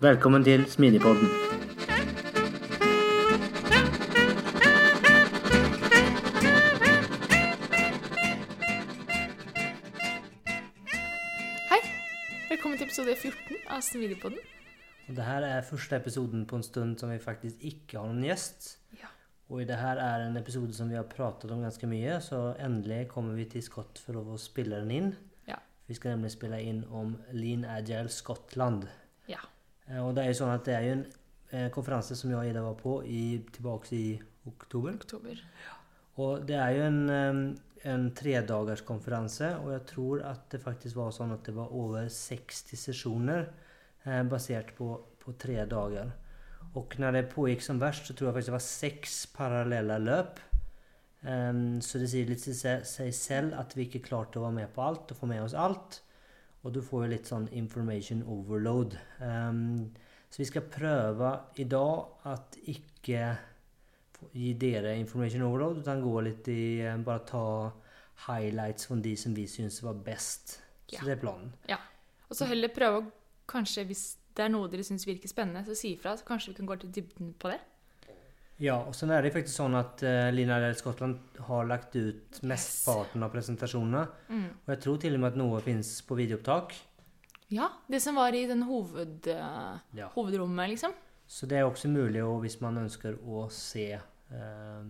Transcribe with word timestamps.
Velkommen 0.00 0.44
til 0.44 0.66
Smidigpodden. 0.66 1.28
Hei. 11.70 11.78
Velkommen 12.48 12.78
til 12.78 12.88
episode 12.88 13.14
14 13.16 13.60
av 13.70 13.84
Smidigpodden. 13.86 14.40
Og 15.08 15.14
det 15.16 15.26
her 15.28 15.46
er 15.46 15.62
første 15.68 15.96
episoden 16.00 16.42
på 16.50 16.58
en 16.58 16.66
stund 16.66 16.96
som 16.98 17.12
vi 17.12 17.20
faktisk 17.22 17.62
ikke 17.62 18.00
har 18.00 18.10
noen 18.10 18.26
gjest. 18.26 18.72
Ja. 18.98 19.12
Og 19.48 19.62
det 19.68 19.78
her 19.78 20.02
er 20.02 20.26
en 20.26 20.36
episode 20.40 20.74
som 20.74 20.90
vi 20.90 20.98
har 20.98 21.06
pratet 21.06 21.54
om 21.54 21.62
ganske 21.62 21.86
mye, 21.86 22.18
så 22.24 22.56
endelig 22.58 23.06
kommer 23.14 23.38
vi 23.38 23.46
til 23.54 23.62
skott 23.62 24.02
for 24.02 24.18
å 24.18 24.40
spille 24.40 24.82
den 24.82 24.90
inn. 24.90 25.14
Ja. 25.46 25.62
Vi 25.86 25.94
skal 25.94 26.16
nemlig 26.16 26.34
spille 26.34 26.58
inn 26.66 26.82
om 26.90 27.14
Lean 27.30 27.64
Agile 27.64 28.10
Scotland. 28.10 28.88
Ja. 29.88 29.98
Eh, 29.98 30.06
Og 30.06 30.14
det 30.16 30.24
er 30.24 30.32
jo 30.32 30.40
sånn 30.40 30.54
at 30.54 30.64
det 30.68 30.76
er 30.76 30.86
jo 30.86 30.96
en 30.98 31.04
eh, 31.50 31.68
konferanse 31.74 32.16
som 32.16 32.30
jeg 32.30 32.38
og 32.40 32.48
Ida 32.48 32.64
var 32.64 32.78
på 32.80 32.96
i, 33.04 33.42
tilbake 33.52 33.94
i 33.96 34.08
oktober. 34.48 34.96
Oktober. 34.96 35.44
Og 36.22 36.44
det 36.46 36.56
er 36.56 36.74
jo 36.76 36.82
en, 36.86 37.54
en 37.84 38.04
tredagerskonferanse, 38.14 39.56
og 39.60 39.72
jeg 39.74 39.86
tror 39.90 40.24
at 40.30 40.44
det 40.52 40.62
faktisk 40.62 40.96
var 41.00 41.14
sånn 41.14 41.34
at 41.34 41.42
det 41.46 41.56
var 41.56 41.72
over 41.74 42.06
60 42.08 42.78
sesjoner 42.86 43.48
eh, 44.04 44.22
basert 44.30 44.74
på, 44.78 44.92
på 45.20 45.34
tre 45.40 45.64
dager. 45.68 46.12
Og 46.74 46.96
når 46.98 47.18
det 47.18 47.28
pågikk 47.30 47.62
som 47.62 47.80
verst, 47.82 48.08
så 48.08 48.14
tror 48.16 48.28
jeg 48.30 48.36
faktisk 48.38 48.50
det 48.50 48.56
var 48.56 48.66
seks 48.66 49.18
parallelle 49.34 49.98
løp. 50.02 50.40
Um, 51.24 51.80
så 51.80 52.00
det 52.02 52.10
sier 52.12 52.28
litt 52.28 52.42
til 52.44 52.56
seg 52.56 53.12
selv 53.16 53.54
at 53.56 53.72
vi 53.72 53.86
ikke 53.86 54.02
klarte 54.04 54.36
å 54.36 54.44
være 54.44 54.58
med 54.58 54.72
på 54.74 54.82
alt 54.84 55.14
og 55.14 55.20
få 55.20 55.28
med 55.30 55.40
oss 55.44 55.54
alt. 55.56 56.02
Og 56.64 56.72
du 56.72 56.80
får 56.82 57.04
jo 57.04 57.12
litt 57.12 57.28
sånn 57.28 57.48
information 57.52 58.22
overload. 58.24 58.96
Um, 59.20 59.90
så 60.32 60.40
vi 60.40 60.48
skal 60.48 60.64
prøve 60.66 61.30
i 61.60 61.66
dag 61.68 62.28
at 62.32 62.56
ikke 62.72 63.26
gi 64.32 64.52
dere 64.58 64.96
information 64.98 65.44
overload, 65.44 65.82
utan 65.84 66.00
gå 66.02 66.14
litt 66.24 66.48
i 66.48 66.62
eh, 66.80 66.96
Bare 67.04 67.26
ta 67.28 67.44
highlights 68.26 68.88
fra 68.88 68.96
de 69.04 69.12
som 69.20 69.34
vi 69.36 69.44
syns 69.50 69.82
var 69.84 69.98
best. 70.06 70.56
Så 70.88 71.04
det 71.04 71.16
er 71.16 71.20
planen. 71.20 71.52
Ja. 71.68 71.78
Og 72.28 72.38
så 72.38 72.48
heller 72.48 72.72
prøve 72.72 73.00
å 73.00 73.06
kanskje, 73.50 73.84
hvis 73.88 74.04
det 74.34 74.46
er 74.46 74.50
noe 74.50 74.70
dere 74.70 74.84
syns 74.86 75.06
virker 75.06 75.30
spennende, 75.30 75.64
så 75.66 75.76
si 75.78 75.92
ifra. 75.94 76.16
Så 76.16 76.26
kanskje 76.26 76.52
vi 76.52 76.58
kan 76.58 76.70
gå 76.70 76.78
til 76.82 76.92
dybden 76.94 77.34
på 77.38 77.52
det. 77.52 77.60
Ja, 78.62 78.76
og 78.86 78.94
så 78.94 79.08
er 79.10 79.24
det 79.26 79.32
faktisk 79.34 79.56
sånn 79.58 79.74
at 79.74 80.02
uh, 80.06 80.28
Lina 80.30 80.60
Lell 80.62 80.76
Skottland 80.78 81.38
har 81.48 81.66
lagt 81.66 81.96
ut 81.98 82.38
mesteparten 82.46 83.24
av 83.26 83.32
presentasjonene. 83.34 84.04
Og 84.30 84.68
jeg 84.70 84.82
tror 84.84 85.00
til 85.02 85.16
og 85.16 85.24
med 85.24 85.32
at 85.32 85.38
noe 85.40 85.62
fins 85.64 85.96
på 86.06 86.14
videoopptak. 86.20 86.76
Ja, 87.52 87.68
det 87.90 88.00
som 88.02 88.16
var 88.16 88.34
i 88.34 88.46
den 88.46 88.62
hoved, 88.66 89.26
eh, 89.28 89.74
Ja. 89.98 90.08
hovedrommet, 90.14 90.70
liksom. 90.70 90.94
Så 91.26 91.46
det 91.46 91.58
er 91.58 91.64
også 91.66 91.88
mulig, 91.88 92.22
og 92.24 92.40
hvis 92.42 92.60
man 92.60 92.78
ønsker 92.78 93.18
å 93.20 93.48
se 93.50 93.92
eh, 93.92 94.82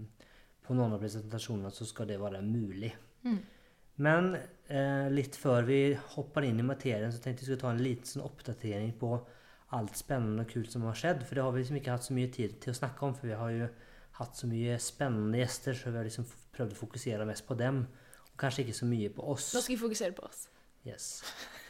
på 0.64 0.74
noen 0.74 0.92
av 0.94 1.00
presentasjonene, 1.02 1.72
så 1.74 1.84
skal 1.86 2.06
det 2.06 2.20
være 2.20 2.42
mulig. 2.42 2.92
Mm. 3.24 3.40
Men 3.96 4.34
eh, 4.68 5.08
litt 5.10 5.36
før 5.36 5.66
vi 5.66 5.94
hopper 6.14 6.44
inn 6.44 6.58
i 6.60 6.66
materien, 6.66 7.12
så 7.12 7.20
tenkte 7.22 7.42
jeg 7.44 7.50
skulle 7.50 7.60
ta 7.60 7.70
en 7.74 7.82
liten 7.84 8.06
sånn 8.06 8.24
oppdatering 8.26 8.92
på 8.98 9.18
alt 9.74 9.98
spennende 9.98 10.44
og 10.44 10.52
kult 10.52 10.72
som 10.72 10.86
har 10.88 10.96
skjedd. 10.98 11.24
For 11.26 11.36
det 11.36 11.44
har 11.44 11.54
vi 11.54 11.62
liksom 11.62 11.80
ikke 11.80 11.96
hatt 11.96 12.06
så 12.06 12.16
mye 12.16 12.30
tid 12.32 12.56
til 12.62 12.74
å 12.74 12.78
snakke 12.78 13.06
om, 13.06 13.14
for 13.18 13.30
vi 13.30 13.38
har 13.38 13.52
jo 13.54 13.68
hatt 14.20 14.38
så 14.38 14.48
mye 14.50 14.78
spennende 14.82 15.40
gjester, 15.40 15.76
så 15.76 15.90
vi 15.90 16.00
har 16.00 16.06
liksom 16.06 16.26
prøvd 16.54 16.74
å 16.76 16.80
fokusere 16.80 17.26
mest 17.28 17.46
på 17.48 17.56
dem. 17.58 17.84
Og 18.30 18.36
kanskje 18.40 18.64
ikke 18.64 18.78
så 18.78 18.88
mye 18.88 19.10
på 19.14 19.26
oss. 19.34 19.50
Nå 19.54 19.62
skal 19.64 19.74
vi 19.74 19.80
fokusere 19.82 20.16
på 20.16 20.26
oss. 20.28 20.46
Yes. 20.84 21.08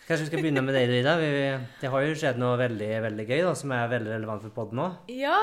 Kanskje 0.04 0.26
vi 0.26 0.31
skal 0.32 0.43
begynne 0.43 0.64
med 0.64 0.76
deg, 0.76 0.91
Rida. 0.91 1.14
Vi, 1.20 1.31
det 1.81 1.91
har 1.93 2.04
jo 2.04 2.16
skjedd 2.19 2.41
noe 2.43 2.59
veldig 2.60 2.91
veldig 3.06 3.25
gøy 3.31 3.43
da, 3.47 3.54
som 3.56 3.72
er 3.72 3.93
veldig 3.93 4.12
relevant 4.12 4.44
for 4.44 4.56
podden 4.56 4.81
nå. 4.82 4.88
Ja, 5.14 5.38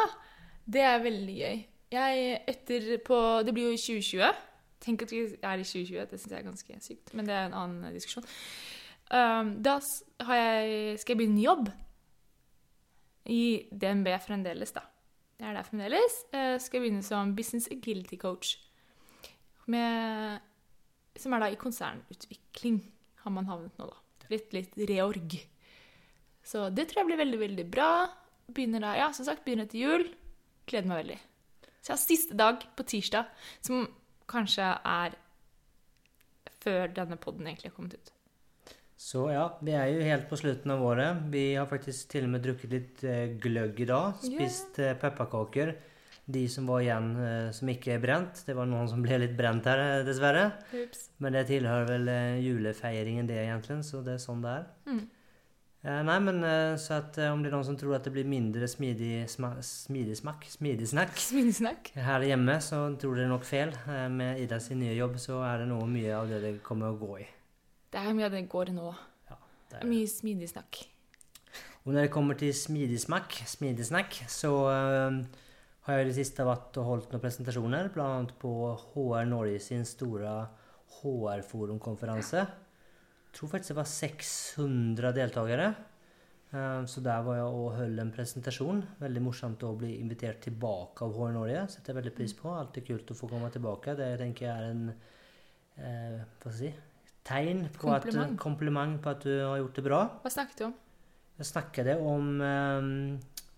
det 0.69 0.83
er 0.85 1.01
veldig 1.01 1.37
gøy. 1.39 1.61
Jeg 1.91 2.35
etter 2.47 2.91
på 3.03 3.17
Det 3.43 3.53
blir 3.55 3.71
jo 3.71 3.75
i 3.75 3.79
2020. 3.81 4.43
Tenk 4.81 5.05
at 5.05 5.13
vi 5.13 5.23
er 5.25 5.61
i 5.61 5.65
2020. 5.65 6.05
Det 6.11 6.19
syns 6.19 6.33
jeg 6.33 6.39
er 6.39 6.45
ganske 6.45 6.77
sykt. 6.85 7.13
Men 7.17 7.27
det 7.27 7.35
er 7.35 7.49
en 7.49 7.57
annen 7.57 7.95
diskusjon. 7.95 8.27
Um, 9.11 9.55
da 9.65 9.79
jeg, 9.81 10.99
skal 11.01 11.15
jeg 11.15 11.19
begynne 11.19 11.43
jobb. 11.43 11.71
I 13.29 13.67
DNB 13.71 14.09
fremdeles, 14.23 14.73
da. 14.73 14.85
Jeg 15.41 15.49
er 15.49 15.57
der 15.57 15.65
fremdeles. 15.65 16.17
Jeg 16.33 16.61
skal 16.61 16.83
begynne 16.83 17.03
som 17.05 17.35
business 17.37 17.69
agility 17.73 18.17
coach. 18.21 18.55
Med, 19.69 20.41
som 21.17 21.33
er 21.33 21.43
da 21.43 21.49
i 21.51 21.59
konsernutvikling, 21.59 22.81
har 23.23 23.33
man 23.33 23.49
havnet 23.49 23.77
nå, 23.81 23.89
da. 23.89 24.27
Litt, 24.31 24.53
litt 24.55 24.77
reorg. 24.89 25.35
Så 26.45 26.69
det 26.73 26.87
tror 26.89 27.01
jeg 27.01 27.11
blir 27.11 27.21
veldig, 27.21 27.41
veldig 27.41 27.65
bra. 27.73 27.91
Begynner 28.51 28.83
da, 28.83 28.93
ja, 28.97 29.09
som 29.13 29.27
sagt, 29.27 29.43
begynner 29.45 29.67
etter 29.67 29.81
jul. 29.81 30.07
Gleder 30.69 30.89
meg 30.89 31.03
veldig. 31.03 31.19
Så 31.81 31.91
jeg 31.91 31.95
har 31.95 32.01
siste 32.05 32.37
dag 32.37 32.65
på 32.77 32.85
tirsdag, 32.87 33.29
som 33.65 33.85
kanskje 34.29 34.69
er 34.87 35.17
før 36.61 36.91
denne 36.93 37.17
podden 37.21 37.49
egentlig 37.49 37.71
har 37.71 37.77
kommet 37.77 37.97
ut. 37.97 38.11
Så 39.01 39.23
ja, 39.33 39.47
vi 39.65 39.73
er 39.73 39.87
jo 39.89 40.01
helt 40.05 40.27
på 40.29 40.37
slutten 40.37 40.71
av 40.75 40.83
året. 40.85 41.23
Vi 41.33 41.55
har 41.55 41.65
faktisk 41.69 42.11
til 42.11 42.27
og 42.27 42.35
med 42.35 42.43
drukket 42.45 42.73
litt 42.75 42.99
eh, 43.07 43.31
gløgg 43.41 43.79
i 43.81 43.87
dag. 43.89 44.19
Spist 44.21 44.77
yeah. 44.77 44.93
pepperkaker. 45.01 45.73
De 46.31 46.43
som 46.53 46.69
var 46.69 46.83
igjen 46.83 47.07
eh, 47.17 47.47
som 47.57 47.71
ikke 47.73 47.95
er 47.95 48.03
brent. 48.03 48.43
Det 48.45 48.53
var 48.55 48.69
noen 48.69 48.91
som 48.91 49.01
ble 49.01 49.17
litt 49.23 49.33
brent 49.39 49.65
her, 49.65 49.81
eh, 49.81 50.03
dessverre. 50.05 50.51
Ups. 50.83 51.07
Men 51.17 51.33
det 51.33 51.47
tilhører 51.49 51.89
vel 51.89 52.13
julefeiringen, 52.45 53.25
det, 53.31 53.41
egentlig. 53.41 53.79
Så 53.89 54.03
det 54.05 54.19
er 54.19 54.21
sånn 54.21 54.45
det 54.45 54.53
er. 54.59 54.69
Mm. 54.91 55.01
Nei, 55.81 56.19
men 56.21 56.43
så 56.77 56.99
at 56.99 57.17
om 57.31 57.41
det 57.41 57.49
er 57.49 57.55
noen 57.55 57.65
som 57.71 57.77
tror 57.81 57.95
at 57.97 58.05
det 58.05 58.13
blir 58.13 58.27
mindre 58.29 58.67
smidig, 58.69 59.23
sma 59.33 59.55
smidig 59.65 60.19
smakk, 60.19 60.45
smidig 60.53 60.91
snakk 60.93 61.17
Sminesnakk. 61.31 61.89
her 61.97 62.29
hjemme, 62.29 62.61
så 62.61 62.85
tror 63.01 63.17
dere 63.17 63.33
nok 63.33 63.49
feil. 63.49 63.73
Med 64.13 64.45
Ida 64.45 64.61
sin 64.61 64.83
nye 64.85 64.93
jobb 64.93 65.17
så 65.17 65.41
er 65.49 65.63
det 65.65 65.71
noe 65.73 65.89
mye 65.89 66.13
av 66.21 66.29
det 66.29 66.45
det 66.45 66.59
kommer 66.61 66.93
å 66.93 66.99
gå 67.01 67.15
i. 67.25 67.31
Det 67.91 67.99
er 67.99 68.15
mye 68.15 68.27
av 68.29 68.35
det 68.35 68.45
går 68.51 68.71
nå. 68.75 68.87
Ja, 69.29 69.37
det 69.71 69.81
er 69.81 69.89
mye 69.89 70.07
smidig 70.07 70.47
snakk. 70.51 70.81
Og 71.83 71.93
når 71.95 72.05
det 72.05 72.13
kommer 72.13 72.37
til 72.37 72.53
smidig 72.55 72.99
smakk, 73.01 73.39
smidig 73.49 73.87
snakk, 73.87 74.15
så 74.29 74.51
eh, 74.71 75.19
har 75.87 75.97
jeg 75.97 76.05
i 76.05 76.09
det 76.11 76.17
siste 76.19 76.45
vært 76.45 76.77
og 76.77 76.85
holdt 76.87 77.13
noen 77.13 77.23
presentasjoner, 77.23 77.89
bl.a. 77.93 78.09
på 78.39 78.51
HR 78.93 79.25
Norge 79.31 79.59
sin 79.65 79.83
store 79.89 80.35
HR-forumkonferanse. 81.01 82.43
Jeg 82.45 83.37
tror 83.37 83.49
faktisk 83.53 83.73
det 83.73 83.79
var 83.79 83.89
600 83.89 85.13
deltakere. 85.17 85.67
Eh, 86.51 86.83
Så 86.85 87.01
der 87.03 87.23
var 87.25 87.39
jeg 87.39 87.47
og 87.49 87.75
holdt 87.79 87.99
en 88.03 88.13
presentasjon. 88.13 88.83
Veldig 89.01 89.23
morsomt 89.25 89.63
å 89.63 89.73
bli 89.79 89.95
invitert 89.99 90.41
tilbake 90.45 91.01
av 91.07 91.15
HR 91.17 91.33
Norge. 91.39 91.65
Setter 91.73 91.93
jeg 91.93 92.01
veldig 92.03 92.15
pris 92.17 92.35
på. 92.37 92.53
Alltid 92.53 92.87
kult 92.87 93.11
å 93.11 93.17
få 93.17 93.29
komme 93.31 93.49
tilbake. 93.51 93.95
Det 93.97 94.13
tenker 94.21 94.47
jeg 94.47 94.53
er 94.53 94.69
en 94.69 94.87
eh, 94.91 96.21
hva 96.21 96.51
skal 96.51 96.51
jeg 96.51 96.59
si, 96.61 96.73
tegn 97.27 97.67
på 97.75 97.87
Kompliment. 97.87 98.33
at, 98.33 98.39
kompliment 98.41 99.01
på 99.01 99.11
at 99.13 99.27
du 99.27 99.33
har 99.35 99.59
gjort 99.61 99.77
det 99.77 99.85
bra. 99.85 100.01
Hva 100.23 100.33
snakket 100.33 100.61
du 100.61 100.65
om? 100.69 100.79
Jeg 101.41 101.49
snakket 101.49 101.91
om 101.97 102.41
eh, 102.45 102.89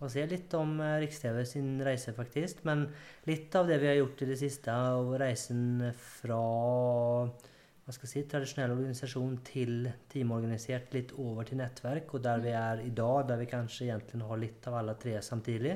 se 0.08 0.20
si, 0.20 0.26
litt 0.30 0.54
om 0.58 0.76
eh, 0.80 0.98
Riks-TV 1.04 1.40
sin 1.48 1.74
reise, 1.84 2.14
faktisk. 2.16 2.62
Men 2.68 2.86
litt 3.28 3.54
av 3.56 3.68
det 3.68 3.80
vi 3.82 3.90
har 3.90 3.98
gjort 3.98 4.22
i 4.24 4.30
det 4.30 4.38
siste, 4.40 4.74
og 4.98 5.16
reisen 5.20 5.82
fra 6.20 6.40
hva 7.84 7.92
skal 7.92 8.08
jeg 8.08 8.12
si, 8.14 8.28
tradisjonell 8.32 8.72
organisasjon 8.78 9.34
til 9.44 9.88
teamorganisert, 10.12 10.94
litt 10.96 11.12
over 11.20 11.44
til 11.44 11.60
nettverk, 11.60 12.14
og 12.16 12.22
der 12.24 12.40
vi 12.40 12.54
er 12.56 12.80
i 12.80 12.92
dag, 12.96 13.26
der 13.28 13.42
vi 13.42 13.50
kanskje 13.50 13.90
egentlig 13.90 14.24
har 14.24 14.40
litt 14.40 14.68
av 14.70 14.78
alle 14.80 14.94
tre 15.00 15.18
samtidig. 15.24 15.74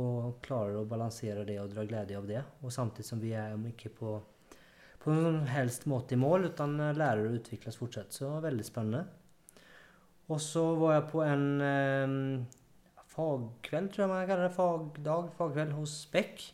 Og 0.00 0.40
klarer 0.42 0.80
å 0.80 0.88
balansere 0.88 1.44
det 1.46 1.58
og 1.60 1.70
dra 1.70 1.84
glede 1.86 2.16
av 2.18 2.26
det. 2.26 2.40
Og 2.64 2.72
samtidig 2.74 3.06
som 3.06 3.20
vi 3.22 3.34
er 3.36 3.54
ikke 3.68 3.92
på, 3.94 4.16
på 5.02 5.14
noen 5.14 5.42
helst 5.50 5.88
måte 5.90 6.14
i 6.14 6.20
mål, 6.20 6.52
utan 6.52 6.76
lærer 6.78 7.26
å 7.26 7.36
utvikles 7.36 7.78
fortsatt. 7.80 8.14
Så 8.14 8.30
veldig 8.44 8.66
spennende. 8.66 9.04
Og 10.30 10.38
så 10.40 10.62
var 10.78 10.94
jeg 10.96 11.08
på 11.10 11.22
en 11.26 11.46
eh, 11.66 12.12
fagkveld, 13.12 13.90
tror 13.92 14.04
jeg 14.04 14.12
man 14.12 14.28
kaller 14.28 14.48
det. 14.48 14.56
Fagdag, 14.56 15.32
fagkveld 15.38 15.74
hos 15.76 15.96
Beck. 16.12 16.44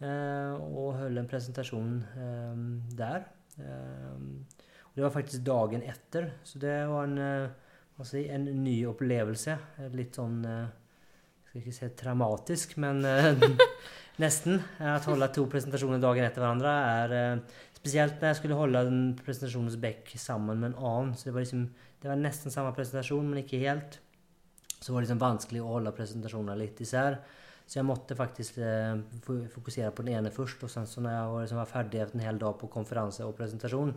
Eh, 0.00 0.54
og 0.56 0.96
holdt 0.98 1.22
en 1.22 1.28
presentasjon 1.30 1.92
eh, 2.16 2.64
der. 2.98 3.28
Eh, 3.60 4.16
og 4.16 4.98
det 4.98 5.04
var 5.04 5.14
faktisk 5.14 5.44
dagen 5.44 5.84
etter, 5.84 6.30
så 6.44 6.60
det 6.60 6.74
var 6.88 7.04
en, 7.04 7.18
eh, 7.20 8.02
si, 8.08 8.26
en 8.32 8.48
ny 8.64 8.78
opplevelse. 8.88 9.58
Litt 9.92 10.16
sånn 10.16 10.40
eh, 10.48 10.66
skal 11.56 11.72
ikke 11.72 11.76
si 11.76 11.88
traumatisk, 11.96 12.74
men 12.82 13.04
eh, 13.08 13.44
nesten. 14.22 14.60
Å 14.80 14.98
holde 15.06 15.28
to 15.34 15.46
presentasjoner 15.52 16.02
dagen 16.02 16.26
etter 16.26 16.44
hverandre 16.44 16.74
er 16.90 17.16
eh, 17.16 17.62
Spesielt 17.76 18.16
når 18.18 18.32
jeg 18.32 18.38
skulle 18.40 18.56
holde 18.58 18.80
en 18.82 19.02
presentasjon 19.14 19.68
hos 19.68 19.76
Beck 19.78 20.08
sammen 20.18 20.58
med 20.58 20.72
en 20.72 20.86
annen. 20.88 21.10
Så 21.14 21.28
det 21.28 21.34
var, 21.36 21.44
liksom, 21.44 21.68
det 22.02 22.08
var 22.10 22.18
nesten 22.18 22.50
samme 22.50 22.72
presentasjon, 22.74 23.28
men 23.30 23.44
ikke 23.44 23.60
helt. 23.62 24.00
Så 24.80 24.90
var 24.90 24.98
det 24.98 25.06
liksom 25.06 25.20
vanskelig 25.22 25.60
å 25.62 25.68
holde 25.76 25.92
presentasjonene 25.94 26.56
litt 26.58 26.80
især. 26.82 27.20
Så 27.62 27.78
jeg 27.78 27.86
måtte 27.86 28.16
faktisk 28.18 28.58
eh, 28.58 28.98
fokusere 29.54 29.92
på 29.94 30.02
den 30.02 30.18
ene 30.18 30.34
først. 30.34 30.66
Og 30.66 30.72
sen 30.72 30.88
så 30.90 31.04
når 31.04 31.14
jeg 31.14 31.30
var, 31.30 31.44
liksom, 31.44 31.62
var 31.62 31.70
ferdig 31.76 32.02
etter 32.02 32.18
en 32.18 32.26
hel 32.26 32.42
dag 32.42 32.58
på 32.58 32.72
konferanse 32.74 33.28
og 33.28 33.36
presentasjon, 33.38 33.94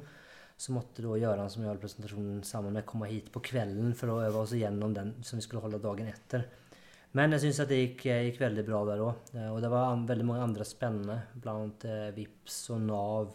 så 0.60 0.76
måtte 0.76 1.08
da 1.08 1.18
Göran 1.18 1.50
som 1.50 1.66
gjorde 1.66 1.82
presentasjonen 1.82 2.44
sammen 2.46 2.78
med 2.78 2.86
komme 2.86 3.10
hit 3.10 3.34
på 3.34 3.42
kvelden 3.50 3.98
for 3.98 4.14
å 4.14 4.22
øve 4.28 4.44
oss 4.44 4.54
igjennom 4.54 4.94
den 4.94 5.16
som 5.26 5.40
vi 5.40 5.48
skulle 5.48 5.66
holde 5.66 5.82
dagen 5.82 6.12
etter. 6.12 6.46
Men 7.18 7.34
jeg 7.34 7.48
syns 7.48 7.60
at 7.64 7.72
det 7.72 7.80
gikk, 7.80 8.04
gikk, 8.06 8.42
veldig 8.42 8.64
bra 8.68 8.84
der 8.92 9.00
òg. 9.02 9.32
Og 9.50 9.60
det 9.64 9.70
var 9.74 10.02
veldig 10.10 10.26
mange 10.28 10.46
andre 10.46 10.68
spennende. 10.68 11.16
Blant 11.42 11.86
eh, 11.90 12.12
Vips 12.14 12.60
og 12.76 12.84
Nav 12.86 13.32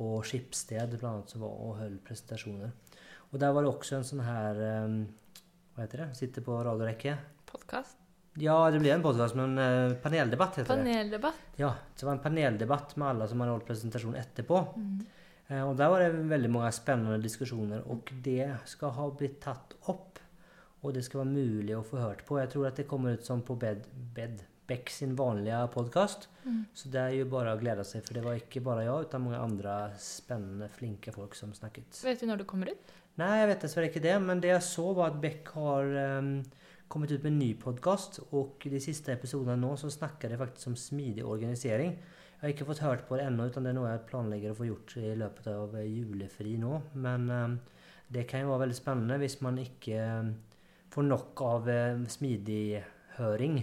og 0.00 0.26
Skipsted 0.28 0.96
blant 0.98 1.14
annet, 1.14 1.32
som 1.32 1.44
var 1.44 1.54
og 1.64 1.78
holdt 1.80 2.02
presentasjoner. 2.04 2.74
Og 3.30 3.40
der 3.40 3.54
var 3.54 3.64
det 3.64 3.72
også 3.72 3.98
en 3.98 4.06
sånn 4.06 4.22
her 4.26 4.60
um, 4.84 5.00
Hva 5.74 5.84
heter 5.84 6.04
det? 6.04 6.08
Sitter 6.18 6.44
på 6.44 6.56
radiorekke. 6.66 7.16
Podkast? 7.48 7.96
Ja, 8.40 8.56
det 8.70 8.80
ble 8.82 8.92
en 8.94 9.04
podkast, 9.04 9.36
men 9.38 9.56
uh, 9.58 9.96
paneldebatt 10.02 10.60
heter 10.60 10.70
paneldebatt. 10.70 11.40
det. 11.54 11.62
Ja, 11.64 11.72
det 11.96 12.06
var 12.06 12.16
en 12.16 12.22
paneldebatt 12.24 12.94
med 12.96 13.08
alle 13.10 13.28
som 13.30 13.42
hadde 13.42 13.56
holdt 13.56 13.68
presentasjon 13.68 14.16
etterpå. 14.20 14.62
Mm. 14.76 15.00
Uh, 15.50 15.62
og 15.66 15.74
der 15.80 15.92
var 15.92 16.04
det 16.04 16.24
veldig 16.30 16.52
mange 16.52 16.72
spennende 16.76 17.20
diskusjoner, 17.22 17.84
og 17.90 18.12
det 18.24 18.46
skal 18.70 18.94
ha 18.96 19.08
blitt 19.16 19.40
tatt 19.44 19.76
opp 19.90 20.20
og 20.80 20.94
det 20.96 21.04
skal 21.04 21.22
være 21.22 21.34
mulig 21.34 21.74
å 21.76 21.84
få 21.84 22.00
hørt 22.00 22.24
på. 22.28 22.38
Jeg 22.40 22.52
tror 22.54 22.70
at 22.70 22.80
det 22.80 22.88
kommer 22.88 23.18
ut 23.18 23.26
som 23.26 23.42
på 23.44 23.56
Bed, 23.60 23.84
Bed 24.16 24.40
Beck 24.70 24.90
sin 24.94 25.16
vanlige 25.18 25.58
podkast. 25.74 26.28
Mm. 26.44 26.62
Så 26.74 26.88
det 26.92 27.00
er 27.02 27.16
jo 27.18 27.26
bare 27.32 27.56
å 27.56 27.58
glede 27.60 27.84
seg, 27.86 28.04
for 28.06 28.16
det 28.16 28.22
var 28.22 28.38
ikke 28.38 28.62
bare 28.64 28.86
jeg, 28.86 29.08
men 29.12 29.24
mange 29.26 29.42
andre 29.42 29.74
spennende, 30.00 30.70
flinke 30.70 31.12
folk 31.14 31.34
som 31.34 31.52
snakket. 31.56 31.90
Vet 32.06 32.22
du 32.22 32.28
når 32.30 32.42
det 32.42 32.48
kommer 32.52 32.70
ut? 32.70 32.92
Nei, 33.20 33.32
jeg 33.42 33.50
vet 33.50 33.66
dessverre 33.66 33.90
ikke 33.90 34.04
det. 34.04 34.14
Men 34.22 34.40
det 34.42 34.52
jeg 34.52 34.64
så, 34.64 34.86
var 34.96 35.10
at 35.10 35.18
Beck 35.22 35.50
har 35.56 35.90
um, 36.20 36.30
kommet 36.90 37.12
ut 37.12 37.24
med 37.24 37.32
en 37.32 37.40
ny 37.42 37.50
podkast. 37.60 38.20
Og 38.30 38.62
i 38.64 38.72
de 38.72 38.80
siste 38.82 39.12
episodene 39.12 39.58
nå 39.60 39.74
så 39.80 39.90
snakker 39.92 40.30
de 40.30 40.38
faktisk 40.40 40.70
om 40.70 40.78
smidig 40.78 41.26
organisering. 41.26 41.96
Jeg 41.98 42.44
har 42.46 42.54
ikke 42.54 42.68
fått 42.70 42.84
hørt 42.86 43.02
på 43.08 43.18
det 43.18 43.26
ennå, 43.26 43.50
utan 43.50 43.66
det 43.66 43.74
er 43.74 43.76
noe 43.76 43.90
jeg 43.90 44.06
planlegger 44.08 44.54
å 44.54 44.60
få 44.62 44.70
gjort 44.70 44.94
i 45.02 45.10
løpet 45.18 45.50
av 45.52 45.74
julefri 45.82 46.54
nå. 46.62 46.78
Men 46.94 47.26
um, 47.28 47.58
det 48.08 48.24
kan 48.30 48.46
jo 48.46 48.54
være 48.54 48.68
veldig 48.68 48.78
spennende 48.78 49.18
hvis 49.20 49.40
man 49.44 49.60
ikke 49.60 49.98
um, 50.22 50.30
får 50.90 51.06
nok 51.06 51.42
av 51.46 51.68
eh, 51.70 52.00
smidig 52.10 52.80
høring, 53.18 53.60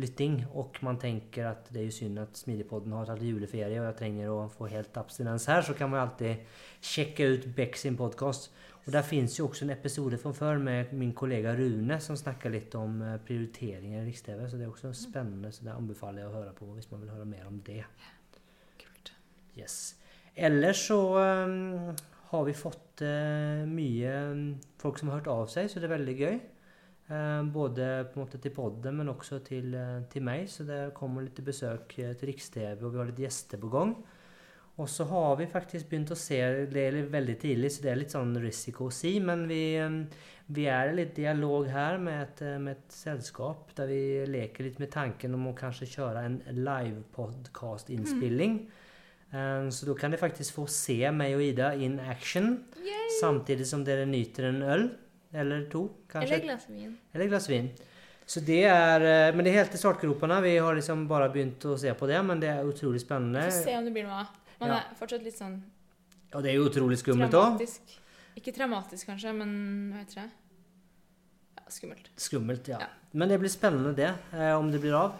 lytting, 0.00 0.38
og 0.56 0.78
man 0.86 0.96
tenker 1.00 1.50
at 1.50 1.66
det 1.72 1.82
er 1.82 1.88
jo 1.90 1.96
synd 1.98 2.20
at 2.22 2.38
Smidigpodden 2.38 2.94
har 2.96 3.08
tatt 3.10 3.24
juleferie 3.24 3.76
og 3.76 3.90
jeg 3.90 3.98
trenger 3.98 4.30
å 4.32 4.46
få 4.52 4.70
helt 4.72 4.96
abstinens 4.96 5.48
her, 5.50 5.64
så 5.66 5.76
kan 5.76 5.90
man 5.92 6.06
alltid 6.06 6.46
sjekke 6.80 7.28
ut 7.34 7.48
Beck 7.56 7.76
sin 7.76 7.98
podkast. 7.98 8.50
Og 8.82 8.90
der 8.90 9.04
fins 9.06 9.36
jo 9.38 9.46
også 9.46 9.66
en 9.66 9.74
episode 9.76 10.18
fra 10.18 10.32
før 10.34 10.58
med 10.58 10.90
min 10.98 11.12
kollega 11.14 11.52
Rune 11.54 12.00
som 12.02 12.16
snakker 12.18 12.50
litt 12.50 12.74
om 12.78 13.02
eh, 13.04 13.18
prioriteringer 13.26 14.00
i 14.00 14.06
Riks-TV, 14.08 14.46
så 14.46 14.58
det 14.58 14.66
er 14.66 14.72
også 14.72 14.94
spennende, 14.96 15.52
så 15.54 15.68
det 15.68 15.76
anbefaler 15.76 16.24
jeg 16.24 16.30
å 16.30 16.38
høre 16.38 16.54
på 16.56 16.70
hvis 16.72 16.90
man 16.90 17.04
vil 17.04 17.12
høre 17.14 17.28
mer 17.28 17.44
om 17.50 17.60
det. 17.66 17.82
Kult. 18.80 19.12
Yes. 19.58 19.76
Ellers 20.34 20.86
så 20.88 20.98
um, 21.20 21.92
har 22.32 22.48
vi 22.48 22.56
fått 22.56 23.04
eh, 23.04 23.62
mye 23.68 24.16
folk 24.80 24.98
som 24.98 25.10
har 25.10 25.20
hørt 25.20 25.30
av 25.32 25.46
seg, 25.52 25.68
så 25.68 25.80
det 25.80 25.88
er 25.88 25.96
veldig 25.98 26.16
gøy. 26.16 26.36
Eh, 27.12 27.44
både 27.44 27.86
på 28.08 28.16
en 28.16 28.24
måte 28.24 28.38
til 28.40 28.54
podden, 28.54 28.96
men 28.96 29.10
også 29.12 29.42
til, 29.44 29.74
eh, 29.74 30.02
til 30.10 30.22
meg. 30.24 30.48
Så 30.48 30.64
det 30.64 30.94
kommer 30.94 31.22
litt 31.22 31.44
besøk 31.44 31.98
eh, 31.98 32.14
til 32.14 32.30
Riks-TV, 32.30 32.82
og 32.82 32.92
vi 32.92 32.98
har 32.98 33.10
litt 33.10 33.24
gjester 33.26 33.58
på 33.60 33.68
gang. 33.72 33.96
Og 34.80 34.88
så 34.88 35.04
har 35.04 35.36
vi 35.36 35.46
faktisk 35.46 35.90
begynt 35.90 36.10
å 36.10 36.16
se 36.16 36.38
Det 36.64 36.80
er 36.80 37.02
veldig 37.12 37.38
tidlig, 37.38 37.70
så 37.70 37.82
det 37.82 37.90
er 37.90 37.96
litt 38.00 38.14
sånn 38.14 38.32
risiko 38.40 38.86
å 38.88 38.94
si. 38.94 39.20
Men 39.20 39.46
vi, 39.46 39.76
vi 40.48 40.64
er 40.64 40.88
i 40.88 40.96
litt 40.96 41.14
dialog 41.16 41.68
her 41.68 41.98
med 41.98 42.22
et, 42.22 42.40
med 42.58 42.78
et, 42.78 42.88
selskap 42.88 43.74
der 43.76 43.86
vi 43.90 44.24
leker 44.26 44.64
litt 44.64 44.78
med 44.80 44.90
tanken 44.90 45.34
om 45.34 45.50
å 45.50 45.54
kanskje 45.58 45.90
kjøre 45.92 46.24
en 46.24 46.40
live-podkast-innspilling. 46.56 48.52
Mm. 48.62 48.81
Så 49.32 49.86
da 49.88 49.94
kan 49.96 50.12
dere 50.12 50.20
faktisk 50.20 50.58
få 50.58 50.66
se 50.68 50.98
meg 51.16 51.32
og 51.38 51.40
Ida 51.40 51.70
in 51.80 51.94
action 52.04 52.50
Yay! 52.76 53.06
samtidig 53.16 53.64
som 53.64 53.80
dere 53.86 54.04
nyter 54.04 54.50
en 54.50 54.58
øl. 54.60 54.84
Eller 55.32 55.64
to, 55.72 55.86
kanskje. 56.12 56.34
Eller 56.34 56.44
glass 56.44 56.68
vin. 56.68 56.92
Eller 57.14 57.30
glass 57.30 57.48
vin. 57.48 57.70
Så 58.26 58.40
det 58.40 58.62
er, 58.64 59.00
eh, 59.00 59.34
men 59.34 59.44
det 59.44 59.52
er 59.52 59.62
helt 59.62 59.74
i 59.74 59.80
startgropene. 59.80 60.38
Vi 60.44 60.56
har 60.56 60.76
liksom 60.76 61.06
bare 61.08 61.30
begynt 61.32 61.64
å 61.68 61.78
se 61.80 61.92
på 61.96 62.06
det, 62.08 62.20
men 62.24 62.40
det 62.40 62.50
er 62.52 62.68
utrolig 62.68 63.00
spennende. 63.02 63.46
Vi 63.48 63.56
får 63.56 63.64
se 63.66 63.78
om 63.78 63.88
det 63.88 63.94
blir 63.96 64.06
noe 64.08 64.20
av. 64.22 64.36
Man 64.60 64.70
ja. 64.70 64.78
er 64.78 64.94
fortsatt 64.94 65.24
litt 65.26 65.34
sånn 65.34 65.56
Og 66.36 66.44
det 66.44 66.52
er 66.52 66.54
jo 66.54 66.68
utrolig 66.68 67.00
skummelt 67.00 67.34
òg. 67.34 67.64
Ikke 68.38 68.54
traumatisk, 68.54 69.08
kanskje, 69.10 69.34
men 69.36 69.50
hva 69.92 70.04
heter 70.04 70.22
det? 70.22 70.28
Ja, 71.58 71.64
skummelt. 71.74 72.08
Skummelt, 72.16 72.70
ja. 72.72 72.78
ja. 72.84 72.88
Men 73.12 73.32
det 73.32 73.40
blir 73.42 73.52
spennende, 73.52 73.92
det. 73.96 74.12
Eh, 74.32 74.54
om 74.56 74.70
det 74.72 74.80
blir 74.80 74.96
av. 74.96 75.18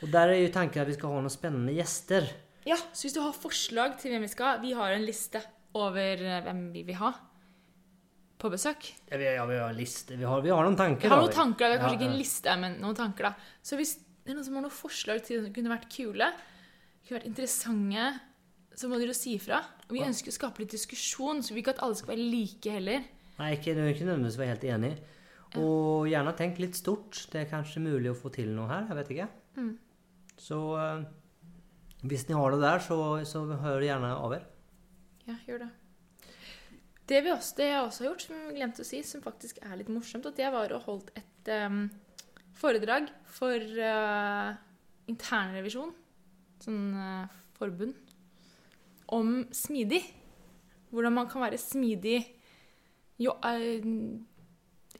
Og 0.00 0.10
der 0.12 0.34
er 0.34 0.40
jo 0.42 0.52
tanken 0.52 0.82
at 0.82 0.90
vi 0.90 0.96
skal 0.96 1.14
ha 1.14 1.22
noen 1.22 1.32
spennende 1.32 1.76
gjester. 1.76 2.28
Ja, 2.68 2.76
så 2.92 3.06
hvis 3.06 3.16
du 3.16 3.22
har 3.24 3.36
forslag 3.36 3.96
til 4.00 4.12
hvem 4.12 4.26
vi 4.26 4.30
skal 4.32 4.60
Vi 4.60 4.74
har 4.76 4.92
en 4.92 5.06
liste 5.06 5.40
over 5.78 6.20
eh, 6.20 6.40
hvem 6.44 6.66
vi 6.74 6.84
vil 6.88 6.98
ha 7.00 7.12
på 8.40 8.48
besøk. 8.52 8.86
Ja, 9.10 9.18
vi, 9.20 9.26
ja, 9.36 9.42
vi 9.48 9.58
har 9.60 9.68
en 9.68 9.76
liste. 9.76 10.16
Vi 10.16 10.24
har, 10.24 10.40
vi 10.40 10.52
har, 10.52 10.64
noen 10.64 10.78
tanker. 10.78 11.04
Vi 11.04 11.12
har 11.12 11.20
noen 11.20 11.34
tanker, 11.34 11.68
Det 11.68 11.76
er 11.76 11.82
kanskje 11.82 11.96
ja, 11.96 12.00
ikke 12.00 12.08
en 12.08 12.20
liste, 12.20 12.54
men 12.62 12.78
noen 12.80 12.96
tanker. 12.96 13.28
da. 13.28 13.56
Så 13.60 13.76
hvis 13.76 13.98
det 14.00 14.32
er 14.32 14.38
noen 14.38 14.46
som 14.46 14.56
har 14.56 14.64
noen 14.64 14.72
forslag 14.72 15.20
til 15.26 15.42
som 15.44 15.52
kunne 15.52 15.72
vært 15.72 15.90
kule, 15.92 16.30
kunne 17.04 17.18
vært 17.18 17.28
interessante, 17.28 18.06
så 18.80 18.88
må 18.88 19.00
dere 19.00 19.16
si 19.16 19.34
ifra. 19.36 19.60
Vi 19.92 20.00
ønsker 20.06 20.32
å 20.32 20.36
skape 20.38 20.64
litt 20.64 20.72
diskusjon, 20.72 21.44
så 21.44 21.52
vi 21.52 21.60
ikke 21.60 21.74
at 21.76 21.84
alle 21.84 21.98
skal 21.98 22.14
være 22.14 22.28
like 22.32 22.74
heller. 22.78 23.04
Nei, 23.40 23.52
ikke, 23.56 23.76
ikke 23.76 24.08
nødvendigvis 24.08 24.40
være 24.40 24.54
helt 24.54 24.66
enig. 24.72 24.92
Og 25.60 26.08
gjerne 26.08 26.32
tenk 26.38 26.60
litt 26.62 26.78
stort. 26.78 27.24
Det 27.32 27.42
er 27.42 27.50
kanskje 27.50 27.82
mulig 27.82 28.12
å 28.12 28.16
få 28.16 28.30
til 28.32 28.52
noe 28.54 28.70
her. 28.70 28.86
Jeg 28.88 29.00
vet 29.00 29.14
ikke. 29.16 29.28
Mm. 29.58 29.72
Så 30.40 30.60
uh, 30.78 31.02
hvis 32.02 32.26
ni 32.28 32.36
har 32.36 32.54
det 32.54 32.62
der, 32.62 32.80
så, 32.84 32.96
så 33.28 33.44
hør 33.60 33.84
gjerne 33.84 34.14
av 34.16 34.32
dere. 34.32 34.46
Ja, 35.28 35.36
gjør 35.46 35.64
det. 35.66 35.70
Det, 37.10 37.18
vi 37.26 37.32
også, 37.32 37.56
det 37.58 37.66
jeg 37.66 37.82
også 37.82 38.04
har 38.04 38.08
gjort, 38.10 38.24
som 38.24 38.36
jeg 38.38 38.56
glemte 38.56 38.84
å 38.84 38.86
si, 38.86 39.00
som 39.06 39.22
faktisk 39.24 39.58
er 39.66 39.78
litt 39.80 39.90
morsomt, 39.90 40.28
at 40.30 40.38
jeg 40.38 40.52
var 40.54 40.72
og 40.76 40.84
holdt 40.86 41.10
et 41.18 41.50
um, 41.66 41.82
foredrag 42.56 43.10
for 43.26 43.58
uh, 43.58 44.52
internrevisjon, 45.10 45.90
sånn 46.62 46.84
uh, 46.94 47.40
forbund, 47.58 47.96
om 49.10 49.40
smidig. 49.50 50.04
Hvordan 50.94 51.16
man 51.18 51.28
kan 51.30 51.42
være 51.42 51.58
smidig 51.60 52.20
jo, 53.20 53.34
uh, 53.34 54.20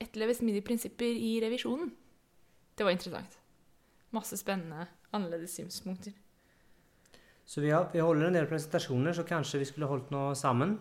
Etterleve 0.00 0.35
smidige 0.35 0.64
prinsipper 0.64 1.12
i 1.12 1.35
revisjonen. 1.42 1.90
Det 2.75 2.87
var 2.87 2.95
interessant. 2.95 3.35
Masse 4.16 4.38
spennende, 4.40 4.87
annerledes 5.12 5.54
synspunkter. 5.59 6.14
Så 7.49 7.63
vi, 7.65 7.71
har, 7.75 7.89
vi 7.93 8.03
holder 8.03 8.29
en 8.29 8.37
del 8.39 8.49
presentasjoner, 8.51 9.15
så 9.17 9.25
kanskje 9.27 9.63
vi 9.63 9.69
skulle 9.69 9.89
holdt 9.91 10.13
noe 10.15 10.35
sammen. 10.39 10.77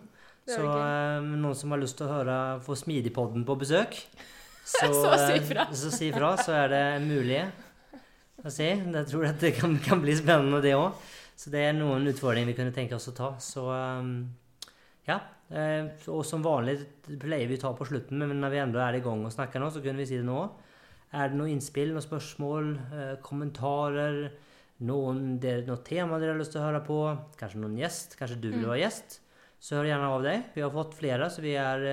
Så 0.48 0.60
eh, 0.64 1.22
noen 1.26 1.56
som 1.56 1.72
har 1.74 1.80
lyst 1.82 1.98
til 2.00 2.08
å 2.08 2.14
høre 2.18 2.36
få 2.64 2.76
Smidigpodden 2.78 3.44
på 3.46 3.56
besøk, 3.60 3.96
så, 4.70 4.90
så 4.94 5.14
si 5.18 5.40
ifra. 5.40 5.66
Uh, 5.68 5.74
så 5.76 5.92
si 5.94 6.10
fra, 6.14 6.34
så 6.40 6.54
er 6.62 6.72
det 6.72 6.84
mulig 7.04 7.40
å 8.40 8.52
si. 8.52 8.68
Jeg 8.70 9.08
tror 9.10 9.28
at 9.30 9.42
det 9.42 9.54
kan, 9.58 9.76
kan 9.84 10.02
bli 10.02 10.16
spennende, 10.18 10.62
det 10.64 10.76
òg. 10.78 10.94
Så 11.40 11.52
det 11.52 11.64
er 11.70 11.76
noen 11.76 12.08
utfordringer 12.10 12.50
vi 12.50 12.56
kunne 12.58 12.74
tenke 12.76 12.96
oss 12.96 13.08
å 13.12 13.16
ta. 13.16 13.34
Så 13.40 13.66
um, 13.68 14.14
ja. 15.08 15.20
Uh, 15.50 15.90
og 16.14 16.22
som 16.26 16.44
vanlig 16.44 16.78
pleier 17.18 17.48
vi 17.50 17.58
å 17.58 17.64
ta 17.64 17.72
på 17.74 17.88
slutten, 17.88 18.22
men 18.22 18.38
når 18.42 18.52
vi 18.54 18.62
enda 18.62 18.84
er 18.86 19.00
i 19.00 19.04
gang 19.04 19.24
og 19.26 19.34
snakker 19.34 19.62
nå, 19.62 19.70
så 19.74 19.82
kunne 19.84 20.02
vi 20.02 20.08
si 20.10 20.20
det 20.20 20.28
nå. 20.28 20.44
Er 21.10 21.32
det 21.32 21.40
noen 21.40 21.56
innspill, 21.56 21.90
noen 21.90 22.04
spørsmål, 22.04 22.68
kommentarer? 23.26 24.28
Noen, 24.88 25.34
det 25.40 25.50
er 25.52 25.66
noe 25.66 25.82
tema 25.84 26.18
dere 26.20 26.32
har 26.32 26.40
lyst 26.40 26.54
til 26.54 26.62
å 26.62 26.68
høre 26.68 26.84
på? 26.86 27.00
Kanskje 27.40 27.60
noen 27.60 27.76
gjest? 27.80 28.16
Kanskje 28.16 28.38
du 28.40 28.48
vil 28.48 28.62
mm. 28.62 28.70
være 28.70 28.84
gjest? 28.84 29.20
så 29.60 29.76
hør 29.76 29.90
gjerne 29.90 30.08
av 30.08 30.22
deg. 30.24 30.44
Vi 30.54 30.62
har 30.64 30.72
fått 30.72 30.96
flere, 30.96 31.28
så 31.32 31.42
vi 31.44 31.52
er, 31.60 31.84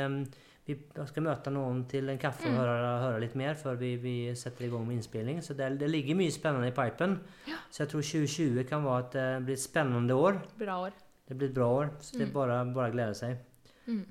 vi 0.67 0.77
skal 1.09 1.25
møte 1.25 1.51
noen 1.51 1.83
til 1.91 2.07
en 2.11 2.19
kaffe 2.21 2.47
og 2.47 2.59
høre, 2.61 2.91
høre 3.03 3.23
litt 3.23 3.35
mer 3.39 3.57
før 3.59 3.79
vi, 3.81 3.93
vi 4.01 4.15
setter 4.39 4.67
i 4.67 4.71
gang 4.71 4.85
med 4.87 4.97
innspilling. 4.97 5.41
Så 5.43 5.55
det, 5.57 5.73
det 5.81 5.91
ligger 5.91 6.17
mye 6.19 6.33
spennende 6.33 6.71
i 6.71 6.75
pipen. 6.75 7.17
Så 7.67 7.83
jeg 7.83 7.91
tror 7.91 8.07
2020 8.07 8.69
kan 8.69 8.87
være 8.87 9.03
et, 9.03 9.19
eh, 9.23 9.39
bli 9.49 9.57
et 9.57 9.63
spennende 9.63 10.15
år. 10.15 10.39
Bra 10.59 10.79
år. 10.87 10.95
Det 11.27 11.35
blir 11.35 11.51
et 11.51 11.57
bra 11.57 11.67
år, 11.81 11.91
så 11.99 12.15
det 12.15 12.29
er 12.29 12.35
bare, 12.37 12.61
bare 12.71 12.93
å 12.93 12.95
glede 12.95 13.19
seg. 13.19 13.35
Mm. 13.87 14.05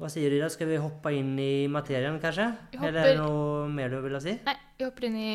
Hva 0.00 0.08
sier 0.08 0.30
du, 0.30 0.38
Ida? 0.38 0.46
Skal 0.54 0.70
vi 0.70 0.78
hoppe 0.80 1.10
inn 1.12 1.34
i 1.42 1.66
materien, 1.68 2.22
kanskje? 2.22 2.46
Hopper... 2.76 2.86
Eller 2.86 3.00
er 3.02 3.10
det 3.10 3.24
noe 3.24 3.66
mer 3.74 3.90
du 3.90 3.98
vil 4.06 4.20
si? 4.22 4.38
Nei, 4.46 4.54
vi 4.78 4.86
hopper 4.86 5.10
inn 5.10 5.18
i 5.18 5.30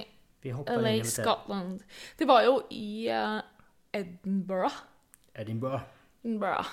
LA. 0.53 1.03
Scotland. 1.03 1.79
Det 2.19 2.27
var 2.27 2.43
jo 2.45 2.59
i 2.71 3.07
uh, 3.09 3.39
Edinburgh. 3.95 4.75
Edinburgh. 5.35 5.83
Edinburgh. 6.23 6.67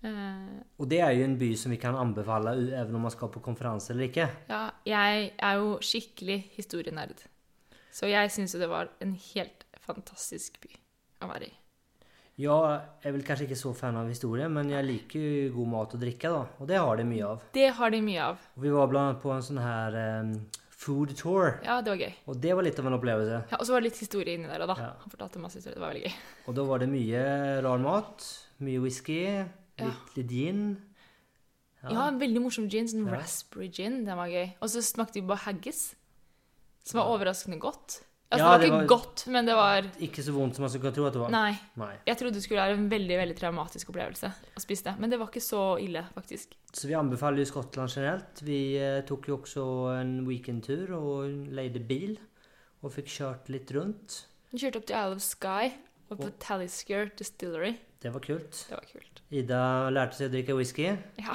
Uh, 0.00 0.62
Og 0.80 0.88
det 0.88 1.00
er 1.04 1.10
jo 1.12 1.24
en 1.26 1.36
by 1.38 1.50
som 1.60 1.70
vi 1.74 1.76
kan 1.76 1.96
anbefale, 2.00 2.54
even 2.80 2.94
om 2.96 3.02
man 3.04 3.12
skal 3.12 3.28
på 3.28 3.42
konferanse 3.44 3.92
eller 3.92 4.08
ikke. 4.08 4.28
ja, 4.48 4.62
jeg 4.88 5.32
er 5.38 5.58
jo 5.60 5.74
skikkelig 5.84 6.38
historienerd. 6.56 7.26
Så 7.92 8.06
jeg 8.08 8.30
syns 8.32 8.54
jo 8.54 8.60
det 8.62 8.70
var 8.70 8.88
en 9.02 9.12
helt 9.34 9.64
fantastisk 9.84 10.60
by 10.62 10.70
å 11.24 11.28
være 11.28 11.48
i. 11.50 11.56
Ja, 12.40 12.56
Jeg 13.02 13.10
er 13.10 13.12
vel 13.12 13.24
kanskje 13.26 13.44
ikke 13.44 13.58
så 13.58 13.74
fan 13.76 13.96
av 14.00 14.08
historie, 14.08 14.46
men 14.48 14.70
jeg 14.72 14.86
liker 14.86 15.20
jo 15.20 15.50
god 15.58 15.68
mat 15.74 15.94
og 15.94 16.00
drikke, 16.00 16.30
da. 16.32 16.46
Og 16.62 16.68
det 16.70 16.78
har 16.80 16.96
de 16.96 17.04
mye 17.04 17.26
av. 17.26 17.42
Det 17.52 17.66
har 17.76 17.90
de 17.92 18.00
mye 18.00 18.22
av. 18.30 18.46
Og 18.56 18.62
vi 18.64 18.70
var 18.72 18.88
blant 18.88 19.10
annet 19.10 19.20
på 19.20 19.32
en 19.34 19.44
sånn 19.44 19.60
her 19.60 19.98
eh, 20.00 20.30
food 20.80 21.12
tour. 21.18 21.58
Ja, 21.66 21.78
det 21.84 21.92
var 21.92 22.00
gøy. 22.00 22.12
Og 22.32 22.38
det 22.40 22.54
var 22.56 22.64
litt 22.64 22.78
av 22.80 22.86
en 22.88 22.96
opplevelse. 22.96 23.40
Ja, 23.52 23.58
og 23.60 23.66
så 23.68 23.74
var 23.74 23.82
det 23.82 23.90
litt 23.90 24.00
historie 24.00 24.36
inni 24.38 24.48
der 24.48 24.62
òg, 24.64 24.70
da. 24.72 24.76
Ja. 24.80 24.90
Han 25.02 25.12
fortalte 25.12 25.42
masse 25.42 25.60
historie. 25.60 25.76
Det 25.76 25.82
var 25.84 25.92
veldig 25.92 26.06
gøy. 26.08 26.14
Og 26.48 26.56
da 26.56 26.64
var 26.70 26.80
det 26.82 26.88
mye 26.92 27.24
rar 27.66 27.82
mat, 27.84 28.28
mye 28.64 28.80
whisky, 28.84 29.18
litt, 29.80 30.14
litt 30.16 30.32
gin. 30.32 30.62
Ja, 31.84 32.06
en 32.10 32.20
veldig 32.20 32.42
morsom 32.44 32.68
gin. 32.72 32.88
Sånn 32.88 33.06
Ja. 33.08 33.18
raspberry 33.20 33.68
gin. 33.72 34.02
Den 34.08 34.16
var 34.20 34.28
gøy. 34.32 34.54
Og 34.60 34.68
så 34.72 34.82
smakte 34.84 35.20
vi 35.20 35.26
på 35.28 35.36
haggis, 35.46 35.94
som 36.84 37.00
var 37.00 37.12
overraskende 37.12 37.60
godt. 37.60 38.00
Altså, 38.30 38.38
Ja, 38.46 38.46
det 38.46 38.50
var 38.50 38.58
det 38.60 38.66
ikke 38.70 38.78
var- 38.78 38.86
godt, 38.94 39.26
men 39.26 39.46
det 39.46 39.54
var 39.58 39.82
Ikke 40.06 40.22
så 40.22 40.32
vondt 40.32 40.54
som 40.54 40.62
man 40.62 40.70
skulle 40.70 40.92
tro 40.94 41.04
at 41.06 41.12
det 41.16 41.20
var. 41.20 41.30
Nei. 41.34 41.58
Nei. 41.76 41.96
Jeg 42.06 42.16
trodde 42.16 42.34
det 42.34 42.42
skulle 42.44 42.60
være 42.62 42.76
en 42.78 42.88
veldig 42.88 43.16
veldig 43.18 43.36
traumatisk 43.40 43.90
opplevelse 43.90 44.30
å 44.56 44.60
spise 44.62 44.84
det. 44.84 44.94
Men 45.00 45.10
det 45.10 45.18
var 45.18 45.26
ikke 45.32 45.42
så 45.42 45.62
ille, 45.82 46.04
faktisk. 46.14 46.54
Så 46.72 46.86
vi 46.86 46.94
anbefaler 46.94 47.42
jo 47.42 47.50
Skottland 47.50 47.90
generelt. 47.90 48.40
Vi 48.46 48.76
eh, 48.78 49.00
tok 49.02 49.26
jo 49.26 49.38
også 49.38 49.66
en 50.00 50.12
weekendtur 50.28 50.92
og 50.94 51.26
leide 51.50 51.82
bil. 51.86 52.18
Og 52.84 52.92
fikk 52.94 53.10
kjørt 53.12 53.48
litt 53.50 53.68
rundt. 53.74 54.22
Vi 54.52 54.58
kjørte 54.62 54.76
opp 54.78 54.86
til 54.86 54.96
Isle 54.96 55.16
of 55.18 55.20
Skye 55.26 55.72
og 56.10 56.18
på 56.22 56.30
Talisker 56.38 57.10
Distillery. 57.18 57.74
Det 58.00 58.12
var 58.14 58.20
kult. 58.20 58.62
Det 58.70 58.78
var 58.78 58.86
kult. 58.88 59.20
Ida 59.30 59.90
lærte 59.90 60.14
seg 60.16 60.30
å 60.30 60.32
drikke 60.32 60.56
whisky. 60.56 60.86
Ja, 61.18 61.34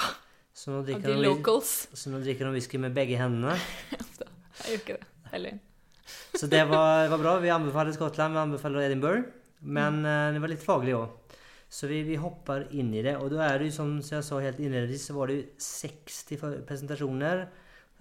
Så 0.56 0.72
nå 0.72 0.80
av 0.96 1.04
de 1.04 1.14
locals. 1.22 1.88
så 1.94 2.10
nå 2.10 2.24
drikker 2.24 2.46
hun 2.48 2.54
whisky 2.56 2.80
med 2.80 2.96
begge 2.96 3.18
hendene. 3.20 3.60
Jeg 4.64 4.72
gjør 4.72 4.82
ikke 4.82 4.98
det. 4.98 5.08
Eller 5.34 5.60
Så 6.36 6.48
det 6.52 6.64
var, 6.70 7.08
var 7.12 7.22
bra. 7.22 7.36
Vi 7.44 7.52
anbefaler 7.54 7.96
Skottland, 7.96 8.36
vi 8.36 8.44
anbefaler 8.44 8.88
Edinburgh. 8.88 9.28
Men 9.66 10.02
mm. 10.06 10.36
det 10.36 10.42
var 10.44 10.52
litt 10.52 10.66
faglig 10.66 10.96
òg. 10.98 11.38
Så 11.76 11.90
vi, 11.90 12.04
vi 12.08 12.16
hopper 12.22 12.68
inn 12.78 12.94
i 12.94 13.04
det. 13.04 13.18
Og 13.20 13.34
da 13.34 13.48
er 13.48 13.60
det 13.60 13.72
jo 13.72 13.78
som 13.80 13.96
jeg 14.00 14.24
sa 14.24 14.40
helt 14.44 14.62
innledningsvis, 14.62 15.10
så 15.10 15.16
var 15.18 15.32
det 15.32 15.40
jo 15.40 15.46
60 15.66 16.44
presentasjoner 16.68 17.46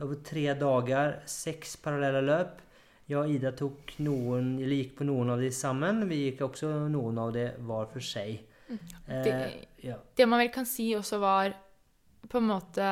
over 0.04 0.20
tre 0.26 0.46
dager. 0.58 1.18
Seks 1.30 1.78
parallelle 1.82 2.22
løp. 2.26 2.60
Jeg 3.04 3.18
og 3.20 3.28
Ida 3.28 3.52
tok 3.56 3.96
noen, 4.04 4.54
eller 4.62 4.80
gikk 4.80 4.94
på 5.00 5.06
noen 5.08 5.34
av 5.34 5.42
de 5.42 5.50
sammen. 5.52 6.04
Vi 6.08 6.22
gikk 6.22 6.44
også 6.46 6.70
noen 6.92 7.20
av 7.20 7.34
det 7.36 7.50
hver 7.60 7.88
for 7.92 8.04
seg. 8.04 8.38
Eh, 8.70 9.24
det, 9.26 9.34
ja. 9.84 9.98
det 10.16 10.28
man 10.28 10.40
vel 10.40 10.52
kan 10.52 10.68
si 10.68 10.88
også 10.96 11.18
var 11.20 11.52
på 12.24 12.40
en 12.40 12.46
måte 12.48 12.86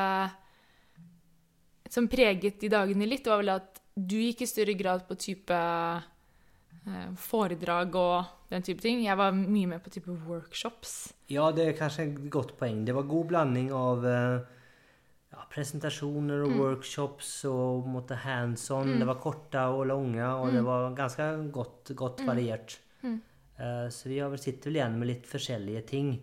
Som 1.89 2.11
preget 2.13 2.59
de 2.61 2.69
dagene 2.69 3.09
litt, 3.09 3.25
var 3.27 3.41
vel 3.41 3.55
at 3.55 3.82
du 3.97 4.17
gikk 4.17 4.43
i 4.45 4.49
større 4.49 4.75
grad 4.79 5.05
på 5.09 5.17
type 5.21 5.57
eh, 5.57 7.11
foredrag 7.19 7.97
og 7.99 8.49
den 8.53 8.65
type 8.65 8.83
ting. 8.85 9.03
Jeg 9.05 9.17
var 9.21 9.35
mye 9.37 9.69
med 9.75 9.83
på 9.85 9.93
type 9.93 10.15
workshops. 10.27 11.13
ja, 11.29 11.51
det 11.53 11.67
er 11.69 11.79
kanskje 11.79 12.09
et 12.09 12.19
godt 12.33 12.57
poeng. 12.59 12.85
Det 12.85 12.95
var 12.97 13.09
god 13.09 13.27
blanding 13.33 13.71
av 13.77 14.07
eh, 14.09 14.39
ja, 15.33 15.45
presentasjoner 15.53 16.45
og 16.47 16.57
workshops 16.61 17.45
og 17.49 17.85
på 17.85 17.95
måte 17.99 18.19
hands 18.25 18.69
on. 18.71 18.99
Det 19.01 19.09
var 19.09 19.21
korte 19.21 19.67
og 19.73 19.87
lange, 19.89 20.25
og 20.25 20.53
det 20.53 20.65
var 20.67 20.93
ganske 20.97 21.29
godt, 21.53 21.95
godt 21.97 22.25
variert. 22.29 22.79
Eh, 23.05 23.89
så 23.93 24.09
vi 24.09 24.19
har 24.19 24.31
vel 24.33 24.41
sitter 24.41 24.71
vel 24.71 24.81
igjen 24.81 24.99
med 24.99 25.09
litt 25.13 25.27
forskjellige 25.29 25.83
ting. 25.89 26.15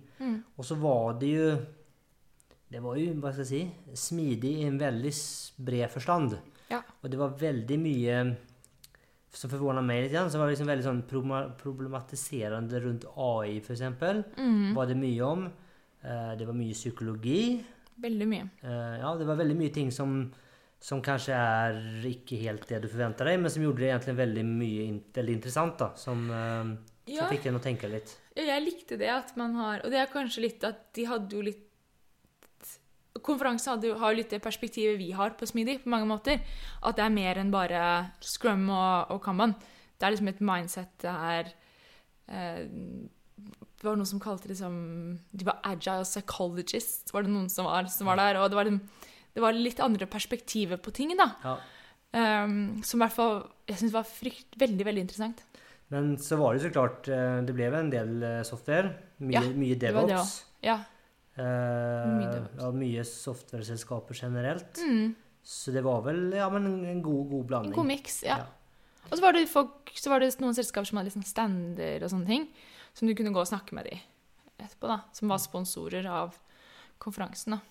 Og 0.57 0.65
så 0.65 0.75
var 0.75 1.19
det 1.21 1.29
jo 1.33 1.51
Det 2.69 2.81
var 2.83 2.97
jo, 3.01 3.13
hva 3.17 3.31
skal 3.33 3.47
jeg 3.47 3.49
si, 3.49 3.93
smidig 3.97 4.49
i 4.59 4.65
en 4.67 4.75
veldig 4.77 5.11
bred 5.65 5.89
forstand. 5.89 6.35
Ja. 6.69 6.81
Og 7.03 7.09
det 7.09 7.17
var 7.19 7.35
veldig 7.39 7.77
mye 7.81 8.19
som 9.33 9.49
forvåna 9.51 9.81
meg 9.85 10.03
litt, 10.07 10.15
som 10.17 10.29
så 10.33 10.39
var 10.41 10.47
det 10.49 10.55
liksom 10.55 10.69
veldig 10.71 10.85
sånn 10.87 11.01
problematiserende 11.59 12.79
rundt 12.83 13.05
AI, 13.15 13.59
for 13.61 13.75
eksempel. 13.75 14.23
Var 14.75 14.89
det 14.89 14.97
mye 14.97 15.21
om. 15.25 15.45
Eh, 16.01 16.31
det 16.39 16.47
var 16.47 16.57
mye 16.57 16.73
psykologi. 16.77 17.59
Veldig 17.99 18.27
mye. 18.31 18.49
Eh, 18.63 18.95
ja, 19.03 19.13
det 19.19 19.27
var 19.27 19.35
veldig 19.41 19.57
mye 19.59 19.73
ting 19.75 19.91
som, 19.91 20.15
som 20.79 21.01
kanskje 21.05 21.35
er 21.35 21.79
ikke 22.09 22.39
helt 22.41 22.65
det 22.69 22.81
du 22.85 22.87
forventer 22.91 23.27
deg, 23.29 23.39
men 23.43 23.51
som 23.53 23.63
gjorde 23.65 23.83
det 23.83 23.91
egentlig 23.91 24.17
veldig 24.21 24.45
mye 24.49 24.87
veldig 25.19 25.37
interessant, 25.39 25.77
da. 25.81 25.91
Som, 25.99 26.27
som 26.29 26.77
Ja. 27.09 27.25
fikk 27.29 27.47
en 27.49 27.57
å 27.57 27.63
tenke 27.63 27.89
litt. 27.89 28.15
Ja, 28.37 28.43
Jeg 28.55 28.65
likte 28.67 28.97
det 28.97 29.09
at 29.09 29.31
man 29.35 29.55
har 29.57 29.81
Og 29.83 29.89
det 29.91 29.97
er 29.99 30.05
kanskje 30.13 30.41
litt 30.45 30.63
at 30.63 30.93
de 30.93 31.03
hadde 31.09 31.33
jo 31.35 31.41
litt 31.43 31.65
Konferansen 33.25 33.81
har 33.99 34.11
jo 34.13 34.17
litt 34.19 34.29
det 34.31 34.41
perspektivet 34.43 34.97
vi 34.99 35.11
har 35.17 35.33
på 35.35 35.47
Smidig, 35.49 35.79
på 35.83 35.89
mange 35.91 36.07
måter. 36.07 36.39
At 36.85 36.95
det 36.99 37.03
er 37.05 37.13
mer 37.13 37.39
enn 37.41 37.51
bare 37.51 37.81
scrum 38.23 38.67
og, 38.69 39.09
og 39.15 39.23
kanban. 39.25 39.55
Det 39.99 40.05
er 40.07 40.13
liksom 40.15 40.29
et 40.31 40.39
mindset 40.45 40.93
det 41.03 41.11
er 41.11 41.49
eh, 42.31 42.61
Det 42.69 43.83
var 43.83 43.97
noen 43.99 44.07
som 44.07 44.21
kalte 44.23 44.47
det 44.47 44.55
som 44.59 44.73
De 45.31 45.47
var 45.47 45.59
agile 45.67 46.05
psychologists, 46.07 47.11
var 47.15 47.25
det 47.27 47.33
noen 47.33 47.49
som 47.51 47.67
var, 47.67 47.89
som 47.91 48.07
var 48.07 48.19
der. 48.21 48.39
Og 48.39 48.49
det 48.51 48.59
var, 48.59 48.69
liksom- 48.69 49.09
det 49.35 49.43
var 49.43 49.53
litt 49.57 49.79
andre 49.83 50.05
perspektiver 50.07 50.77
på 50.77 50.93
ting, 50.95 51.15
da. 51.17 51.31
Ja. 51.43 51.57
Um, 52.09 52.81
som 52.81 52.97
i 52.97 53.03
hvert 53.05 53.13
fall 53.13 53.35
jeg 53.69 53.77
syns 53.77 53.93
var 53.93 54.07
frykt, 54.07 54.55
veldig, 54.57 54.85
veldig 54.87 55.01
interessant. 55.05 55.43
Men 55.93 56.15
så 56.17 56.37
var 56.39 56.53
det 56.55 56.63
så 56.63 56.71
klart 56.73 57.07
eh, 57.09 57.41
Det 57.45 57.53
ble 57.53 57.67
en 57.73 57.89
del 57.91 58.23
eh, 58.23 58.39
software. 58.45 58.95
Mye, 59.19 59.33
Ja, 59.33 59.41
mye 59.41 59.75
det 59.77 59.91
var 59.93 60.07
det 60.07 60.15
DevOps. 60.15 60.33
Ja. 60.65 60.79
Eh, 61.39 62.05
Mye 62.19 62.39
ja, 62.59 62.69
mye 62.75 63.03
software-selskaper 63.07 64.17
generelt. 64.17 64.79
Mm. 64.83 65.13
Så 65.43 65.71
det 65.73 65.81
var 65.85 66.01
vel 66.05 66.33
ja, 66.35 66.49
men 66.51 66.65
en- 66.85 67.01
god, 67.01 67.29
god, 67.31 67.45
blanding. 67.47 67.71
En 67.71 67.77
god 67.79 67.87
miks, 67.87 68.21
ja. 68.27 68.37
Ja. 68.43 68.45
Og 69.09 69.17
så 69.17 69.21
var 69.23 69.33
det 69.33 69.45
folk, 69.49 69.89
så 69.95 70.11
var 70.11 70.19
det 70.21 70.33
noen 70.43 70.53
selskaper 70.53 70.85
som 70.85 70.99
hadde 70.99 71.09
liksom 71.09 71.23
stander 71.25 72.03
og 72.03 72.11
sånne 72.11 72.27
ting, 72.27 72.47
som 72.93 73.07
du 73.07 73.15
kunne 73.15 73.31
gå 73.33 73.39
og 73.41 73.47
snakke 73.49 73.73
med 73.73 73.87
de 73.89 73.95
etterpå, 74.59 74.87
da. 74.91 74.99
Som 75.15 75.31
var 75.31 75.39
sponsorer 75.41 76.05
av 76.11 76.35
konferansen, 76.99 77.55
da. 77.55 77.61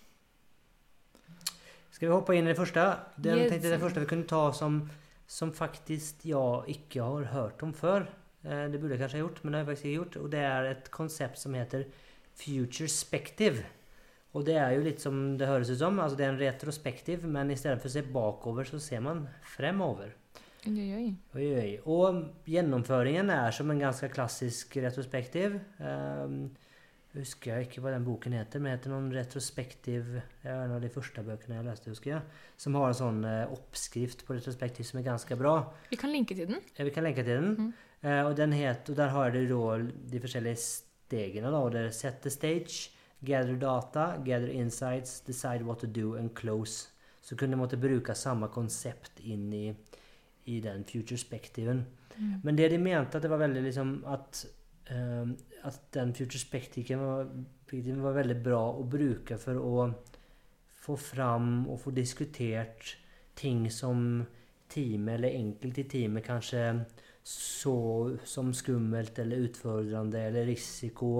Skal 1.92 2.08
vi 2.08 2.14
hoppe 2.14 2.34
inn 2.36 2.46
i 2.48 2.52
det 2.52 2.58
første? 2.58 2.84
Den, 3.20 3.38
Yes. 3.38 3.50
tenkte 3.52 3.70
det 3.74 3.80
første 3.82 4.00
vi 4.00 4.06
kunne 4.10 4.26
ta 4.28 4.52
som, 4.52 4.80
som 5.26 5.52
faktisk 5.52 6.24
jeg 6.24 6.74
ikke 6.78 7.02
har 7.02 7.24
hørt 7.32 7.62
om 7.62 7.72
før. 7.74 8.06
Eh, 8.44 8.68
det 8.70 8.80
burde 8.80 8.94
jeg 8.96 9.00
kanskje 9.02 9.18
ha 9.18 9.24
gjort, 9.26 9.40
men 9.44 9.52
det 9.52 9.58
har 9.58 9.64
jeg 9.64 9.70
faktisk 9.76 9.86
ikke 9.88 9.98
gjort. 10.02 10.16
Og 10.24 10.30
det 10.30 10.40
er 10.40 10.64
et 10.70 10.90
konsept 10.94 11.38
som 11.38 11.54
heter 11.54 11.86
Futurespective. 12.38 13.64
Og 14.36 14.44
det 14.46 14.58
er 14.60 14.76
jo 14.76 14.84
litt 14.84 15.02
som 15.02 15.18
det 15.40 15.48
høres 15.48 15.72
ut 15.72 15.80
som. 15.80 15.98
Altså 16.02 16.18
det 16.18 16.26
er 16.26 16.34
en 16.34 16.40
retrospektiv, 16.42 17.26
men 17.26 17.50
i 17.50 17.58
stedet 17.58 17.80
for 17.82 17.90
å 17.90 17.96
se 17.96 18.04
bakover, 18.04 18.68
så 18.68 18.80
ser 18.82 19.02
man 19.04 19.24
fremover. 19.56 20.14
Oi, 20.68 20.74
oi, 20.74 20.88
oi. 20.92 21.10
Oi. 21.38 21.74
Og 21.88 22.48
gjennomføringen 22.50 23.32
er 23.32 23.54
som 23.56 23.70
en 23.72 23.82
ganske 23.82 24.10
klassisk 24.12 24.76
retrospektiv. 24.82 25.56
Um, 25.80 26.48
husker 27.16 27.54
jeg 27.54 27.68
ikke 27.68 27.82
hva 27.82 27.92
den 27.94 28.06
boken 28.06 28.34
heter, 28.36 28.62
men 28.62 28.74
heter 28.74 28.92
noen 28.92 29.08
retrospektiv 29.14 30.10
Det 30.12 30.50
er 30.50 30.66
en 30.66 30.74
av 30.76 30.82
de 30.84 30.90
første 30.92 31.24
bøkene 31.24 31.56
jeg 31.56 31.66
leste, 31.66 31.92
husker 31.94 32.12
jeg. 32.12 32.40
Som 32.60 32.76
har 32.78 32.90
en 32.90 32.98
sånn 32.98 33.22
eh, 33.26 33.54
oppskrift 33.54 34.26
på 34.26 34.36
retrospektiv 34.36 34.86
som 34.86 35.00
er 35.00 35.08
ganske 35.08 35.38
bra. 35.40 35.54
Vi 35.90 35.98
kan 35.98 36.12
linke 36.12 36.36
til 36.38 36.50
den. 36.50 36.60
Ja, 36.76 36.86
vi 36.86 36.92
kan 36.94 37.06
lenke 37.06 37.24
til 37.26 37.40
den. 37.40 37.72
Eh, 38.02 38.20
og, 38.20 38.36
den 38.38 38.54
het, 38.54 38.90
og 38.92 38.98
der 39.00 39.10
har 39.14 39.32
du 39.34 39.40
da 39.50 39.78
de 40.12 40.22
forskjellige 40.22 40.60
stegene. 41.08 41.50
Da, 41.50 41.64
og 41.64 41.72
det 41.74 41.86
er 41.86 41.96
set 41.96 42.22
the 42.22 42.32
stage, 42.32 42.92
gather 43.24 43.56
data, 43.58 44.12
gather 44.24 44.52
insights, 44.52 45.20
decide 45.26 45.66
what 45.66 45.82
to 45.82 45.88
do 45.88 46.14
and 46.16 46.34
close. 46.36 46.88
Så 47.22 47.36
kunne 47.36 47.58
måtte 47.58 47.80
bruke 47.80 48.14
samme 48.16 48.48
konsept 48.52 49.20
inn 49.24 49.50
i, 49.52 49.66
i 50.46 50.60
den 50.64 50.84
futurespectiven. 50.88 51.82
Men 52.42 52.56
det 52.56 52.70
de 52.72 52.78
mente 52.82 53.18
at 53.18 53.22
det 53.22 53.30
var 53.30 53.42
veldig 53.42 53.62
liksom 53.62 53.98
at 54.10 54.46
um, 54.90 55.36
at 55.64 55.80
den 55.94 56.14
futurespectiven 56.14 57.02
var, 57.02 57.28
var 58.02 58.16
veldig 58.16 58.38
bra 58.42 58.62
å 58.72 58.86
bruke 58.88 59.38
for 59.40 59.60
å 59.60 59.88
få 60.78 60.96
fram 60.96 61.66
og 61.68 61.80
få 61.82 61.92
diskutert 61.94 62.96
ting 63.38 63.66
som 63.70 64.24
teamet, 64.68 65.14
eller 65.14 65.36
enkelte 65.36 65.82
i 65.82 65.88
teamet, 65.90 66.24
kanskje 66.26 66.62
så 67.28 68.16
som 68.24 68.54
skummelt 68.56 69.18
eller 69.18 69.48
utfordrende 69.48 70.20
eller 70.30 70.46
risiko 70.48 71.10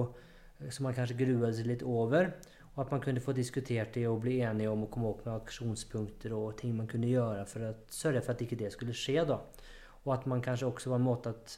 eh, 0.57 0.69
som 0.73 0.87
man 0.87 0.95
kanskje 0.97 1.19
gruet 1.19 1.57
seg 1.57 1.69
litt 1.69 1.85
over. 1.85 2.31
Og 2.73 2.83
at 2.85 2.93
man 2.93 3.01
kunne 3.03 3.21
få 3.21 3.33
diskutert 3.37 3.93
det 3.93 4.07
og 4.09 4.21
bli 4.23 4.39
enige 4.45 4.71
om 4.71 4.85
å 4.85 4.89
komme 4.89 5.09
opp 5.11 5.25
med 5.25 5.35
aksjonspunkter 5.35 6.33
og 6.33 6.55
ting 6.61 6.73
man 6.77 6.87
kunne 6.89 7.11
gjøre 7.11 7.43
for 7.49 7.67
å 7.67 7.73
sørge 7.91 8.23
for 8.23 8.33
at 8.33 8.43
ikke 8.45 8.57
det 8.61 8.71
skulle 8.73 8.95
skje. 8.97 9.25
da. 9.27 9.41
Og 10.05 10.13
at 10.15 10.25
man 10.31 10.41
kanskje 10.41 10.69
også 10.69 10.93
var 10.93 11.01
en 11.01 11.09
måte 11.09 11.33
at 11.35 11.57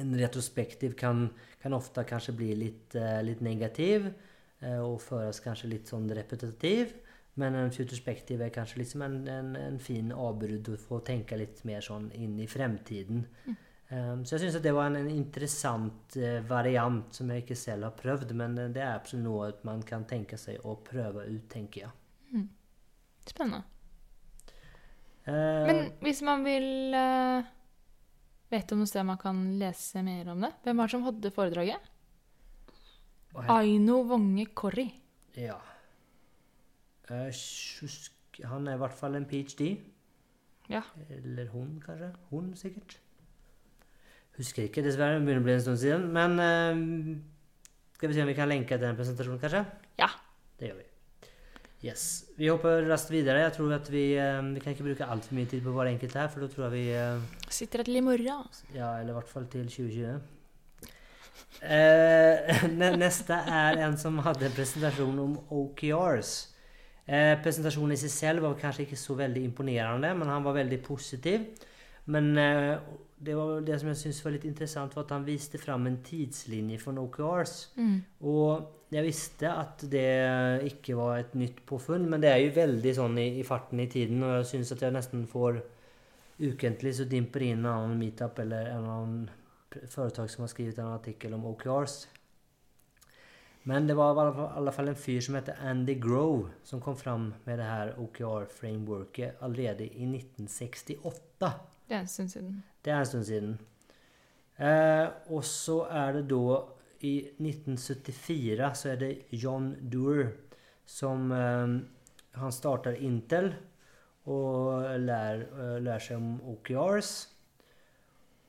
en 0.00 0.14
retrospektiv 0.18 0.96
kan, 0.98 1.28
kan 1.62 1.76
ofte 1.76 2.04
kanskje 2.08 2.34
bli 2.36 2.50
litt, 2.58 2.96
litt 3.24 3.44
negativ 3.44 4.08
eh, 4.10 4.80
og 4.80 4.98
føres 5.04 5.40
kanskje 5.44 5.70
litt 5.70 5.92
sånn 5.92 6.08
repetitiv. 6.16 6.96
Men 7.36 7.54
en 7.58 7.72
futurspektiv 7.74 8.40
er 8.40 8.52
kanskje 8.54 8.80
liksom 8.80 9.02
en, 9.04 9.16
en, 9.28 9.52
en 9.60 9.78
fin 9.82 10.08
avbrudd 10.12 10.70
for 10.80 11.00
å 11.00 11.04
tenke 11.04 11.36
litt 11.36 11.62
mer 11.68 11.84
sånn 11.84 12.08
inn 12.16 12.38
i 12.40 12.48
fremtiden. 12.48 13.26
Um, 13.90 14.24
så 14.24 14.34
jeg 14.34 14.46
syns 14.46 14.56
det 14.64 14.72
var 14.74 14.88
en, 14.88 14.96
en 14.98 15.10
interessant 15.12 16.16
uh, 16.18 16.40
variant 16.48 17.12
som 17.14 17.28
jeg 17.30 17.44
ikke 17.44 17.58
selv 17.60 17.86
har 17.86 17.94
prøvd, 18.00 18.32
men 18.34 18.56
det 18.74 18.80
er 18.82 18.96
absolutt 18.96 19.26
noe 19.28 19.50
man 19.68 19.84
kan 19.86 20.08
tenke 20.08 20.40
seg 20.40 20.64
å 20.66 20.78
prøve 20.82 21.28
ut, 21.28 21.44
tenker 21.52 21.84
jeg. 21.84 21.92
Spennende. 23.26 23.62
Uh, 25.26 25.66
Men 25.66 25.80
hvis 26.06 26.22
man 26.22 26.44
vil 26.46 26.94
uh, 26.94 27.46
Vet 28.46 28.68
du 28.68 28.76
om 28.76 28.84
noe 28.84 28.86
sted 28.86 29.02
man 29.02 29.18
kan 29.18 29.40
lese 29.58 29.98
mer 30.06 30.28
om 30.30 30.44
det? 30.44 30.52
Hvem 30.62 30.78
var 30.78 30.86
det 30.86 30.94
som 30.94 31.06
hadde 31.06 31.32
foredraget? 31.34 31.88
Aino 33.50 34.04
Wonge 34.06 34.46
Korri. 34.54 34.86
Ja. 35.34 35.58
Eh, 37.10 38.46
han 38.50 38.66
er 38.68 38.76
i 38.76 38.80
hvert 38.80 38.96
fall 38.96 39.16
en 39.18 39.26
ph.d. 39.28 39.76
Ja. 40.70 40.82
Eller 41.10 41.48
hun, 41.52 41.76
kanskje. 41.84 42.10
Hun, 42.30 42.50
sikkert. 42.58 42.98
Husker 44.36 44.66
ikke, 44.66 44.84
dessverre. 44.84 45.16
Det 45.16 45.24
begynner 45.24 45.44
å 45.44 45.46
bli 45.46 45.54
en 45.56 45.64
stund 45.64 45.80
siden. 45.80 46.10
Men 46.12 46.36
uh, 46.42 47.94
skal 47.96 48.10
vi 48.10 48.18
se 48.18 48.26
om 48.26 48.28
vi 48.28 48.36
kan 48.36 48.50
lenke 48.50 48.74
til 48.74 48.84
den 48.84 48.98
presentasjonen, 48.98 49.40
kanskje? 49.40 49.62
Ja. 50.00 50.10
Det 50.58 50.70
gjør 50.70 50.82
vi. 50.82 50.90
Yes. 51.86 52.04
Vi 52.36 52.48
hopper 52.50 52.82
raskt 52.90 53.12
videre. 53.14 53.44
Jeg 53.44 53.54
tror 53.56 53.76
at 53.78 53.88
vi, 53.92 54.06
uh, 54.18 54.42
vi 54.50 54.64
kan 54.64 54.74
ikke 54.74 54.88
bruke 54.90 55.08
altfor 55.14 55.38
mye 55.38 55.48
tid 55.48 55.62
på 55.64 55.72
hver 55.76 55.92
enkelt 55.92 56.18
her, 56.18 56.32
for 56.32 56.44
da 56.44 56.50
tror 56.52 56.66
jeg 56.66 56.74
vi 56.74 56.86
uh, 56.98 57.52
Sitter 57.52 57.84
her 57.84 57.88
til 57.88 58.00
i 58.02 58.04
morgen. 58.04 58.50
Ja, 58.74 58.96
eller 58.98 59.14
i 59.14 59.20
hvert 59.20 59.30
fall 59.30 59.46
til 59.52 59.70
2020. 59.70 60.18
Eh, 61.62 62.66
neste 63.00 63.38
er 63.48 63.80
en 63.86 63.96
som 64.00 64.18
hadde 64.24 64.48
en 64.48 64.56
presentasjon 64.56 65.18
om 65.22 65.38
OKRs. 65.52 66.34
Eh, 67.06 67.32
presentasjonen 67.42 67.94
i 67.94 68.00
seg 68.00 68.12
selv 68.12 68.46
var 68.46 68.58
kanskje 68.58 68.86
ikke 68.86 68.98
så 68.98 69.14
veldig 69.18 69.42
imponerende, 69.46 70.12
men 70.18 70.30
han 70.32 70.46
var 70.46 70.56
veldig 70.58 70.80
positiv. 70.82 71.44
Men 72.10 72.32
eh, 72.38 72.74
det, 73.18 73.36
var, 73.38 73.60
det 73.66 73.78
som 73.80 73.90
jeg 73.92 74.00
syntes 74.02 74.24
var 74.24 74.34
litt 74.34 74.48
interessant, 74.48 74.96
var 74.96 75.06
at 75.06 75.14
han 75.14 75.26
viste 75.26 75.60
fram 75.62 75.86
en 75.86 76.00
tidslinje 76.06 76.80
for 76.82 76.98
OKRs. 77.02 77.54
Mm. 77.78 77.96
Og 78.26 78.90
jeg 78.94 79.06
visste 79.06 79.50
at 79.50 79.86
det 79.90 80.10
ikke 80.68 80.98
var 80.98 81.22
et 81.22 81.32
nytt 81.38 81.64
påfunn, 81.66 82.06
men 82.10 82.22
det 82.22 82.30
er 82.30 82.44
jo 82.44 82.52
veldig 82.58 82.92
sånn 82.98 83.18
i, 83.22 83.30
i 83.40 83.46
farten 83.46 83.82
i 83.82 83.88
tiden, 83.90 84.22
og 84.22 84.40
jeg 84.40 84.52
syns 84.52 84.76
at 84.76 84.86
jeg 84.86 84.94
nesten 84.94 85.26
får 85.30 85.62
ukentlig 86.36 86.92
så 86.98 87.06
dimper 87.08 87.46
inn 87.46 87.64
en 87.64 87.72
annen 87.72 87.98
meetup 87.98 88.38
eller 88.42 88.68
en 88.74 88.86
annen 88.92 89.26
foretak 89.26 89.92
företag 89.92 90.30
som 90.30 90.42
har 90.42 90.48
skrevet 90.48 90.78
en 90.78 90.94
artikel 90.94 91.34
om 91.34 91.46
OKRs. 91.50 92.06
Men 93.66 93.86
det 93.88 93.96
var 93.98 94.14
i 94.14 94.48
alla 94.56 94.72
fall- 94.72 94.88
en 94.88 94.94
fyr 94.94 95.20
som 95.20 95.34
heter 95.34 95.56
Andy 95.60 95.94
Grove 96.00 96.50
som 96.62 96.80
kom 96.80 96.96
fram 96.96 97.34
med 97.44 97.58
det 97.58 97.64
her 97.64 97.94
OKR-frameworket 97.98 99.42
allerede 99.42 99.84
i 99.86 100.06
1968. 100.06 101.52
Det 101.88 101.94
er 101.94 102.00
en 102.00 102.06
stund 102.08 102.30
siden. 102.30 102.62
Det 102.84 102.92
er 102.92 102.98
en 102.98 103.06
stund 103.06 103.24
siden. 103.24 103.58
Eh, 104.56 105.08
og 105.28 105.44
så 105.44 105.82
er 105.90 106.12
det 106.12 106.28
da 106.30 106.62
I 107.00 107.28
1974 107.38 108.74
så 108.74 108.88
er 108.88 108.96
det 108.96 109.24
John 109.32 109.74
Doerr 109.92 110.30
som 110.86 111.32
eh, 111.32 111.80
Han 112.38 112.52
starter 112.52 112.92
Intel 113.00 113.54
og 114.26 114.82
lær, 115.00 115.44
lær 115.80 115.98
seg 115.98 116.16
om 116.16 116.40
OKRs. 116.40 117.35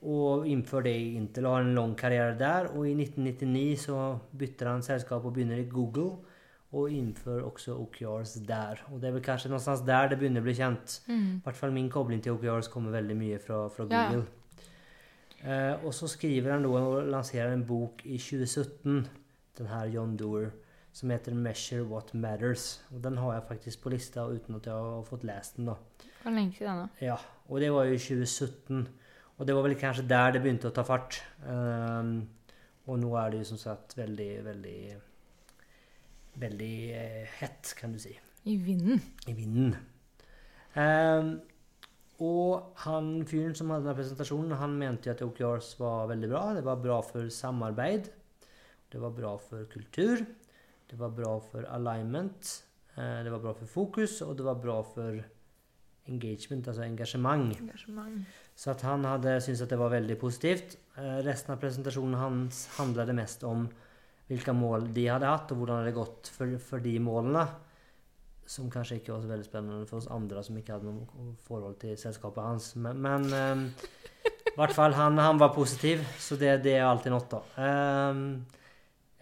Og 0.02 0.46
innfører 0.46 0.82
det 0.86 0.94
i 0.94 1.14
Intel 1.18 1.46
og 1.46 1.56
har 1.56 1.64
en 1.66 1.74
lang 1.74 1.94
karriere 1.98 2.38
der. 2.38 2.70
Og 2.74 2.86
i 2.86 2.94
1999 2.94 3.76
så 3.88 4.18
bytter 4.38 4.70
han 4.70 4.82
selskap 4.82 5.24
og 5.24 5.34
begynner 5.34 5.58
i 5.58 5.68
Google. 5.68 6.18
Og 6.72 6.92
innfører 6.92 7.42
også 7.48 7.74
OKRs 7.80 8.34
der. 8.46 8.84
Og 8.92 9.00
det 9.00 9.08
er 9.08 9.12
vel 9.16 9.24
kanskje 9.24 9.50
noe 9.50 9.76
der 9.86 10.08
det 10.08 10.18
begynner 10.20 10.44
å 10.44 10.46
bli 10.46 10.54
kjent. 10.54 11.00
Mm. 11.08 11.38
I 11.38 11.44
hvert 11.44 11.56
fall 11.56 11.72
min 11.72 11.90
kobling 11.90 12.22
til 12.22 12.36
OKRs 12.36 12.68
kommer 12.68 12.92
veldig 12.94 13.16
mye 13.16 13.38
fra, 13.42 13.66
fra 13.68 13.88
Google. 13.88 14.24
ja. 14.24 14.34
Eh, 15.38 15.84
og 15.86 15.94
så 15.94 16.08
skriver 16.10 16.50
han 16.50 16.64
da 16.66 16.70
og 16.74 17.10
lanserer 17.12 17.52
en 17.54 17.62
bok 17.66 18.02
i 18.04 18.16
2017, 18.18 19.04
den 19.58 19.68
her 19.70 19.86
John 19.86 20.16
Doerr, 20.18 20.50
som 20.92 21.10
heter 21.10 21.32
'Measure 21.32 21.84
What 21.86 22.10
Matters'. 22.14 22.80
Og 22.94 23.04
Den 23.04 23.16
har 23.16 23.32
jeg 23.32 23.42
faktisk 23.48 23.82
på 23.82 23.88
lista 23.88 24.26
uten 24.26 24.54
at 24.54 24.66
jeg 24.66 24.74
har 24.74 25.02
fått 25.02 25.24
lest 25.24 25.56
den. 25.56 25.66
da. 25.66 25.74
Hvor 26.22 26.30
lenge 26.30 26.52
siden 26.58 26.76
da? 26.76 26.86
Ja, 27.00 27.16
Og 27.48 27.60
det 27.60 27.72
var 27.72 27.84
jo 27.84 27.92
i 27.92 27.98
2017. 27.98 28.88
Og 29.38 29.46
det 29.46 29.54
var 29.54 29.62
vel 29.66 29.76
kanskje 29.78 30.06
der 30.10 30.32
det 30.34 30.42
begynte 30.42 30.70
å 30.70 30.74
ta 30.74 30.82
fart. 30.86 31.20
Um, 31.46 32.26
og 32.88 32.98
nå 32.98 33.12
er 33.20 33.30
det 33.30 33.42
jo 33.42 33.50
som 33.52 33.60
sagt 33.60 33.98
veldig, 33.98 34.32
veldig 34.46 34.78
Veldig 36.38 36.74
eh, 36.94 37.30
hett, 37.40 37.72
kan 37.74 37.90
du 37.90 37.98
si 37.98 38.12
I 38.46 38.52
vinden. 38.62 39.00
i 39.26 39.32
vinden. 39.34 39.72
Um, 40.78 41.32
og 42.22 42.76
han 42.84 43.08
fyren 43.26 43.56
som 43.58 43.72
hadde 43.72 43.88
denne 43.88 43.96
presentasjonen, 43.98 44.54
han 44.60 44.76
mente 44.78 45.10
jo 45.10 45.14
at 45.16 45.24
OKRs 45.26 45.72
var 45.80 46.06
veldig 46.12 46.30
bra. 46.30 46.42
Det 46.54 46.62
var 46.66 46.78
bra 46.82 47.00
for 47.02 47.26
samarbeid. 47.34 48.10
Det 48.92 49.02
var 49.02 49.16
bra 49.16 49.32
for 49.42 49.66
kultur. 49.72 50.22
Det 50.88 50.98
var 51.00 51.10
bra 51.16 51.34
for 51.42 51.66
alignment. 51.74 52.52
eh, 52.94 53.24
det 53.24 53.32
var 53.34 53.42
bra 53.42 53.52
for 53.58 53.66
fokus, 53.66 54.20
og 54.22 54.36
det 54.38 54.46
var 54.46 54.62
bra 54.62 54.78
for 54.82 55.18
engagement, 56.08 56.68
altså 56.68 56.82
engasjement. 56.86 57.50
Engasjement. 57.60 58.26
Så 58.58 58.72
at 58.72 58.82
han 58.82 59.06
hadde 59.06 59.36
syntes 59.42 59.62
at 59.62 59.70
det 59.70 59.78
var 59.78 59.92
veldig 59.92 60.16
positivt. 60.18 60.74
Eh, 60.98 61.20
resten 61.26 61.54
av 61.54 61.60
presentasjonen 61.62 62.18
hans 62.18 62.64
handlet 62.78 63.14
mest 63.14 63.44
om 63.46 63.68
hvilke 64.28 64.52
mål 64.52 64.90
de 64.96 65.06
hadde 65.08 65.30
hatt, 65.30 65.52
og 65.52 65.60
hvordan 65.60 65.78
det 65.78 65.86
hadde 65.86 65.98
gått 66.00 66.30
for, 66.34 66.58
for 66.60 66.82
de 66.82 66.96
målene. 67.00 67.46
Som 68.48 68.70
kanskje 68.72 68.98
ikke 68.98 69.14
var 69.14 69.22
så 69.22 69.30
veldig 69.30 69.46
spennende 69.46 69.86
for 69.88 70.00
oss 70.00 70.10
andre 70.10 70.42
som 70.42 70.58
ikke 70.58 70.74
hadde 70.74 70.90
noe 70.90 71.32
forhold 71.46 71.78
til 71.84 71.96
selskapet 72.00 72.42
hans. 72.44 72.72
Men, 72.82 72.98
men 73.04 73.30
eh, 73.38 73.64
i 74.26 74.56
hvert 74.58 74.74
fall 74.74 74.96
han, 74.98 75.20
han 75.22 75.38
var 75.38 75.54
positiv, 75.54 76.02
så 76.18 76.36
det, 76.40 76.56
det 76.66 76.78
er 76.80 76.88
alltid 76.88 77.14
noe. 77.14 77.42
Eh, 77.62 78.22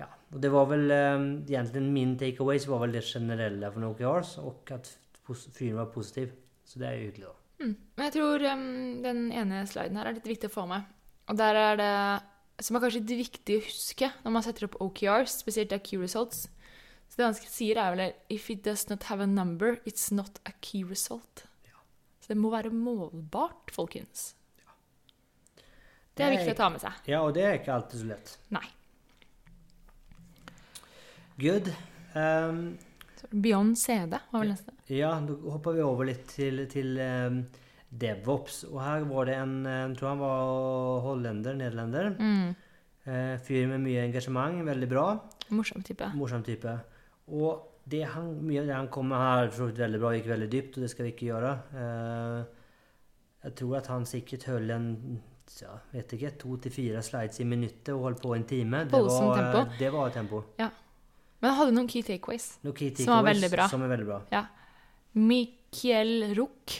ja, 0.00 0.12
og 0.32 0.42
det 0.42 0.52
var 0.54 0.70
vel 0.72 0.88
eh, 0.88 1.16
egentlig 1.52 1.84
min 1.90 2.16
takeaways 2.16 2.70
var 2.72 2.86
vel 2.86 2.96
det 2.96 3.04
generelle 3.04 3.68
for 3.74 3.84
Nokia 3.84 4.14
OKRs, 4.14 4.38
og 4.48 4.78
at 4.78 4.94
fyren 5.28 5.82
var 5.82 5.92
positiv. 5.92 6.32
Så 6.64 6.80
det 6.80 6.88
er 6.88 6.96
jo 6.96 7.10
hyggelig, 7.10 7.28
da. 7.28 7.45
Mm. 7.60 7.74
Men 7.96 8.04
jeg 8.04 8.14
tror 8.18 8.44
um, 8.52 8.66
den 9.04 9.20
ene 9.32 9.62
sliden 9.68 9.96
her 9.96 10.10
er 10.10 10.16
litt 10.18 10.28
viktig 10.28 10.50
å 10.50 10.56
få 10.56 10.66
med. 10.70 10.84
Og 11.30 11.38
der 11.38 11.58
er 11.58 11.80
det 11.80 11.92
som 12.64 12.76
er 12.76 12.84
kanskje 12.84 13.02
litt 13.02 13.26
viktig 13.26 13.58
å 13.58 13.64
huske 13.66 14.10
når 14.24 14.34
man 14.36 14.44
setter 14.44 14.68
opp 14.68 14.78
OKRs, 14.84 15.40
spesielt 15.42 15.72
det 15.72 15.80
er 15.80 15.84
key 15.84 16.00
results. 16.00 16.46
Så 17.06 17.20
det 17.20 17.26
han 17.28 17.36
sier, 17.38 17.78
er 17.78 17.92
vel 17.94 18.14
If 18.32 18.48
it 18.50 18.64
does 18.64 18.88
not 18.90 19.06
have 19.10 19.22
a 19.22 19.28
number, 19.28 19.76
it's 19.84 20.08
not 20.14 20.40
a 20.44 20.54
key 20.60 20.82
result. 20.84 21.46
Så 22.20 22.32
det 22.32 22.40
må 22.40 22.50
være 22.50 22.72
målbart, 22.74 23.70
folkens. 23.70 24.32
Det 26.16 26.24
er 26.24 26.26
Det 26.26 26.26
er 26.26 26.32
viktig 26.38 26.54
å 26.56 26.58
ta 26.58 26.68
med 26.72 26.82
seg. 26.82 27.04
Ja, 27.06 27.20
og 27.22 27.34
det 27.36 27.44
er 27.44 27.58
ikke 27.60 27.74
alltid 27.76 28.00
så 28.00 28.08
lett. 28.08 28.32
Nei. 28.56 28.64
Good. 31.36 31.68
Så 32.16 32.95
Beyond 33.30 33.78
CD 33.80 34.16
var 34.16 34.42
vel 34.42 34.52
neste. 34.52 34.74
ja, 34.92 35.12
da 35.20 35.36
hopper 35.52 35.76
vi 35.76 35.84
over 35.84 36.08
litt 36.08 36.26
til, 36.30 36.64
til 36.70 36.98
um, 37.00 37.40
DevOps. 37.90 38.64
Og 38.70 38.80
her 38.82 39.06
var 39.08 39.30
det 39.30 39.38
en 39.40 39.54
eh, 39.66 39.82
Jeg 39.86 39.96
tror 40.00 40.12
han 40.12 40.24
var 40.24 41.06
hollender, 41.06 41.56
nederlender. 41.58 42.10
Mm. 42.18 42.50
Uh, 43.06 43.36
fyr 43.46 43.68
med 43.70 43.84
mye 43.84 44.04
engasjement. 44.08 44.60
Veldig 44.66 44.90
bra. 44.90 45.06
Morsom 45.54 45.84
type. 45.86 46.10
Morsom 46.18 46.44
type. 46.46 46.74
Og 47.26 47.64
det 47.86 48.02
han, 48.10 48.32
mye 48.42 48.64
av 48.64 48.68
det 48.70 48.76
han 48.76 48.90
kom 48.90 49.08
med 49.12 49.22
her, 49.22 49.52
så 49.54 49.70
veldig 49.70 50.02
bra, 50.02 50.12
gikk 50.16 50.28
veldig 50.32 50.50
dypt, 50.50 50.76
og 50.76 50.86
det 50.86 50.90
skal 50.90 51.06
vi 51.06 51.14
ikke 51.14 51.30
gjøre. 51.30 51.54
Uh, 51.76 52.66
jeg 53.46 53.54
tror 53.60 53.78
at 53.78 53.90
han 53.92 54.06
sikkert 54.10 54.48
holdt 54.50 54.74
en 54.74 54.90
ja, 55.60 55.76
vet 55.92 56.16
ikke, 56.16 56.32
to 56.40 56.56
til 56.62 56.74
fire 56.74 57.02
slides 57.06 57.38
i 57.42 57.46
minuttet 57.46 57.92
og 57.94 58.08
holdt 58.08 58.22
på 58.24 58.34
en 58.34 58.46
time. 58.48 58.82
Det 58.90 59.02
var, 59.06 59.36
tempo. 59.38 59.62
Det 59.78 59.92
var 59.94 60.10
tempo. 60.14 60.42
Men 61.40 61.50
han 61.50 61.58
hadde 61.60 61.74
noen 61.76 61.88
key 61.90 62.02
takeaways. 62.02 62.58
noen 62.64 62.76
key 62.76 62.94
Som 62.96 63.12
var 63.18 63.26
veldig 63.28 63.50
bra. 63.52 63.68
Som 63.68 63.84
er 63.84 63.92
veldig 63.92 64.06
bra. 64.08 64.42
Mikiel 65.16 66.34
Ruck. 66.36 66.78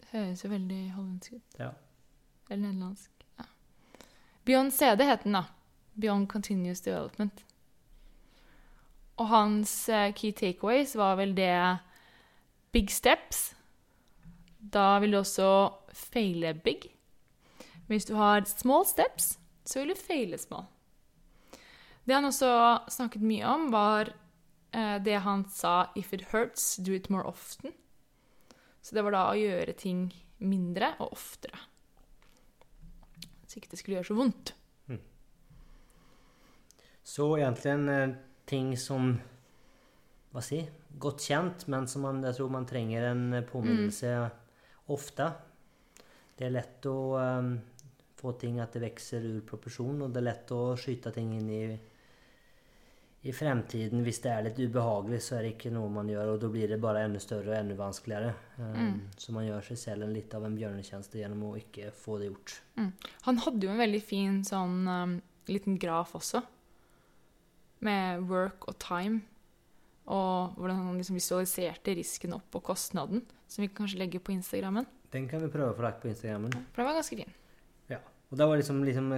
Det 0.00 0.08
høres 0.12 0.44
jo 0.44 0.50
veldig 0.50 0.80
hollandsk 0.96 1.36
ut. 1.36 1.60
Ja. 1.60 1.70
Eller 2.48 2.62
nederlandsk. 2.66 3.10
Ja. 3.38 3.46
Beyond 4.48 4.74
CD 4.74 5.06
het 5.06 5.24
den, 5.24 5.36
da. 5.38 5.44
Beyond 6.00 6.28
Continuous 6.32 6.80
Development. 6.84 7.44
Og 9.20 9.28
hans 9.28 9.72
eh, 9.88 10.12
key 10.16 10.32
takeaways 10.32 10.96
var 10.96 11.18
vel 11.20 11.34
det 11.36 11.52
Big 12.72 12.90
steps. 12.90 13.54
Da 14.60 14.98
vil 15.02 15.12
du 15.12 15.18
også 15.18 15.46
feile 15.96 16.54
big. 16.54 16.86
Hvis 17.90 18.06
du 18.06 18.14
har 18.14 18.44
small 18.46 18.84
steps, 18.86 19.38
så 19.66 19.80
vil 19.80 19.94
du 19.94 19.98
feile 19.98 20.38
small. 20.38 20.68
Det 22.04 22.16
han 22.16 22.26
også 22.26 22.50
snakket 22.90 23.22
mye 23.22 23.46
om, 23.46 23.68
var 23.72 24.12
eh, 24.72 24.96
det 25.02 25.18
han 25.24 25.44
sa 25.48 25.90
'if 25.94 26.12
it 26.12 26.30
hurts, 26.32 26.76
do 26.76 26.92
it 26.92 27.10
more 27.10 27.24
often'. 27.24 27.72
Så 28.82 28.94
det 28.94 29.04
var 29.04 29.10
da 29.10 29.30
å 29.30 29.36
gjøre 29.36 29.76
ting 29.76 30.14
mindre 30.38 30.94
og 31.00 31.12
oftere. 31.12 31.58
Så 33.46 33.58
ikke 33.58 33.70
det 33.70 33.78
skulle 33.78 33.96
gjøre 33.98 34.10
så 34.10 34.14
vondt. 34.14 34.54
Så 37.02 37.26
egentlig 37.36 37.72
en 37.72 38.16
ting 38.46 38.76
som 38.78 39.20
Hva 40.30 40.42
si? 40.46 40.60
Godt 41.02 41.24
kjent, 41.26 41.64
men 41.66 41.88
som 41.90 42.04
man, 42.06 42.20
jeg 42.22 42.36
tror 42.36 42.50
man 42.54 42.66
trenger 42.66 43.08
en 43.08 43.24
påminnelse 43.50 43.50
påminnelse 43.50 44.30
ofte. 44.94 45.26
Det 46.38 46.46
er 46.46 46.52
lett 46.54 46.86
å 46.86 47.18
um, 47.18 47.48
få 48.14 48.36
ting 48.38 48.60
at 48.62 48.76
det 48.76 48.84
vokser 48.84 49.26
ur 49.26 49.40
proporsjon, 49.46 50.04
og 50.04 50.12
det 50.14 50.20
er 50.20 50.28
lett 50.28 50.52
å 50.54 50.76
skyte 50.78 51.10
ting 51.14 51.32
inn 51.34 51.50
i 51.50 51.64
i 53.22 53.32
fremtiden, 53.36 54.00
hvis 54.00 54.22
det 54.24 54.30
er 54.32 54.44
litt 54.46 54.58
ubehagelig, 54.58 55.18
så 55.26 55.34
er 55.36 55.44
det 55.44 55.50
ikke 55.52 55.72
noe 55.74 55.90
man 55.92 56.08
gjør, 56.08 56.30
og 56.32 56.38
da 56.40 56.48
blir 56.52 56.70
det 56.72 56.78
bare 56.80 57.02
enda 57.04 57.20
større 57.20 57.50
og 57.52 57.56
enda 57.58 57.74
vanskeligere. 57.76 58.30
Um, 58.56 59.02
Så 59.20 59.34
man 59.36 59.44
gjør 59.44 59.66
seg 59.66 59.80
selv 59.82 60.06
en 60.06 60.14
litt 60.16 60.32
av 60.36 60.46
en 60.48 60.56
bjørnetjeneste 60.56 61.20
gjennom 61.20 61.42
å 61.50 61.58
ikke 61.60 61.90
få 61.92 62.16
det 62.22 62.30
gjort. 62.30 62.54
Han 63.26 63.42
hadde 63.44 63.66
jo 63.66 63.74
en 63.74 63.82
veldig 63.82 64.00
fin 64.00 64.40
sånn 64.48 64.88
um, 64.88 65.18
liten 65.52 65.76
graf 65.82 66.16
også. 66.16 66.40
Med 67.84 68.24
work 68.30 68.70
og 68.72 68.80
time. 68.80 69.20
Og 70.08 70.56
hvordan 70.56 70.80
han 70.80 70.96
liksom 70.96 71.20
visualiserte 71.20 71.92
risken 72.00 72.32
opp 72.40 72.56
og 72.56 72.64
kostnaden. 72.72 73.26
Som 73.52 73.66
vi 73.66 73.68
kan 73.68 73.82
kanskje 73.82 74.00
legge 74.00 74.24
på 74.24 74.32
Instagrammen. 74.32 74.88
Den 75.12 75.28
kan 75.28 75.44
vi 75.44 75.52
prøve 75.52 75.74
å 75.74 75.76
få 75.76 75.84
lagt 75.84 76.00
på 76.00 76.08
Instagrammen. 76.08 76.56
For 76.72 76.80
den 76.80 76.88
var 76.88 77.02
ganske 77.02 77.20
fin. 77.20 77.36
Ja. 77.92 78.00
Og 78.30 78.40
da 78.40 78.48
var 78.48 78.56
liksom, 78.56 78.80
liksom 78.86 79.12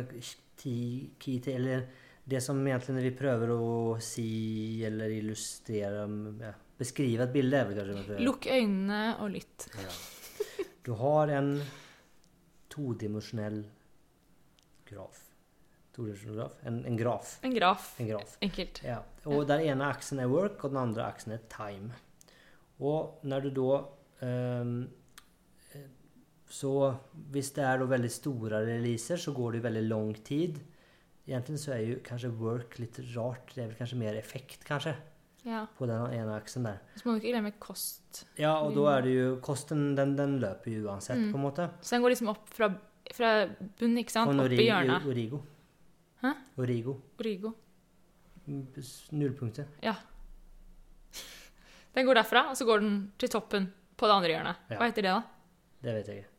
ti, 0.58 0.76
key 1.22 1.38
til, 1.44 1.62
eller 1.62 1.86
det 2.24 2.40
som 2.40 2.60
egentlig 2.66 3.02
vi 3.08 3.14
prøver 3.18 3.50
å 3.54 3.96
si 4.02 4.82
eller 4.86 5.10
illustrere 5.10 6.04
ja, 6.40 6.52
Beskrive 6.82 7.26
et 7.26 7.34
bilde, 7.34 7.58
er 7.58 7.68
vel 7.68 7.90
kanskje. 7.94 8.16
Lukk 8.24 8.46
øynene 8.50 9.02
og 9.22 9.28
lytt. 9.34 9.68
Ja. 9.78 9.90
Du 10.82 10.96
har 10.98 11.30
en 11.30 11.52
todimensjonell 12.72 13.60
graf. 14.88 15.20
Todimensjonell 15.94 16.40
graf? 16.40 16.56
En, 16.66 16.80
en 16.88 16.96
graf. 16.98 17.36
En 17.46 17.54
graf. 17.54 17.92
En 18.02 18.08
graf. 18.08 18.34
Enkelt. 18.42 18.80
Ja. 18.86 18.98
Og 19.30 19.44
der 19.46 19.62
ene 19.68 19.92
aksen 19.92 20.18
er 20.24 20.32
work, 20.32 20.64
og 20.64 20.72
den 20.72 20.80
andre 20.82 21.06
aksen 21.06 21.36
er 21.36 21.44
time. 21.52 21.94
Og 22.82 23.22
når 23.30 23.46
du 23.46 23.50
da 23.60 23.70
eh, 24.26 24.74
Så 26.50 26.72
hvis 27.30 27.52
det 27.56 27.64
er 27.68 27.86
veldig 27.94 28.10
store 28.10 28.64
releaser, 28.66 29.22
så 29.22 29.36
går 29.36 29.58
det 29.58 29.66
veldig 29.68 29.84
lang 29.86 30.10
tid. 30.24 30.58
Egentlig 31.32 31.58
så 31.62 31.72
er 31.72 31.80
jo 31.86 31.96
kanskje 32.04 32.28
work 32.38 32.76
litt 32.78 32.98
rart. 33.16 33.54
Det 33.54 33.62
er 33.64 33.70
vel 33.72 33.78
kanskje 33.78 33.96
mer 34.02 34.18
effekt, 34.18 34.64
kanskje, 34.68 34.92
Ja. 35.44 35.64
på 35.78 35.86
den 35.88 36.12
ene 36.12 36.34
aksen 36.36 36.62
der. 36.68 36.78
Så 36.96 37.06
må 37.08 37.14
du 37.16 37.20
ikke 37.22 37.32
glemme 37.32 37.52
kost. 37.58 38.24
Ja, 38.38 38.58
og 38.60 38.74
da 38.76 38.98
er 38.98 39.02
det 39.02 39.14
jo 39.16 39.36
Kosten, 39.40 39.94
den, 39.96 40.14
den 40.16 40.38
løper 40.40 40.70
jo 40.70 40.88
uansett, 40.90 41.16
Mm. 41.18 41.32
på 41.32 41.38
en 41.40 41.44
måte. 41.46 41.70
Så 41.80 41.96
den 41.96 42.02
går 42.02 42.10
liksom 42.14 42.28
opp 42.28 42.48
fra, 42.52 42.68
fra 43.14 43.32
bunnen, 43.78 43.98
ikke 44.04 44.10
sant? 44.12 44.30
Opp 44.38 44.52
i 44.52 44.68
hjørnet. 44.68 45.06
Origo. 45.08 45.42
Hæ? 46.22 46.34
Origo. 46.58 47.00
Origo. 47.18 47.54
Nullpunktet. 49.12 49.66
Ja. 49.82 49.94
Den 51.94 52.06
går 52.06 52.14
derfra, 52.22 52.46
og 52.50 52.56
så 52.56 52.64
går 52.68 52.80
den 52.80 52.94
til 53.18 53.28
toppen 53.28 53.72
på 53.96 54.06
det 54.08 54.14
andre 54.16 54.30
hjørnet. 54.32 54.56
Ja. 54.70 54.76
Hva 54.78 54.88
heter 54.88 55.02
det, 55.02 55.12
da? 55.12 55.22
Det 55.82 55.94
vet 55.98 56.06
jeg 56.12 56.22
ikke. 56.22 56.31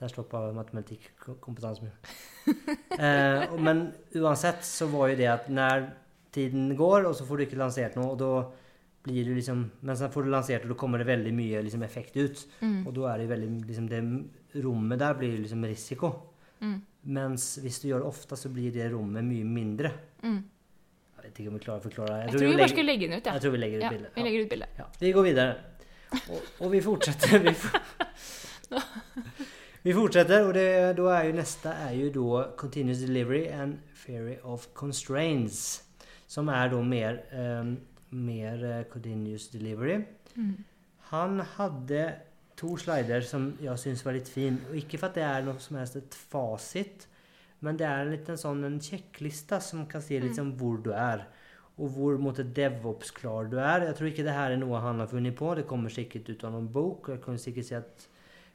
Der 0.00 0.08
stoppa 0.08 0.46
matematikkompetansen 0.56 1.88
min. 1.88 2.56
eh, 3.04 3.56
men 3.60 3.90
uansett 4.16 4.64
så 4.64 4.88
var 4.88 5.10
jo 5.12 5.18
det 5.20 5.28
at 5.28 5.50
når 5.52 5.90
tiden 6.32 6.72
går, 6.76 7.04
og 7.08 7.14
så 7.16 7.26
får 7.28 7.36
du 7.36 7.44
ikke 7.44 7.60
lansert 7.60 7.98
noe, 7.98 8.14
og 8.14 8.20
da 8.20 8.32
blir 9.04 9.24
du 9.24 9.32
liksom 9.34 9.62
Men 9.80 9.96
så 9.96 10.10
får 10.12 10.26
du 10.26 10.30
lansert, 10.32 10.64
og 10.64 10.74
da 10.74 10.76
kommer 10.80 11.00
det 11.00 11.08
veldig 11.08 11.32
mye 11.32 11.62
liksom, 11.64 11.82
effekt 11.86 12.16
ut. 12.16 12.44
Mm. 12.60 12.86
Og 12.86 12.94
da 12.96 13.10
er 13.12 13.22
det 13.22 13.30
veldig 13.30 13.50
liksom, 13.66 13.88
Det 13.88 14.62
rommet 14.64 15.00
der 15.00 15.18
blir 15.18 15.38
liksom 15.40 15.64
risiko. 15.64 16.12
Mm. 16.60 16.78
Mens 17.16 17.54
hvis 17.62 17.80
du 17.80 17.88
gjør 17.88 18.04
det 18.04 18.10
ofte, 18.10 18.36
så 18.36 18.50
blir 18.52 18.72
det 18.74 18.90
rommet 18.92 19.24
mye 19.24 19.46
mindre. 19.48 19.92
Mm. 20.22 20.40
Jeg 21.16 21.24
vet 21.24 21.40
ikke 21.40 21.52
om 21.52 21.56
vi 21.56 21.64
klarer 21.64 21.80
å 21.80 21.84
forklare 21.84 22.12
det. 22.12 22.20
Jeg 22.20 22.32
tror 22.34 22.46
vi 22.46 22.60
bare 22.60 22.72
skal 22.72 22.88
legge 22.88 23.08
den 23.08 23.16
ut, 23.16 23.26
ja. 23.26 23.32
Jeg 23.36 23.44
tror 23.44 23.54
vi 23.54 23.60
legger 23.60 23.80
ut 23.80 23.84
ja 23.84 23.92
bilde. 23.94 24.12
vi 24.14 24.24
legger 24.26 24.44
ut 24.44 24.54
bildet. 24.54 24.78
Ja, 24.80 24.88
vi 25.00 25.12
går 25.16 25.28
videre. 25.28 25.56
Og, 26.20 26.46
og 26.60 26.72
vi 26.72 26.80
fortsetter. 26.84 27.42
Vi, 27.46 27.52
for... 27.54 27.76
vi 29.82 29.94
fortsetter, 29.96 30.44
og 30.44 30.54
det, 30.54 30.66
da 30.98 31.12
er 31.16 31.28
jo 31.30 31.36
neste 31.38 31.70
er 31.86 31.94
jo 31.96 32.08
da 32.16 32.40
Continuous 32.60 33.00
Delivery 33.00 33.46
and 33.48 33.78
Theory 34.02 34.36
of 34.44 34.66
Constraints. 34.74 35.84
Som 36.30 36.48
er 36.52 36.68
da 36.70 36.80
mer, 36.84 37.22
eh, 37.32 37.70
mer 38.10 38.64
eh, 38.64 38.82
Continuous 38.92 39.48
Delivery. 39.48 40.02
Mm. 40.36 40.58
Han 41.10 41.40
hadde 41.56 42.02
to 42.60 42.76
slider 42.76 43.24
som 43.24 43.54
jeg 43.62 43.80
syns 43.80 44.04
var 44.04 44.18
litt 44.18 44.28
fin. 44.28 44.60
Og 44.68 44.76
ikke 44.82 45.00
for 45.00 45.08
at 45.08 45.16
det 45.18 45.24
er 45.26 45.46
noe 45.46 45.62
som 45.62 45.80
helst 45.80 45.96
et 45.98 46.18
fasit, 46.30 47.06
men 47.64 47.80
det 47.80 47.88
er 47.88 48.04
en 48.04 48.12
liten 48.12 48.38
sånn 48.40 48.62
en 48.68 48.78
sjekkliste 48.84 49.58
som 49.64 49.86
kan 49.88 50.04
si 50.04 50.20
litt 50.20 50.36
sånn 50.38 50.54
hvor 50.60 50.78
du 50.84 50.92
er. 50.92 51.26
Og 51.80 51.92
hvor 51.96 52.20
mot 52.20 52.36
et 52.40 52.52
DevOps-klar 52.56 53.48
du 53.48 53.56
er. 53.56 53.88
Jeg 53.88 53.96
tror 53.96 54.10
ikke 54.10 54.24
det 54.26 54.36
her 54.36 54.52
er 54.52 54.60
noe 54.60 54.80
han 54.84 55.00
har 55.00 55.08
funnet 55.08 55.36
på. 55.36 55.54
Det 55.56 55.68
kommer 55.68 55.92
sikkert 55.92 56.28
ut 56.28 56.44
av 56.44 56.52
noen 56.54 56.68
bok. 56.72 57.12
Jeg 57.14 57.24
kunne 57.24 57.40
sikkert 57.40 57.68
si 57.68 57.76
at 57.78 58.08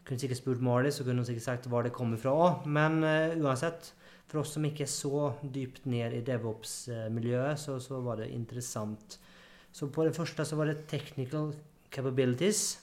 kunne 0.06 0.22
sikkert 0.22 0.38
spurt 0.42 0.62
Marley, 0.62 0.92
så 0.94 1.04
kunne 1.04 1.22
hun 1.24 1.28
sikkert 1.28 1.48
sagt 1.48 1.68
hvor 1.72 1.86
det 1.86 1.94
kommer 1.96 2.20
fra 2.22 2.34
òg. 2.34 2.66
Men 2.70 3.00
uh, 3.04 3.36
uansett, 3.42 3.92
for 4.30 4.42
oss 4.44 4.54
som 4.56 4.66
ikke 4.68 4.86
er 4.86 4.92
så 4.92 5.32
dypt 5.42 5.86
ned 5.90 6.14
i 6.18 6.22
DevOps-miljøet, 6.26 7.60
så, 7.62 7.80
så 7.82 8.00
var 8.06 8.22
det 8.22 8.32
interessant. 8.34 9.20
Så 9.76 9.90
på 9.92 10.06
det 10.08 10.16
første 10.16 10.46
så 10.48 10.58
var 10.60 10.70
det 10.72 10.86
technical 10.92 11.54
capabilities. 11.92 12.78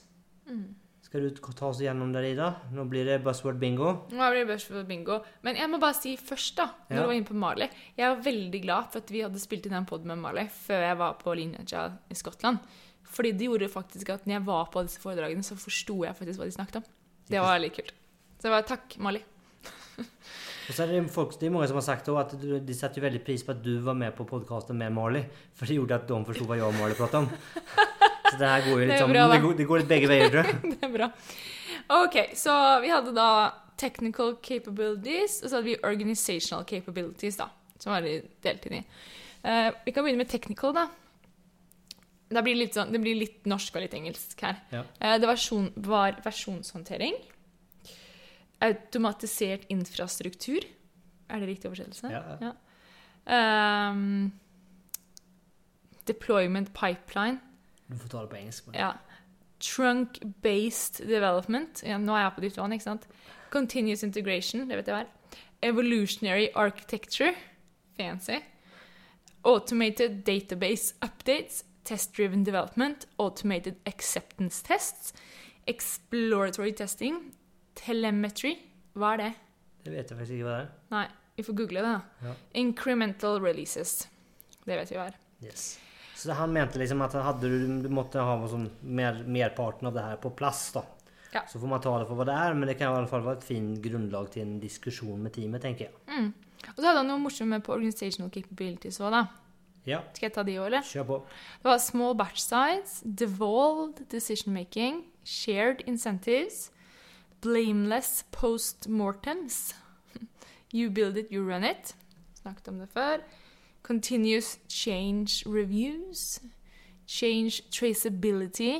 Mm. 0.49 0.75
Skal 1.03 1.27
du 1.27 1.35
ta 1.53 1.67
oss 1.69 1.81
gjennom 1.83 2.09
det, 2.13 2.23
Ida? 2.31 2.47
Nå 2.73 2.87
blir 2.89 3.05
det 3.05 3.19
buzzword 3.25 3.59
bingo. 3.61 3.89
Nå 4.09 4.29
blir 4.33 4.43
det 4.43 4.49
buzzword 4.49 4.87
bingo. 4.89 5.19
Men 5.45 5.59
jeg 5.59 5.69
må 5.69 5.77
bare 5.81 5.97
si 5.97 6.15
først, 6.17 6.55
da, 6.57 6.69
når 6.89 6.95
Ja. 6.95 7.01
du 7.03 7.07
var 7.11 7.13
inne 7.13 7.27
på 7.27 7.37
Marley 7.37 7.69
Jeg 7.97 8.09
var 8.15 8.23
veldig 8.25 8.61
glad 8.63 8.89
for 8.91 8.97
at 9.03 9.11
vi 9.13 9.21
hadde 9.21 9.41
spilt 9.41 9.67
inn 9.67 9.75
den 9.77 9.85
poden 9.85 10.07
med 10.09 10.17
Marley 10.23 10.47
før 10.49 10.81
jeg 10.87 10.97
var 10.97 11.13
på 11.21 11.35
Lineage 11.37 11.83
i 12.09 12.17
Skottland. 12.17 12.57
Fordi 13.13 13.31
det 13.37 13.45
gjorde 13.45 13.69
faktisk 13.69 14.09
at 14.09 14.25
når 14.25 14.39
jeg 14.39 14.45
var 14.47 14.65
på 14.73 14.81
disse 14.87 15.01
foredragene, 15.03 15.43
så 15.45 15.57
forsto 15.59 15.99
jeg 16.03 16.15
faktisk 16.17 16.39
hva 16.41 16.45
de 16.49 16.55
snakket 16.57 16.75
om. 16.81 16.83
Det 17.29 17.43
var 17.43 17.61
litt 17.61 17.75
kult. 17.77 17.93
Så 18.37 18.49
det 18.49 18.53
var 18.53 18.65
takk, 18.67 18.97
Marley. 18.99 19.23
Og 20.67 20.75
så 20.75 20.83
er 20.83 20.93
det, 20.93 21.01
folk, 21.11 21.35
det 21.39 21.47
er 21.47 21.53
mange 21.53 21.69
som 21.71 21.79
har 21.79 21.85
sagt 21.85 22.09
at 22.11 22.35
de 22.39 22.75
setter 22.75 23.03
veldig 23.03 23.21
pris 23.23 23.43
på 23.43 23.53
at 23.55 23.61
du 23.63 23.77
var 23.83 23.95
med 23.99 24.15
på 24.17 24.25
podkasten 24.27 24.79
med 24.79 24.93
Marley. 24.95 25.25
For 25.55 25.69
det 25.69 25.77
gjorde 25.79 26.01
at 26.01 26.07
de 26.09 26.19
forsto 26.27 26.47
hva 26.49 26.59
jeg 26.59 26.67
og 26.67 26.77
Marley 26.79 26.97
pratet 26.99 27.23
om. 27.23 27.29
Så 28.33 28.39
det 28.39 28.49
her 28.49 28.63
går 28.65 28.79
jo 28.79 28.85
litt 28.87 28.95
er 28.95 29.03
sånn 29.03 29.11
bra, 29.13 29.25
det, 29.29 29.41
går, 29.43 29.57
det 29.59 29.67
litt 29.83 29.89
begge 29.91 30.09
veier, 30.09 30.31
tror 30.33 30.47
jeg. 30.47 30.61
Det 30.73 30.87
er 30.87 30.93
bra. 30.93 31.09
Ok, 31.93 32.15
så 32.39 32.53
vi 32.81 32.89
hadde 32.89 33.11
da 33.13 33.29
technical 33.77 34.37
capabilities, 34.41 35.41
og 35.43 35.51
så 35.51 35.59
hadde 35.59 35.67
vi 35.67 35.75
organizational 35.85 36.63
capabilities, 36.65 37.37
da. 37.37 37.49
Som 37.77 37.93
var 37.93 38.05
det 38.05 38.15
delt 38.45 38.65
inn 38.69 38.79
i. 38.79 38.81
Uh, 39.43 39.69
vi 39.85 39.93
kan 39.93 40.05
begynne 40.05 40.23
med 40.23 40.31
technical, 40.31 40.73
da. 40.73 40.87
Det 42.33 42.43
blir 42.45 42.57
litt, 42.57 42.75
sånn, 42.77 42.91
det 42.93 43.01
blir 43.03 43.17
litt 43.19 43.47
norsk 43.49 43.75
og 43.77 43.85
litt 43.85 43.95
engelsk 43.97 44.41
her. 44.45 44.59
Ja. 44.73 44.83
Det 44.99 45.15
det 45.23 45.29
versjon, 45.29 45.71
var 45.75 46.19
versjonshåndtering. 46.25 47.17
Automatisert 48.63 49.65
infrastruktur. 49.73 50.65
Er 51.29 51.41
det 51.41 51.49
riktig 51.49 51.69
oversettelse? 51.69 52.11
Ja. 52.13 52.53
Ehm, 53.25 54.31
deployment 56.05 56.73
pipeline. 56.73 57.39
Du 57.87 57.97
får 57.97 58.09
ta 58.09 58.21
det 58.21 58.29
på 58.29 58.39
engelsk. 58.39 58.67
Men. 58.67 58.79
Ja. 58.79 58.93
Trunk-based 59.63 61.05
development. 61.07 61.83
Ja, 61.87 61.97
nå 61.97 62.15
er 62.15 62.25
jeg 62.25 62.35
på 62.35 62.43
ditt 62.43 62.57
vann, 62.59 62.75
ikke 62.75 62.89
sant? 62.89 63.07
Continuous 63.53 64.03
integration, 64.03 64.67
det 64.67 64.79
vet 64.79 64.89
jeg 64.89 64.95
hva 64.95 65.03
er. 65.05 65.39
Evolutionary 65.63 66.49
architecture. 66.55 67.33
Fancy. 67.97 68.41
Automated 69.45 70.23
database 70.25 70.93
updates. 71.01 71.63
Test-driven 71.83 72.43
development. 72.47 73.07
Automated 73.17 73.75
acceptance 73.89 74.61
tests. 74.63 75.13
Exploratory 75.67 76.73
testing. 76.75 77.31
Telemetry. 77.75 78.57
Hva 78.93 79.13
er 79.15 79.23
det? 79.23 79.31
Det 79.83 79.93
vet 79.93 80.11
jeg 80.11 80.19
faktisk 80.19 80.37
ikke 80.37 80.47
hva 80.47 80.57
det 80.57 80.63
er. 80.63 80.73
Nei, 80.93 81.05
vi 81.37 81.45
får 81.47 81.57
google 81.59 81.83
det, 81.83 81.93
da. 81.93 82.27
Ja. 82.29 82.35
Incremental 82.61 83.41
releases. 83.43 83.95
Det 84.63 84.77
vet 84.79 84.91
vi 84.93 84.99
hva 84.99 85.09
er. 85.11 85.17
Yes. 85.43 85.73
Så 86.15 86.31
han 86.37 86.53
mente 86.55 86.79
liksom 86.79 87.01
at 87.03 87.15
hadde 87.19 87.49
du, 87.51 87.63
du 87.83 87.89
måtte 87.91 88.21
ha 88.23 88.35
sånn 88.47 88.69
mer, 88.95 89.23
merparten 89.27 89.89
av 89.89 89.97
det 89.97 90.05
her 90.05 90.19
på 90.23 90.31
plass. 90.37 90.69
da. 90.77 90.85
Ja. 91.33 91.41
Så 91.49 91.59
får 91.59 91.67
man 91.67 91.81
ta 91.81 91.97
det 91.99 92.07
for 92.07 92.19
hva 92.19 92.27
det 92.29 92.35
er, 92.37 92.53
men 92.55 92.69
det 92.69 92.77
kan 92.77 92.93
i 92.93 92.99
alle 93.01 93.09
fall 93.09 93.25
være 93.25 93.41
et 93.41 93.47
fint 93.47 93.79
grunnlag 93.83 94.29
til 94.31 94.45
en 94.45 94.59
diskusjon 94.61 95.17
med 95.19 95.33
teamet, 95.35 95.63
tenker 95.65 95.89
jeg. 95.89 95.95
Mm. 96.13 96.29
Og 96.69 96.77
så 96.77 96.85
hadde 96.85 96.99
han 97.01 97.09
noe 97.09 97.23
morsomt 97.25 97.65
på 97.65 97.73
organizational 97.75 98.29
capabilities 98.31 99.01
òg, 99.01 99.15
da. 99.17 99.23
Ja, 99.85 99.99
Skal 100.13 100.27
jeg 100.27 100.33
ta 100.33 100.43
de 100.43 100.57
òg, 100.59 100.65
eller? 100.65 100.81
kjør 100.81 101.03
på. 101.03 101.17
Det 101.57 101.63
var 101.67 101.77
small 101.77 102.15
batch 102.15 102.39
size, 102.41 103.03
devolved 103.19 104.05
decision 104.11 104.53
making, 104.53 105.03
shared 105.25 105.81
incentives, 105.87 106.71
blameless 107.41 108.25
post-mortems. 108.31 109.75
You 110.73 110.89
build 110.89 111.17
it, 111.17 111.27
you 111.31 111.43
run 111.43 111.63
it. 111.63 111.95
Snakket 112.41 112.67
om 112.67 112.79
det 112.79 112.89
før. 112.89 113.17
Continuous 113.83 114.57
change 114.69 115.43
reviews. 115.45 116.39
change 117.07 117.61
traceability, 117.71 118.79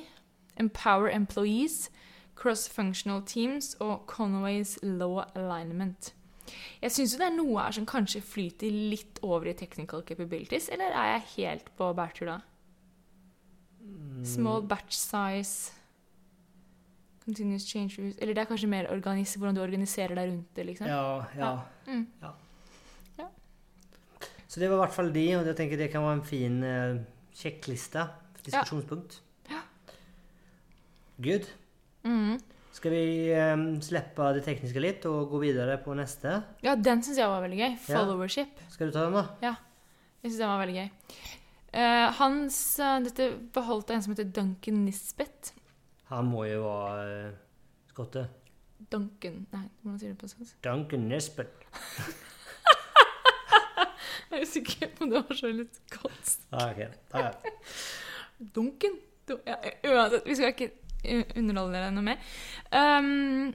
empower 0.60 1.10
employees, 1.10 1.92
cross-functional 2.36 3.22
teams 3.26 3.76
og 3.80 4.04
Conways 4.08 4.80
law 4.84 5.24
alignment. 5.36 6.14
Jeg 6.82 6.92
syns 6.96 7.14
jo 7.14 7.22
det 7.22 7.28
er 7.30 7.38
noe 7.38 7.62
her 7.62 7.76
som 7.76 7.86
kanskje 7.90 8.22
flyter 8.26 8.74
litt 8.94 9.22
over 9.24 9.50
i 9.52 9.56
technical 9.58 10.04
capabilities, 10.08 10.70
eller 10.74 10.94
er 10.94 11.16
jeg 11.16 11.30
helt 11.38 11.72
på 11.78 11.92
bærtur 11.98 12.32
da? 12.34 12.40
Small 14.24 14.64
batch 14.64 14.96
size 14.96 15.74
Continuous 17.26 17.66
change 17.68 17.98
rules 17.98 18.16
Eller 18.22 18.36
det 18.36 18.44
er 18.44 18.48
kanskje 18.48 18.70
mer 18.72 18.88
hvordan 18.88 19.56
du 19.56 19.62
organiserer 19.64 20.16
deg 20.16 20.30
rundt 20.30 20.56
det, 20.56 20.66
liksom. 20.66 20.88
Ja, 20.88 21.26
ja. 21.38 21.52
Mm. 21.88 22.08
ja. 22.22 22.32
Ja. 23.20 23.28
Så 24.48 24.60
det 24.60 24.70
var 24.70 24.76
i 24.76 24.82
hvert 24.84 24.96
fall 24.96 25.14
de, 25.14 25.26
og 25.38 25.46
jeg 25.48 25.56
tenker 25.56 25.78
det 25.78 25.92
kan 25.92 26.04
være 26.04 26.20
en 26.20 26.26
fin 26.28 26.64
eh, 26.64 26.98
sjekkliste. 27.36 28.08
Diskusjonspunkt. 28.44 29.22
Ja. 29.50 29.62
Good. 31.24 31.48
Mhm. 32.04 32.42
Skal 32.74 32.92
vi 32.92 33.02
um, 33.38 33.66
slippe 33.86 34.32
det 34.34 34.42
tekniske 34.48 34.82
litt 34.82 35.04
og 35.06 35.30
gå 35.30 35.40
videre 35.44 35.76
på 35.84 35.94
neste? 35.98 36.40
Ja, 36.66 36.74
den 36.76 37.04
syns 37.06 37.20
jeg 37.22 37.30
var 37.30 37.44
veldig 37.46 37.60
gøy. 37.60 37.76
Ja. 37.86 38.00
Followership. 38.00 38.64
Skal 38.74 38.90
du 38.90 38.96
ta 38.96 39.04
den, 39.06 39.14
da? 39.20 39.24
Ja. 39.46 39.54
Jeg 40.24 40.32
synes 40.32 40.40
den 40.42 40.50
var 40.50 40.62
veldig 40.64 40.78
gøy. 40.80 40.90
Uh, 41.74 42.08
hans, 42.20 42.58
uh, 42.82 42.98
dette 43.06 43.28
beholdt 43.54 43.94
en 43.94 44.02
som 44.06 44.14
heter 44.16 44.30
Duncan 44.34 44.82
Nisbet. 44.88 45.54
Han 46.10 46.28
må 46.34 46.48
jo 46.50 46.64
være 46.66 47.30
uh, 47.30 47.38
skotte. 47.94 48.26
Duncan 48.92 49.40
Nei, 49.54 49.64
hvordan 49.82 50.00
sier 50.02 50.12
du 50.12 50.18
det 50.18 50.22
på 50.26 50.30
sånn? 50.34 50.50
Duncan 50.66 51.06
Nisbet. 51.10 51.54
Jeg 54.34 54.40
er 54.42 54.46
usikker 54.48 54.90
på 54.98 55.06
om 55.06 55.12
det 55.14 55.20
var 55.28 55.38
så 55.38 55.50
litt 55.54 55.76
godt. 55.94 56.30
Ah, 56.50 56.72
ok. 56.72 56.80
Ah, 57.14 57.28
ja. 57.28 57.54
Duncan? 58.56 58.96
Du- 59.30 59.38
Ja, 59.48 59.56
uansett, 59.88 60.26
vi 60.28 60.36
skal 60.36 60.50
ikke 60.52 60.72
eh, 61.04 61.26
underholde 61.36 61.78
dere 61.78 61.92
noe 61.94 62.08
mer. 62.08 62.32
Um, 62.72 63.54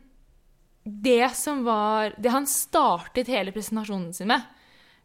det 0.88 1.34
som 1.36 1.64
var 1.66 2.14
Det 2.16 2.30
han 2.32 2.46
startet 2.48 3.28
hele 3.28 3.52
presentasjonen 3.52 4.14
sin 4.14 4.30
med, 4.30 4.46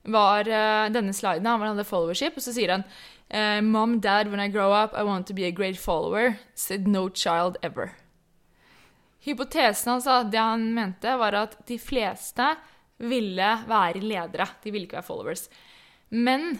var 0.03 0.47
uh, 0.47 0.91
denne 0.91 1.13
sliden. 1.15 1.47
Han 1.47 1.63
hadde 1.63 1.87
followership, 1.87 2.37
og 2.37 2.43
så 2.43 2.53
sier 2.55 2.75
han 2.75 2.85
uh, 3.31 3.59
Mom, 3.63 3.99
dad, 4.03 4.27
when 4.31 4.43
I 4.43 4.51
grow 4.51 4.71
up, 4.71 4.95
I 4.95 5.03
want 5.03 5.27
to 5.27 5.33
be 5.33 5.47
a 5.47 5.51
great 5.51 5.79
follower. 5.79 6.37
Said 6.55 6.87
no 6.87 7.09
child 7.09 7.57
ever. 7.63 7.95
Hypotesen 9.23 9.91
hans, 9.91 10.07
altså, 10.07 10.29
det 10.31 10.39
han 10.39 10.73
mente, 10.75 11.15
var 11.17 11.35
at 11.39 11.55
de 11.67 11.79
fleste 11.79 12.49
ville 13.03 13.49
være 13.67 14.03
ledere. 14.03 14.47
De 14.63 14.71
ville 14.71 14.87
ikke 14.87 14.99
være 14.99 15.07
followers. 15.07 15.47
Men 16.09 16.59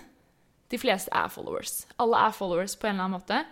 de 0.72 0.80
fleste 0.80 1.12
er 1.14 1.28
followers. 1.32 1.84
Alle 2.00 2.22
er 2.28 2.32
followers 2.36 2.76
på 2.80 2.88
en 2.88 2.96
eller 2.96 3.10
annen 3.10 3.20
måte 3.20 3.44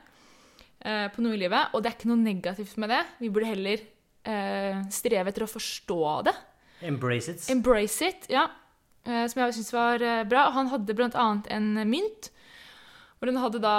eh, 0.86 1.08
på 1.14 1.24
noe 1.24 1.38
i 1.38 1.42
livet, 1.42 1.74
og 1.74 1.82
det 1.82 1.92
er 1.92 1.98
ikke 1.98 2.12
noe 2.12 2.22
negativt 2.22 2.78
med 2.82 2.92
det. 2.94 3.02
Vi 3.22 3.30
burde 3.34 3.52
heller 3.52 3.84
eh, 4.24 4.82
streve 4.94 5.32
etter 5.32 5.46
å 5.46 5.52
forstå 5.52 6.02
det. 6.28 6.36
Embrace 6.82 7.32
it. 7.36 7.50
Embrace 7.54 8.10
it, 8.10 8.28
ja. 8.32 8.48
Eh, 9.06 9.26
som 9.30 9.42
jeg 9.42 9.58
syns 9.58 9.74
var 9.74 10.04
eh, 10.06 10.24
bra. 10.30 10.48
Og 10.50 10.58
han 10.58 10.72
hadde 10.74 11.10
annet 11.10 11.50
en 11.54 11.74
mynt, 11.90 12.32
hvor 13.20 13.30
den 13.30 13.42
hadde 13.42 13.62
da 13.62 13.78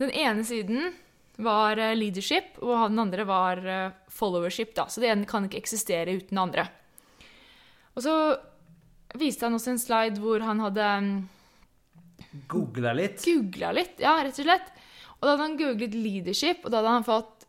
Den 0.00 0.12
ene 0.16 0.44
siden 0.48 0.94
var 1.40 1.76
eh, 1.76 1.96
leadership, 1.96 2.56
og 2.64 2.88
den 2.88 3.00
andre 3.02 3.24
var 3.28 3.60
followership, 4.08 4.74
da. 4.76 4.86
Så 4.88 5.02
det 5.02 5.10
ene 5.12 5.28
kan 5.28 5.44
ikke 5.44 5.60
eksistere 5.60 6.16
uten 6.16 6.36
det 6.36 6.44
andre. 6.44 6.68
Og 7.96 8.04
så 8.04 8.14
viste 9.20 9.44
han 9.44 9.56
også 9.58 9.74
en 9.74 9.82
slide 9.82 10.22
hvor 10.22 10.40
han 10.46 10.60
hadde 10.62 10.88
mm, 11.04 11.14
Googla 12.48 12.92
litt. 12.94 13.24
googla 13.24 13.72
litt, 13.74 13.98
ja, 14.00 14.14
rett 14.22 14.38
og 14.38 14.46
slett. 14.46 14.68
Og 15.20 15.26
da 15.28 15.34
hadde 15.34 15.44
han 15.48 15.56
googlet 15.60 15.94
leadership, 15.94 16.64
og 16.64 16.70
da 16.72 16.80
hadde 16.80 16.94
han 16.98 17.04
fått 17.04 17.46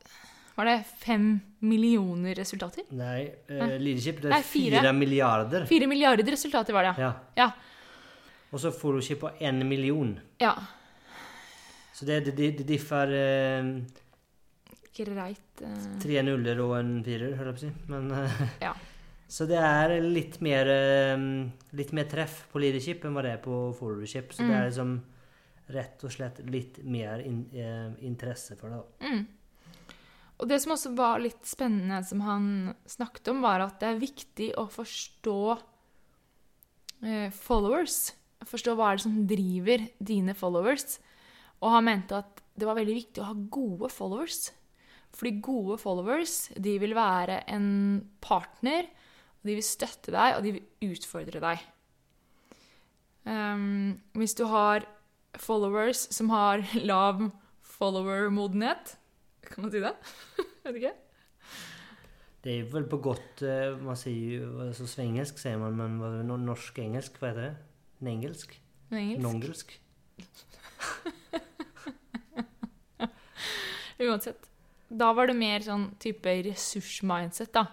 var 0.58 0.68
det 0.68 0.82
fem 1.00 1.40
millioner 1.64 2.36
resultater? 2.36 2.84
Nei, 2.92 3.24
uh, 3.50 3.78
leadership 3.80 4.20
det 4.22 4.28
er 4.30 4.36
Nei, 4.36 4.42
fire. 4.44 4.82
fire 4.82 4.92
milliarder. 4.94 5.64
Fire 5.70 5.88
milliarder 5.88 6.28
resultater 6.36 6.76
var 6.76 6.84
det, 6.90 6.92
ja. 7.00 7.08
Ja. 7.38 7.46
Ja. 7.48 7.52
Og 8.52 8.60
så 8.60 8.72
followship 8.76 9.22
på 9.24 9.32
én 9.40 9.64
million. 9.66 10.20
ja. 10.44 10.54
Så 11.94 12.06
det, 12.08 12.20
det, 12.26 12.52
det 12.58 12.66
differ 12.66 13.12
uh, 13.14 13.68
Greit. 14.96 15.62
Uh... 15.62 16.00
tre 16.02 16.22
nuller 16.26 16.60
og 16.64 16.74
en 16.80 16.96
firer, 17.06 17.36
holdt 17.38 17.48
jeg 17.48 17.56
på 17.56 17.62
å 17.62 17.64
si. 17.64 17.92
Men, 17.92 18.12
eh, 18.12 18.42
Ja. 18.68 18.74
Så 19.32 19.46
det 19.48 19.56
er 19.64 19.94
litt 20.04 20.42
mer, 20.44 20.68
eh, 20.68 21.22
litt 21.80 21.94
mer 21.96 22.04
treff 22.12 22.42
på 22.52 22.60
leadership 22.60 23.06
enn 23.08 23.14
hva 23.16 23.22
det 23.24 23.30
er 23.38 23.40
på 23.46 23.60
followership. 23.78 24.34
Så 24.36 24.44
det 24.44 24.50
Mm. 24.50 24.58
er 24.58 24.66
liksom 24.68 24.90
rett 25.74 26.04
og 26.06 26.14
slett 26.14 26.42
litt 26.48 26.82
mer 26.84 27.24
in, 27.26 27.44
eh, 27.54 27.92
interesse 28.08 28.58
for 28.60 28.74
det. 28.74 28.82
Mm. 29.08 29.26
Og 30.42 30.50
det 30.50 30.58
som 30.64 30.74
også 30.74 30.96
var 30.98 31.22
litt 31.22 31.46
spennende 31.46 32.02
som 32.06 32.24
han 32.26 32.46
snakket 32.90 33.30
om, 33.30 33.44
var 33.46 33.62
at 33.62 33.78
det 33.82 33.92
er 33.92 34.02
viktig 34.02 34.48
å 34.58 34.66
forstå 34.74 35.42
eh, 37.06 37.30
followers. 37.30 38.16
Forstå 38.50 38.74
hva 38.74 38.90
er 38.90 38.98
det 38.98 39.06
som 39.06 39.20
driver 39.30 39.86
dine 40.02 40.34
followers. 40.38 40.98
Og 41.62 41.76
han 41.76 41.86
mente 41.86 42.18
at 42.24 42.42
det 42.58 42.66
var 42.66 42.80
veldig 42.80 42.98
viktig 42.98 43.22
å 43.22 43.30
ha 43.30 43.38
gode 43.54 43.92
followers. 43.94 44.50
Fordi 45.14 45.36
gode 45.44 45.78
followers, 45.82 46.48
de 46.56 46.78
vil 46.82 46.96
være 46.98 47.42
en 47.52 47.68
partner, 48.24 48.88
og 49.42 49.50
de 49.50 49.58
vil 49.58 49.66
støtte 49.66 50.14
deg, 50.14 50.38
og 50.38 50.46
de 50.46 50.56
vil 50.56 50.94
utfordre 50.96 51.42
deg. 51.44 51.68
Um, 53.28 54.00
hvis 54.18 54.34
du 54.40 54.48
har 54.50 54.88
followers 55.40 56.08
som 56.14 56.30
har 56.34 56.64
lav 56.92 57.32
follower-modenhet 57.78 58.98
Kan 59.48 59.64
man 59.66 59.72
si 59.72 59.80
det? 59.84 59.94
Vet 60.66 60.76
ikke. 60.78 60.94
Det 62.42 62.52
er 62.60 62.70
vel 62.74 62.86
på 62.90 62.98
godt 63.02 63.42
eh, 63.46 63.78
Man 63.82 63.98
sier 64.00 64.42
jo 64.42 64.50
altså 64.68 64.88
svengelsk, 64.90 65.38
sier 65.42 65.58
man, 65.62 65.78
men 65.78 66.26
norsk-engelsk, 66.46 67.20
hva 67.22 67.28
er 67.32 67.38
det? 67.40 67.52
Nengelsk? 68.06 68.56
Nongelsk? 68.92 69.76
Uansett. 74.02 74.50
Da 74.92 75.14
var 75.16 75.30
det 75.30 75.38
mer 75.38 75.64
sånn 75.64 75.86
type 76.02 76.34
ressurs-mindset, 76.48 77.54
da. 77.56 77.68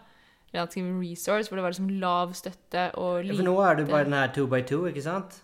Relative 0.53 0.93
resource, 1.01 1.49
hvor 1.49 1.59
det 1.59 1.65
var 1.65 1.73
liksom 1.75 1.91
lav 2.01 2.33
støtte 2.37 2.85
og 3.01 3.25
lite 3.27 3.41
for 3.41 3.49
nå 3.49 3.57
er 3.65 3.75
det 3.81 3.89
bare 3.91 4.07
den 4.07 4.17
her 4.17 4.31
two 4.33 4.47
by 4.49 4.61
two, 4.65 4.87
ikke 4.89 5.05
sant? 5.05 5.41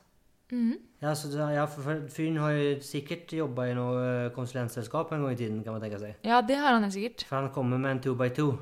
Mhm. 0.52 0.78
Ja, 1.02 1.14
så, 1.14 1.28
ja, 1.52 1.64
for, 1.66 2.02
Fyren 2.08 2.36
har 2.40 2.50
jo 2.52 2.80
sikkert 2.80 3.32
jobba 3.32 3.66
i 3.70 3.74
noe 3.74 4.02
eh, 4.26 4.30
konsulentselskap 4.32 5.12
en 5.12 5.22
gang 5.24 5.32
i 5.32 5.36
tiden, 5.36 5.62
kan 5.64 5.72
man 5.72 5.82
tenke 5.82 5.98
seg. 6.00 6.14
Ja, 6.24 6.40
det 6.40 6.56
har 6.56 6.72
han 6.76 6.82
helt 6.82 6.94
sikkert. 6.94 7.24
For 7.28 7.36
han 7.40 7.50
kommer 7.52 7.78
med 7.78 7.90
en 7.90 8.00
two 8.00 8.14
by 8.14 8.28
two. 8.30 8.58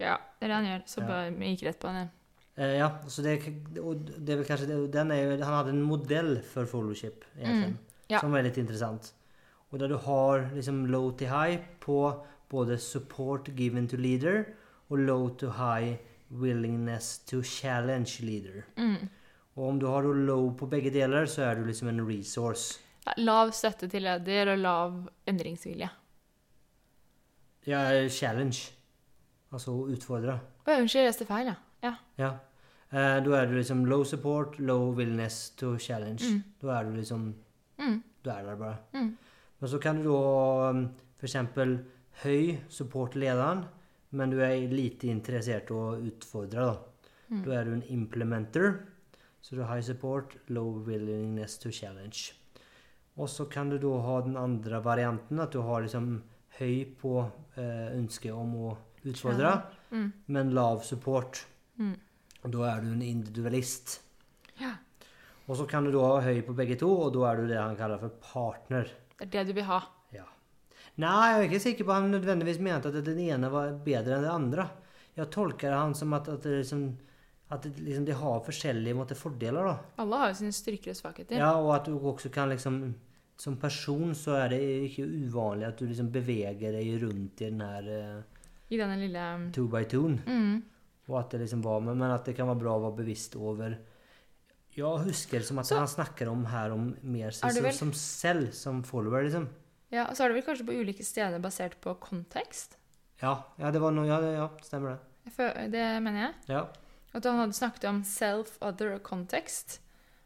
Ja, 0.00 0.16
det 0.40 0.46
er 0.46 0.48
det 0.48 0.56
han 0.56 0.64
gjør. 0.70 0.82
Så 0.86 1.00
Ja. 1.00 1.06
bare 1.06 1.30
vi 1.38 1.44
gikk 1.56 1.62
rett 1.68 1.78
på 1.80 1.88
den. 1.92 2.10
Eh, 2.58 2.76
ja, 2.78 2.88
så 3.06 3.22
det, 3.22 3.36
og 3.80 4.04
det 4.06 4.32
er 4.32 4.36
vel 4.36 4.44
kanskje 4.48 4.66
det, 4.66 4.92
den 4.92 5.10
er 5.12 5.36
Han 5.44 5.54
hadde 5.54 5.70
en 5.70 5.82
modell 5.82 6.42
for 6.42 6.64
followship, 6.66 7.24
egentlig, 7.38 7.68
Mm, 7.68 7.78
ja. 8.10 8.18
som 8.20 8.32
var 8.32 8.42
litt 8.42 8.56
interessant. 8.58 9.12
Og 9.72 9.78
der 9.78 9.88
du 9.88 9.96
har 9.98 10.50
liksom 10.54 10.86
low 10.86 11.10
to 11.16 11.26
high 11.26 11.58
på 11.80 12.24
både 12.48 12.78
support 12.78 13.48
given 13.56 13.86
to 13.88 13.96
leader 13.96 14.44
og 14.90 14.98
low 14.98 15.28
to 15.36 15.50
high 15.50 15.98
willingness 16.30 17.18
to 17.18 17.42
challenge 17.42 18.20
leader. 18.22 18.64
Mm. 18.76 19.08
Og 19.56 19.68
om 19.70 19.78
du 19.80 19.86
har 19.88 20.04
low 20.04 20.50
på 20.58 20.68
begge 20.68 20.92
deler, 20.92 21.26
så 21.26 21.46
er 21.48 21.56
du 21.56 21.64
liksom 21.64 21.88
en 21.88 22.02
resource. 22.08 22.80
Ja, 23.06 23.14
lav 23.22 23.52
støtte 23.56 23.88
til 23.88 24.04
leder 24.04 24.52
og 24.52 24.58
lav 24.60 24.98
endringsvilje. 25.30 25.88
Ja, 27.66 27.80
challenge. 28.12 28.72
Altså 29.54 29.72
utfordre. 29.94 30.36
Å, 30.66 30.68
ja, 30.70 30.82
unnskyld, 30.82 31.00
jeg 31.02 31.08
leste 31.08 31.26
feil, 31.28 31.48
ja. 31.48 31.56
ja. 31.86 31.94
Ja. 32.20 32.30
Eh, 32.92 33.16
da 33.24 33.38
er 33.40 33.48
du 33.48 33.56
liksom 33.56 33.86
low 33.88 34.04
support, 34.06 34.58
low 34.60 34.92
willingness 34.94 35.50
to 35.58 35.76
challenge. 35.80 36.22
Mm. 36.26 36.42
Da 36.62 36.78
er 36.78 36.90
du 36.90 36.96
liksom 37.00 37.34
Mm. 37.76 38.02
Du 38.24 38.30
er 38.30 38.42
der 38.42 38.56
bare. 38.56 38.76
Mm. 38.94 39.16
Men 39.60 39.68
så 39.68 39.78
kan 39.78 40.02
du 40.02 40.10
da 40.10 40.70
f.eks. 40.72 41.02
for 41.18 41.28
eksempel 41.28 41.78
høy 42.22 42.56
support 42.68 43.16
lederen, 43.16 43.64
men 44.10 44.30
du 44.32 44.40
er 44.40 44.68
lite 44.72 45.10
interessert 45.12 45.70
i 45.70 45.76
å 45.76 45.96
utfordre. 46.00 46.66
Da. 46.66 47.10
Mm. 47.28 47.42
da 47.44 47.52
er 47.52 47.64
du 47.64 47.72
en 47.74 47.86
implementer. 47.92 48.78
Så 49.46 49.54
du 49.54 49.60
har 49.62 49.76
high 49.76 49.84
support, 49.86 50.32
low 50.50 50.80
willingness 50.82 51.58
to 51.62 51.70
challenge. 51.70 52.32
Og 53.14 53.28
så 53.30 53.44
kan 53.46 53.68
du 53.70 53.76
da 53.78 53.92
ha 54.02 54.16
den 54.24 54.34
andre 54.36 54.80
varianten, 54.82 55.38
at 55.38 55.52
du 55.54 55.60
har 55.62 55.84
liksom 55.84 56.16
høy 56.58 56.80
på 56.98 57.12
eh, 57.54 57.92
ønsket 57.94 58.34
om 58.34 58.56
å 58.58 58.72
utfordre, 59.06 59.52
Mm. 59.92 60.08
men 60.26 60.50
lav 60.50 60.82
support. 60.82 61.44
Mm. 61.78 61.94
Og 62.42 62.50
da 62.56 62.64
er 62.72 62.80
du 62.82 62.88
en 62.90 63.02
individualist. 63.06 64.00
Ja. 64.58 64.72
Og 65.46 65.60
så 65.60 65.68
kan 65.70 65.84
du 65.84 65.92
da 65.94 66.02
ha 66.02 66.20
høy 66.24 66.42
på 66.42 66.56
begge 66.58 66.74
to, 66.80 66.90
og 66.90 67.14
da 67.14 67.30
er 67.30 67.36
du 67.36 67.46
det 67.46 67.60
han 67.60 67.78
kaller 67.78 68.02
for 68.02 68.18
partner. 68.18 68.90
Det 69.14 69.28
er 69.28 69.30
det 69.30 69.46
du 69.46 69.52
vil 69.60 69.68
ha. 69.70 69.78
Ja. 70.10 70.26
Nei, 70.96 71.30
jeg 71.30 71.38
er 71.38 71.46
ikke 71.46 71.62
sikker 71.68 71.86
på 71.86 71.94
at 71.94 72.02
han 72.02 72.10
nødvendigvis 72.10 72.58
mente 72.58 72.90
at 72.90 72.98
den 73.06 73.22
ene 73.28 73.52
var 73.54 73.78
bedre 73.78 74.18
enn 74.18 74.26
den 74.26 74.34
andre. 74.34 74.66
Jeg 75.14 75.30
tolker 75.30 75.70
han 75.70 75.94
som 75.94 76.18
at, 76.18 76.26
at, 76.34 76.42
det 76.42 76.64
liksom, 76.64 76.88
at 77.50 77.62
det 77.62 77.76
liksom, 77.78 78.04
de 78.08 78.12
har 78.18 78.40
forskjellige 78.42 78.94
måte, 78.98 79.14
fordeler. 79.14 79.64
da. 79.64 79.76
Alle 80.02 80.16
har 80.22 80.32
jo 80.32 80.38
sine 80.40 80.52
styrker 80.52 80.90
og 80.90 80.96
svakheter. 80.98 81.36
Ja, 81.38 81.52
Og 81.60 81.74
at 81.76 81.84
du 81.86 81.94
også 81.98 82.30
kan 82.34 82.48
liksom 82.50 82.94
som 83.38 83.56
person 83.60 84.14
så 84.16 84.32
er 84.40 84.48
det 84.54 84.60
ikke 84.88 85.04
uvanlig 85.04 85.66
at 85.68 85.76
du 85.78 85.84
liksom 85.86 86.08
beveger 86.12 86.72
deg 86.72 87.02
rundt 87.02 87.42
i 87.44 87.50
den 87.50 87.60
her 87.60 87.88
eh, 87.92 88.22
I 88.72 88.78
denne 88.80 88.96
lille 88.96 89.24
two 89.52 89.66
by 89.68 89.82
two 89.84 90.08
mm. 90.08 90.62
Og 91.10 91.18
at 91.20 91.30
det 91.34 91.42
liksom 91.44 91.60
var, 91.62 91.82
med, 91.84 91.98
men 92.00 92.10
at 92.14 92.24
det 92.24 92.34
kan 92.38 92.48
være 92.48 92.62
bra 92.62 92.72
å 92.78 92.82
være 92.86 92.96
bevisst 93.02 93.36
over 93.36 93.76
Jeg 94.74 95.04
husker 95.04 95.44
som 95.44 95.60
at 95.60 95.66
Så- 95.68 95.76
han 95.78 95.86
snakker 95.86 96.28
om 96.32 96.46
her 96.46 96.72
om 96.72 96.96
mer 97.02 97.30
seg 97.30 97.52
som, 97.52 97.62
vel- 97.64 97.76
som 97.76 97.92
selv, 97.92 98.52
som 98.52 98.82
follower, 98.82 99.22
liksom. 99.28 99.48
Ja, 99.92 100.06
og 100.08 100.16
så 100.16 100.24
er 100.24 100.28
det 100.32 100.40
vel 100.42 100.48
kanskje 100.48 100.66
på 100.66 100.80
ulike 100.80 101.04
steder 101.04 101.38
basert 101.38 101.76
på 101.80 101.94
kontekst. 102.00 102.76
Ja, 103.22 103.36
ja 103.58 103.70
det 103.70 103.80
var 103.80 103.92
noe 103.92 104.06
Ja, 104.08 104.18
ja 104.20 104.48
stemmer 104.62 104.96
det. 104.96 105.70
Det 105.72 106.02
mener 106.02 106.20
jeg. 106.26 106.34
Ja. 106.48 106.66
At 107.16 107.24
han 107.24 107.40
hadde 107.40 107.56
snakket 107.56 107.88
om 107.88 108.02
self, 108.04 108.58
other 108.60 108.92
og 108.98 109.02
context. 109.06 109.80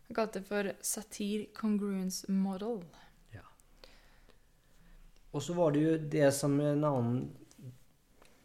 Han 0.09 0.19
kalte 0.19 0.41
det 0.41 0.51
for 0.51 0.73
satir 0.83 1.47
congruence 1.55 2.27
model. 2.27 2.83
Og 5.31 5.43
så 5.43 5.55
var 5.55 5.75
det 5.75 5.83
jo 5.85 5.93
det 6.11 6.31
som 6.35 6.57
en 6.59 6.87
annen 6.87 7.21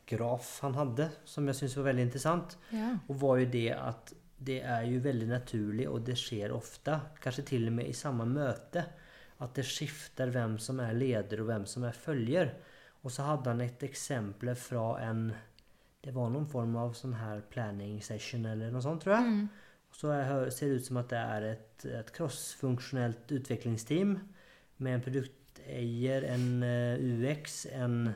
graf 0.05 0.59
han 0.61 0.75
hadde, 0.77 1.09
som 1.25 1.47
jeg 1.49 1.57
syns 1.57 1.77
var 1.79 1.87
veldig 1.89 2.05
interessant. 2.05 2.57
Ja. 2.69 2.91
Og 3.09 3.17
var 3.23 3.41
jo 3.41 3.47
det 3.55 3.71
at 3.73 4.13
det 4.45 4.59
er 4.61 4.85
jo 4.85 5.01
veldig 5.01 5.29
naturlig, 5.31 5.87
og 5.89 6.03
det 6.05 6.17
skjer 6.19 6.53
ofte, 6.53 6.99
kanskje 7.23 7.47
til 7.55 7.65
og 7.71 7.77
med 7.79 7.89
i 7.89 7.97
samme 7.97 8.27
møte, 8.29 8.83
at 9.41 9.57
det 9.57 9.65
skifter 9.67 10.29
hvem 10.31 10.59
som 10.61 10.79
er 10.83 10.93
leder 10.95 11.41
og 11.41 11.49
hvem 11.49 11.65
som 11.67 11.87
er 11.87 11.97
følger. 11.97 12.53
Og 13.01 13.13
så 13.13 13.25
hadde 13.31 13.51
han 13.51 13.65
et 13.65 13.81
eksempel 13.87 14.53
fra 14.59 14.85
en 15.07 15.27
Det 16.05 16.13
var 16.13 16.29
noen 16.29 16.45
form 16.49 16.75
av 16.77 16.93
sånn 16.97 17.15
her 17.17 17.41
planning 17.49 17.97
session 18.05 18.45
eller 18.45 18.73
noe 18.73 18.83
sånt, 18.85 19.01
tror 19.03 19.17
jeg. 19.17 19.31
Mm. 19.31 19.45
Så 19.95 20.11
jeg 20.11 20.53
ser 20.53 20.69
det 20.71 20.79
ut 20.81 20.89
som 20.89 20.99
at 21.01 21.11
det 21.13 21.21
er 21.21 21.47
et, 21.53 21.85
et 22.01 22.11
crossfunksjonelt 22.13 23.31
utviklingsteam 23.37 24.17
med 24.83 24.97
en 24.97 25.03
produkteier, 25.05 26.25
en 26.29 26.47
eh, 26.67 27.05
UX, 27.15 27.61
en 27.73 28.11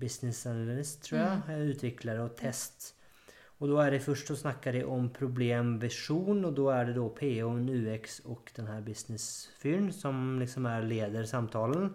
business 0.00 0.44
analyst, 0.48 1.02
tror 1.06 1.20
jeg, 1.20 1.40
en 1.52 1.72
utvikler 1.72 2.20
og 2.22 2.36
test. 2.38 2.92
Og 3.56 3.70
da 3.70 3.86
er 3.86 3.94
det 3.94 4.04
først 4.04 4.28
så 4.28 4.36
snakker 4.36 4.76
de 4.76 4.82
om 4.84 5.08
problemvisjon, 5.16 6.44
og 6.44 6.52
da 6.58 6.66
er 6.74 6.90
det 6.90 6.98
da 6.98 7.06
PO, 7.18 7.52
en 7.54 7.70
UX 7.72 8.20
og 8.28 8.52
denne 8.56 8.76
businessfyren 8.84 9.88
som 9.96 10.36
liksom 10.42 10.68
er 10.68 10.84
leder 10.84 11.28
samtalen. 11.28 11.88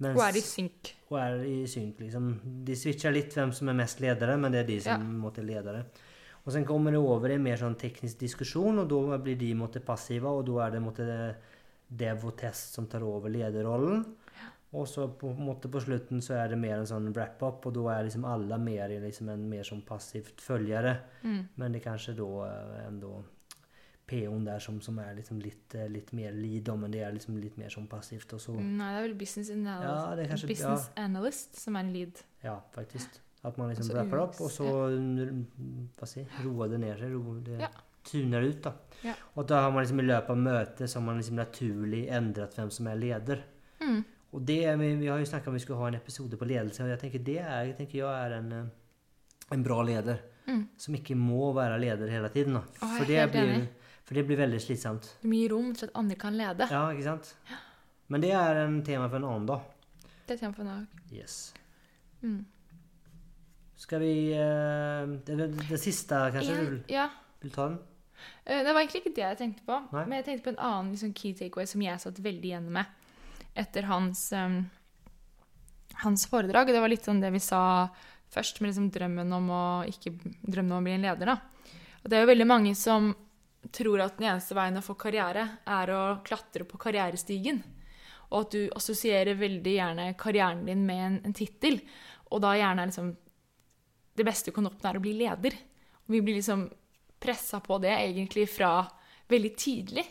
Mens, 0.00 0.16
Og 0.18 0.22
er 0.26 0.36
i 0.36 0.40
synk. 0.42 0.94
og 1.10 1.18
er 1.20 1.44
i 1.46 1.66
synk, 1.70 2.00
liksom. 2.00 2.40
De 2.66 2.74
switcher 2.76 3.12
litt 3.14 3.32
hvem 3.36 3.52
som 3.54 3.68
er 3.68 3.74
mest 3.78 4.00
ledere, 4.00 4.36
men 4.36 4.50
det 4.52 4.64
er 4.64 4.66
de 4.72 4.80
som 4.80 5.00
Ja. 5.00 5.20
måtte 5.28 5.44
ledere. 5.46 5.84
Og 6.46 6.52
sen 6.52 6.64
kommer 6.66 6.90
det 6.90 6.98
over 7.00 7.30
i 7.30 7.34
en 7.34 7.42
mer 7.42 7.56
sånn 7.56 7.76
teknisk 7.78 8.18
diskusjon, 8.18 8.78
og 8.80 8.88
da 8.88 9.16
blir 9.18 9.38
de 9.38 9.54
måtte 9.54 9.80
passiva, 9.80 10.28
og 10.28 10.44
da 10.46 10.66
er 10.66 10.70
det 10.72 10.82
måtte 10.82 11.36
dev 11.90 12.24
og 12.24 12.36
test 12.36 12.74
som 12.74 12.86
tar 12.86 13.00
over 13.02 13.30
lederrollen. 13.30 14.04
Og 14.74 14.88
så 14.88 15.06
på, 15.16 15.30
måtte 15.38 15.70
på 15.70 15.80
slutten 15.80 16.18
så 16.20 16.34
er 16.34 16.48
det 16.48 16.58
mer 16.58 16.80
en 16.80 16.86
sånn 16.86 17.12
wrap-up, 17.14 17.64
og 17.66 17.72
da 17.74 17.80
er 18.00 18.04
liksom 18.08 18.24
alle 18.26 18.58
mer 18.58 18.88
liksom 18.88 19.28
en 19.30 19.48
mer 19.48 19.62
sånn 19.62 19.84
passivt 19.86 20.40
følgere. 20.42 20.96
Mm. 21.22 21.48
Men 21.56 21.72
det 21.72 21.82
kanskje 21.84 22.16
da 22.16 22.24
enda 22.24 22.88
ändå 22.88 23.12
PO-en 24.06 24.44
der 24.44 24.58
som, 24.60 24.80
som 24.84 24.98
er 25.00 25.14
liksom 25.16 25.38
litt, 25.40 25.74
eh, 25.74 25.88
litt 25.88 26.12
mer 26.12 26.32
lead, 26.36 26.68
men 26.78 26.92
det 26.92 27.00
er 27.06 27.12
liksom 27.16 27.38
litt 27.40 27.56
mer 27.56 27.72
sånn 27.72 27.86
passivt. 27.88 28.34
Og 28.36 28.42
så, 28.42 28.54
Nei, 28.58 28.90
det 28.92 28.98
er 28.98 29.06
vel 29.08 29.14
business 29.20 29.50
analyst, 29.54 29.88
Ja, 29.88 30.14
det 30.16 30.26
er 30.26 30.32
kanskje- 30.34 30.48
business 30.48 30.90
analyst 30.96 31.56
som 31.56 31.76
er 31.76 31.80
en 31.86 31.92
lead. 31.94 32.20
Ja, 32.44 32.58
faktisk. 32.74 33.20
At 33.44 33.58
man 33.58 33.68
liksom 33.72 33.90
wrapper 33.92 34.20
opp, 34.22 34.40
og 34.40 34.50
så 34.52 34.66
ja. 34.66 35.32
hva 35.98 36.08
si, 36.08 36.26
roer 36.44 36.68
det 36.72 36.80
ned 36.80 36.98
seg. 36.98 37.16
Det 37.44 37.60
Ja. 37.60 37.68
tuner 38.04 38.42
ut, 38.42 38.62
da. 38.62 38.72
Ja. 39.04 39.14
Og 39.36 39.46
da 39.46 39.62
har 39.62 39.70
man 39.70 39.84
liksom 39.84 40.00
i 40.00 40.06
løpet 40.06 40.30
av 40.30 40.36
møtet 40.36 40.88
så 40.88 40.98
har 41.00 41.06
man 41.06 41.18
liksom 41.20 41.36
naturlig 41.36 42.08
endret 42.08 42.54
hvem 42.54 42.70
som 42.70 42.86
er 42.86 42.96
leder. 42.96 43.42
Mm. 43.80 44.04
Og 44.34 44.44
det, 44.44 44.78
vi, 44.78 44.94
vi 44.96 45.06
har 45.06 45.18
jo 45.18 45.24
snakket 45.24 45.48
om 45.48 45.54
vi 45.54 45.60
skulle 45.60 45.78
ha 45.78 45.88
en 45.88 45.94
episode 45.94 46.36
på 46.36 46.48
ledelse, 46.48 46.82
og 46.82 46.88
jeg 46.88 46.98
tenker 47.04 47.24
det 47.24 47.38
er, 47.38 47.64
jeg 47.68 47.76
tenker 47.76 47.98
jeg 48.00 48.26
er 48.26 48.38
en, 48.38 48.52
eh, 48.52 48.64
en 49.52 49.62
bra 49.62 49.82
leder. 49.82 50.18
Mm. 50.46 50.66
Som 50.76 50.94
ikke 50.94 51.16
må 51.16 51.52
være 51.56 51.78
leder 51.80 52.10
hele 52.12 52.28
tiden. 52.28 52.54
Da. 52.58 52.60
er 52.60 52.98
For, 52.98 53.04
det 53.08 53.30
blir, 53.32 53.52
enig. 53.54 53.68
For 54.04 54.18
det 54.18 54.24
blir 54.28 54.40
veldig 54.40 54.60
slitsomt. 54.60 55.06
Det 55.22 55.30
gir 55.32 55.52
rom 55.54 55.70
til 55.76 55.88
at 55.88 55.94
andre 56.00 56.16
kan 56.20 56.36
lede. 56.36 56.68
Ja, 56.70 56.86
ikke 56.92 57.06
sant? 57.06 57.30
Men 58.12 58.20
det 58.24 58.34
er 58.36 58.64
en 58.66 58.82
tema 58.84 59.08
for 59.08 59.16
en 59.20 59.28
annen 59.30 59.46
da. 59.48 59.60
Det 60.26 60.36
er 60.36 60.42
tema 60.42 60.56
for 60.56 60.64
en 60.64 60.72
dag. 60.74 61.00
Yes. 61.12 61.38
Mm. 62.24 62.42
Skal 63.80 64.00
vi 64.00 64.12
uh, 64.36 65.08
det, 65.26 65.36
det, 65.40 65.48
det 65.70 65.80
siste, 65.80 66.20
kanskje? 66.36 66.52
En- 66.54 66.68
vil, 66.68 66.78
ja. 66.92 67.08
vil 67.42 67.52
ta 67.52 67.68
den? 67.72 67.80
Uh, 68.44 68.60
Det 68.60 68.70
var 68.70 68.80
egentlig 68.80 69.02
ikke 69.02 69.16
det 69.16 69.24
jeg 69.24 69.40
tenkte 69.40 69.66
på. 69.66 69.80
Nei. 69.96 70.04
Men 70.04 70.20
jeg 70.20 70.28
tenkte 70.28 70.46
på 70.46 70.54
en 70.54 70.62
annen 70.68 70.92
liksom, 70.94 71.12
key 71.16 71.34
takeaway 71.36 71.68
som 71.68 71.84
jeg 71.84 72.04
satt 72.04 72.20
veldig 72.24 72.50
igjen 72.52 72.70
med 72.76 73.02
etter 73.64 73.86
hans, 73.88 74.26
um, 74.36 74.60
hans 76.04 76.28
foredrag. 76.28 76.68
Og 76.68 76.76
det 76.76 76.84
var 76.84 76.92
litt 76.92 77.08
sånn 77.08 77.24
det 77.24 77.32
vi 77.34 77.42
sa 77.44 77.88
først, 78.34 78.60
med 78.60 78.72
liksom 78.72 78.88
drømmen 78.94 79.36
om 79.36 79.52
å 79.54 79.64
ikke 79.88 80.14
drømme 80.42 80.74
om 80.74 80.80
å 80.80 80.86
bli 80.86 80.96
en 80.96 81.04
leder. 81.08 81.34
Da. 81.34 81.76
Og 82.02 82.10
det 82.10 82.18
er 82.18 82.24
jo 82.24 82.32
veldig 82.32 82.48
mange 82.50 82.72
som 82.78 83.12
tror 83.72 84.02
at 84.04 84.18
den 84.18 84.28
eneste 84.28 84.56
veien 84.56 84.78
å 84.78 84.84
få 84.84 84.96
karriere, 84.98 85.46
er 85.64 85.92
å 85.94 86.02
klatre 86.26 86.66
på 86.68 86.80
karrierestigen. 86.80 87.62
Og 88.30 88.38
at 88.40 88.56
du 88.56 88.62
assosierer 88.76 89.38
veldig 89.38 89.74
gjerne 89.76 90.08
karrieren 90.20 90.64
din 90.66 90.82
med 90.86 91.04
en, 91.06 91.20
en 91.28 91.36
tittel. 91.36 91.78
Og 92.32 92.42
da 92.44 92.54
gjerne 92.58 92.82
er 92.82 92.90
liksom 92.92 93.14
Det 94.14 94.22
beste 94.22 94.52
du 94.52 94.54
kan 94.54 94.68
oppnå, 94.68 94.86
er 94.86 94.96
å 94.98 95.02
bli 95.02 95.12
leder. 95.18 95.54
Og 96.06 96.12
vi 96.14 96.20
blir 96.22 96.36
liksom 96.38 96.68
pressa 97.18 97.58
på 97.58 97.80
det 97.82 97.90
egentlig 97.90 98.44
fra 98.46 98.84
veldig 99.30 99.50
tidlig. 99.58 100.04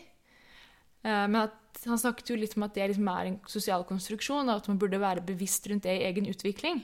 Eh, 1.00 1.24
Men 1.28 1.38
at 1.46 1.84
han 1.86 1.98
snakket 1.98 2.30
jo 2.30 2.36
litt 2.36 2.56
om 2.58 2.66
at 2.66 2.74
det 2.76 2.90
liksom 2.90 3.08
er 3.08 3.30
en 3.30 3.38
sosial 3.48 3.84
konstruksjon, 3.88 4.48
og 4.48 4.60
at 4.60 4.68
man 4.68 4.80
burde 4.80 5.00
være 5.00 5.24
bevisst 5.24 5.66
rundt 5.70 5.86
det 5.88 5.96
i 5.96 6.04
egen 6.10 6.28
utvikling. 6.28 6.82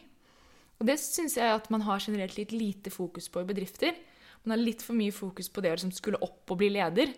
Og 0.80 0.88
det 0.88 0.96
syns 1.02 1.36
jeg 1.36 1.52
at 1.52 1.68
man 1.72 1.84
har 1.84 2.00
generelt 2.00 2.38
litt 2.38 2.54
lite 2.56 2.92
fokus 2.92 3.28
på 3.28 3.42
i 3.42 3.48
bedrifter. 3.48 3.92
Man 4.44 4.56
har 4.56 4.62
litt 4.62 4.82
for 4.84 4.96
mye 4.96 5.12
fokus 5.14 5.50
på 5.52 5.62
det 5.64 5.72
å 5.72 5.76
liksom 5.76 5.92
skulle 5.94 6.20
opp 6.24 6.50
og 6.50 6.60
bli 6.62 6.70
leder, 6.72 7.12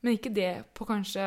men 0.00 0.16
ikke 0.16 0.32
det 0.32 0.52
på 0.76 0.86
kanskje 0.88 1.24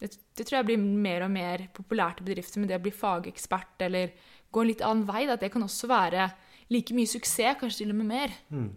det, 0.00 0.10
det 0.36 0.44
tror 0.44 0.58
jeg 0.58 0.68
blir 0.68 0.80
mer 0.80 1.24
og 1.26 1.32
mer 1.32 1.66
populært 1.76 2.20
i 2.20 2.26
bedrifter, 2.26 2.60
men 2.60 2.70
det 2.70 2.78
å 2.78 2.84
bli 2.84 2.92
fagekspert 2.94 3.86
eller 3.86 4.12
gå 4.52 4.62
en 4.62 4.70
litt 4.70 4.84
annen 4.84 5.06
vei, 5.08 5.24
da, 5.28 5.36
at 5.36 5.44
det 5.44 5.52
kan 5.54 5.64
også 5.64 5.88
være 5.90 6.28
like 6.72 6.96
mye 6.96 7.08
suksess, 7.08 7.58
kanskje 7.60 7.84
til 7.84 7.94
og 7.94 7.98
med 8.00 8.10
mer. 8.10 8.34
Mm. 8.52 8.68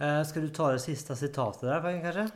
Eh, 0.00 0.20
skal 0.28 0.46
du 0.46 0.52
ta 0.54 0.70
det 0.72 0.82
siste 0.84 1.16
sitatet 1.18 1.66
der, 1.66 1.82
kanskje? 2.04 2.28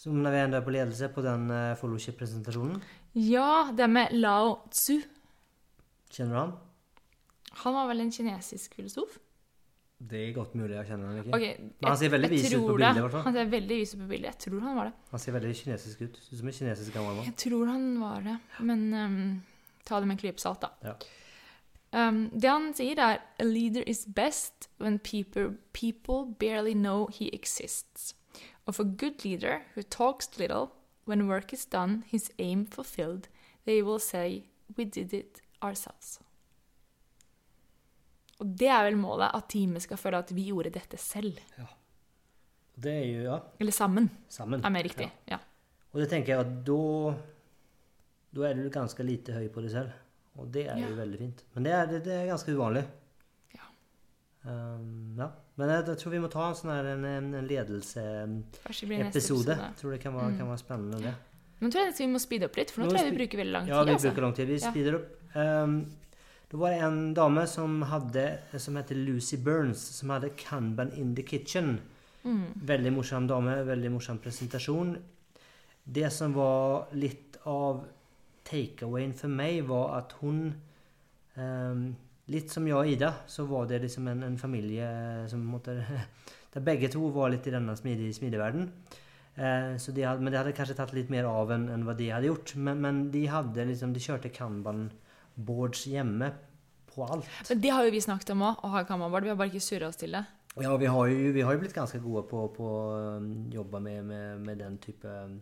Som 0.00 0.20
når 0.22 0.34
vi 0.34 0.40
ender 0.44 0.64
på 0.64 0.72
ledelse 0.74 1.08
på 1.12 1.24
den 1.24 1.50
eh, 1.50 1.74
fellowship-presentasjonen. 1.80 2.80
Ja, 3.16 3.70
det 3.76 3.88
med 3.88 4.12
Lao 4.16 4.58
Tzu. 4.70 4.98
Kjenner 6.12 6.34
du 6.34 6.40
han? 6.40 6.56
Han 7.62 7.76
var 7.78 7.88
vel 7.88 8.04
en 8.04 8.12
kinesisk 8.12 8.76
filosof? 8.76 9.16
Det 9.98 10.18
er 10.28 10.32
godt 10.36 10.54
mulig 10.54 10.74
jeg 10.76 10.90
kjenner 10.90 11.08
han 11.08 11.18
ikke. 11.22 11.36
Ok, 11.36 11.60
Men 11.80 11.88
han 11.88 11.96
ser 11.96 12.10
veldig 12.12 12.28
vis 12.30 12.46
ut 12.52 12.56
på 12.60 12.74
bildet, 12.76 12.98
det. 13.00 13.20
Han 13.24 13.36
ser 13.36 13.52
veldig 13.52 13.76
vis 13.80 13.94
ut 13.94 14.00
på 14.00 14.08
bildet. 14.10 14.26
Jeg 14.34 14.38
tror 14.44 14.64
han 14.66 14.76
var 14.76 14.90
det. 14.90 14.92
Han 15.10 15.22
ser 15.22 15.36
veldig 15.36 15.52
kinesisk 15.56 16.02
ut. 16.02 16.18
Ut 16.32 16.38
som 16.38 16.50
en 16.50 16.56
kinesisk 16.58 16.92
gammel 16.92 17.16
mann. 17.16 17.28
Jeg 17.30 17.36
tror 17.40 17.70
han 17.70 17.86
var 18.00 18.26
det, 18.26 18.34
men 18.60 18.82
um, 18.92 19.22
ta 19.88 20.00
det 20.00 20.10
med 20.10 20.18
en 20.18 20.20
klype 20.20 20.42
salt, 20.42 20.66
da. 20.66 20.90
Ja. 20.90 20.96
Um, 21.96 22.28
det 22.34 22.50
han 22.50 22.68
sier, 22.76 23.00
er 23.00 23.22
A 23.40 23.44
leader 23.48 23.82
is 23.86 24.04
best 24.04 24.68
when 24.78 24.98
people, 24.98 25.56
people 25.72 26.34
barely 26.38 26.74
know 26.74 27.08
he 27.08 27.30
exists. 27.32 28.14
Of 28.66 28.80
a 28.80 28.84
good 28.84 29.24
leader 29.24 29.62
who 29.74 29.82
talks 29.82 30.28
little, 30.38 30.72
when 31.06 31.26
work 31.28 31.54
is 31.54 31.64
done, 31.64 32.04
his 32.06 32.30
aim 32.38 32.66
fulfilled, 32.66 33.28
they 33.64 33.80
will 33.80 34.00
say 34.00 34.50
we 34.76 34.84
did 34.84 35.14
it 35.14 35.40
ourselves. 35.62 36.18
Og 38.40 38.46
det 38.60 38.68
er 38.68 38.82
vel 38.90 38.96
målet, 39.00 39.30
at 39.34 39.46
teamet 39.48 39.80
skal 39.82 39.96
føle 39.96 40.18
at 40.18 40.30
vi 40.36 40.42
gjorde 40.50 40.70
dette 40.74 40.98
selv. 41.00 41.38
Det 42.76 42.92
er 42.92 43.06
jo, 43.08 43.22
ja, 43.30 43.38
Eller 43.58 43.72
sammen, 43.72 44.10
sammen. 44.28 44.60
er 44.64 44.70
mer 44.70 44.82
riktig. 44.84 45.06
Ja. 45.30 45.38
Og 45.94 46.00
det 46.02 46.10
tenker 46.10 46.34
jeg 46.34 46.40
at 46.44 46.50
da 46.68 47.14
Da 48.36 48.42
er 48.50 48.54
du 48.58 48.66
ganske 48.68 49.00
lite 49.06 49.32
høy 49.32 49.46
på 49.48 49.62
deg 49.64 49.70
selv. 49.72 49.90
Og 50.36 50.50
det 50.52 50.66
er 50.68 50.76
Ja. 50.76 50.88
jo 50.90 50.94
veldig 50.98 51.18
fint. 51.18 51.38
Men 51.54 51.62
det 51.64 51.72
er, 51.72 51.86
det, 51.86 52.06
er 52.12 52.26
ganske 52.28 52.52
uvanlig. 52.52 52.84
Ja. 53.54 53.64
Um, 54.44 55.16
ja. 55.18 55.30
Men 55.56 55.68
jeg, 55.72 55.86
jeg 55.86 55.96
tror 56.02 56.10
vi 56.12 56.18
må 56.20 56.28
ta 56.28 56.48
en 56.50 56.54
sånn 56.54 56.70
her 56.74 56.84
en, 56.92 57.04
en 57.06 57.46
ledelseepisode. 57.48 59.56
Jeg 59.56 59.76
tror 59.80 59.90
det 59.96 60.00
kan 60.02 60.12
være, 60.14 60.30
Mm. 60.32 60.36
kan 60.38 60.48
være 60.52 60.58
spennende, 60.60 61.00
det. 61.02 61.14
Men 61.60 61.70
tror 61.72 61.80
jeg 61.86 61.94
vi 61.98 62.06
må 62.12 62.18
speede 62.20 62.44
opp 62.44 62.56
litt, 62.56 62.70
for 62.70 62.80
nå 62.82 62.86
Nå 62.86 62.90
tror 62.92 63.00
jeg 63.00 63.10
vi 63.12 63.16
bruker 63.24 63.38
veldig 63.40 63.52
lang 63.56 63.64
tid. 63.64 63.72
Ja, 63.72 63.84
vi 63.84 63.92
altså. 63.92 64.08
bruker 64.10 64.22
lang 64.22 64.34
tid. 64.36 64.46
Vi 64.48 64.58
Ja. 64.60 64.70
speeder 64.70 64.94
opp. 64.98 65.06
Um, 65.34 65.86
da 66.50 66.58
var 66.60 66.70
det 66.70 66.78
en 66.86 67.14
dame 67.14 67.42
som 67.50 67.80
hadde 67.90 68.24
som 68.62 68.76
heter 68.78 68.98
Lucy 68.98 69.36
Burns, 69.36 69.82
som 69.98 70.12
hadde 70.14 70.34
Kanban 70.38 70.92
in 70.94 71.14
the 71.16 71.22
kitchen. 71.26 71.80
Mm. 72.22 72.44
Veldig 72.68 72.92
morsom 72.94 73.26
dame, 73.26 73.56
veldig 73.66 73.90
morsom 73.90 74.18
presentasjon. 74.22 74.96
Det 75.84 76.10
som 76.14 76.34
var 76.34 76.86
litt 76.94 77.38
av 77.46 77.82
takeawayen 78.46 79.14
for 79.18 79.30
meg, 79.30 79.64
var 79.66 79.98
at 80.00 80.18
hun 80.22 80.50
um, 81.34 81.86
Litt 82.26 82.50
som 82.50 82.64
jeg 82.66 82.74
og 82.74 82.88
Ida, 82.90 83.12
så 83.30 83.44
var 83.46 83.68
det 83.70 83.84
liksom 83.84 84.08
en, 84.10 84.24
en 84.26 84.38
familie 84.38 84.86
som 85.30 85.44
måtte 85.46 85.76
Der 86.56 86.64
begge 86.64 86.88
to 86.90 87.06
var 87.14 87.30
litt 87.30 87.46
i 87.46 87.52
denne 87.54 87.76
smidige 87.78 88.16
smidigverden. 88.16 88.64
Eh, 89.36 89.76
så 89.76 89.92
de 89.92 90.06
hadde, 90.08 90.24
men 90.24 90.32
det 90.32 90.38
hadde 90.40 90.54
kanskje 90.56 90.74
tatt 90.78 90.94
litt 90.96 91.10
mer 91.12 91.28
av 91.28 91.50
enn 91.52 91.66
en 91.68 91.84
hva 91.84 91.92
de 91.94 92.08
hadde 92.08 92.30
gjort. 92.30 92.54
Men, 92.56 92.80
men 92.80 93.02
de 93.12 93.26
hadde 93.28 93.66
liksom, 93.68 93.92
de 93.92 94.00
kjørte 94.00 94.32
kanban-boards 95.36 95.86
hjemme 95.86 96.32
på 96.94 97.04
alt. 97.04 97.26
Men 97.48 97.60
det 97.60 97.70
har 97.70 97.84
jo 97.84 97.90
vi 97.90 98.00
snakket 98.00 98.30
om 98.30 98.42
òg, 98.42 98.64
å 98.64 98.68
ha 98.72 98.84
kammerbord. 98.84 99.24
Vi 99.24 99.28
har 99.28 99.36
bare 99.36 99.48
ikke 99.48 99.60
surra 99.60 99.88
oss 99.88 99.96
til 99.96 100.12
det. 100.12 100.24
Ja, 100.56 100.76
vi 100.76 100.86
har 100.86 101.06
jo, 101.08 101.32
vi 101.32 101.42
har 101.42 101.52
jo 101.52 101.60
blitt 101.60 101.74
ganske 101.76 101.98
gode 102.00 102.24
på 102.30 102.46
å 102.48 102.72
um, 103.18 103.50
jobbe 103.52 103.80
med, 103.80 104.04
med, 104.04 104.40
med 104.40 104.58
den 104.58 104.78
type 104.78 105.04
um, 105.04 105.36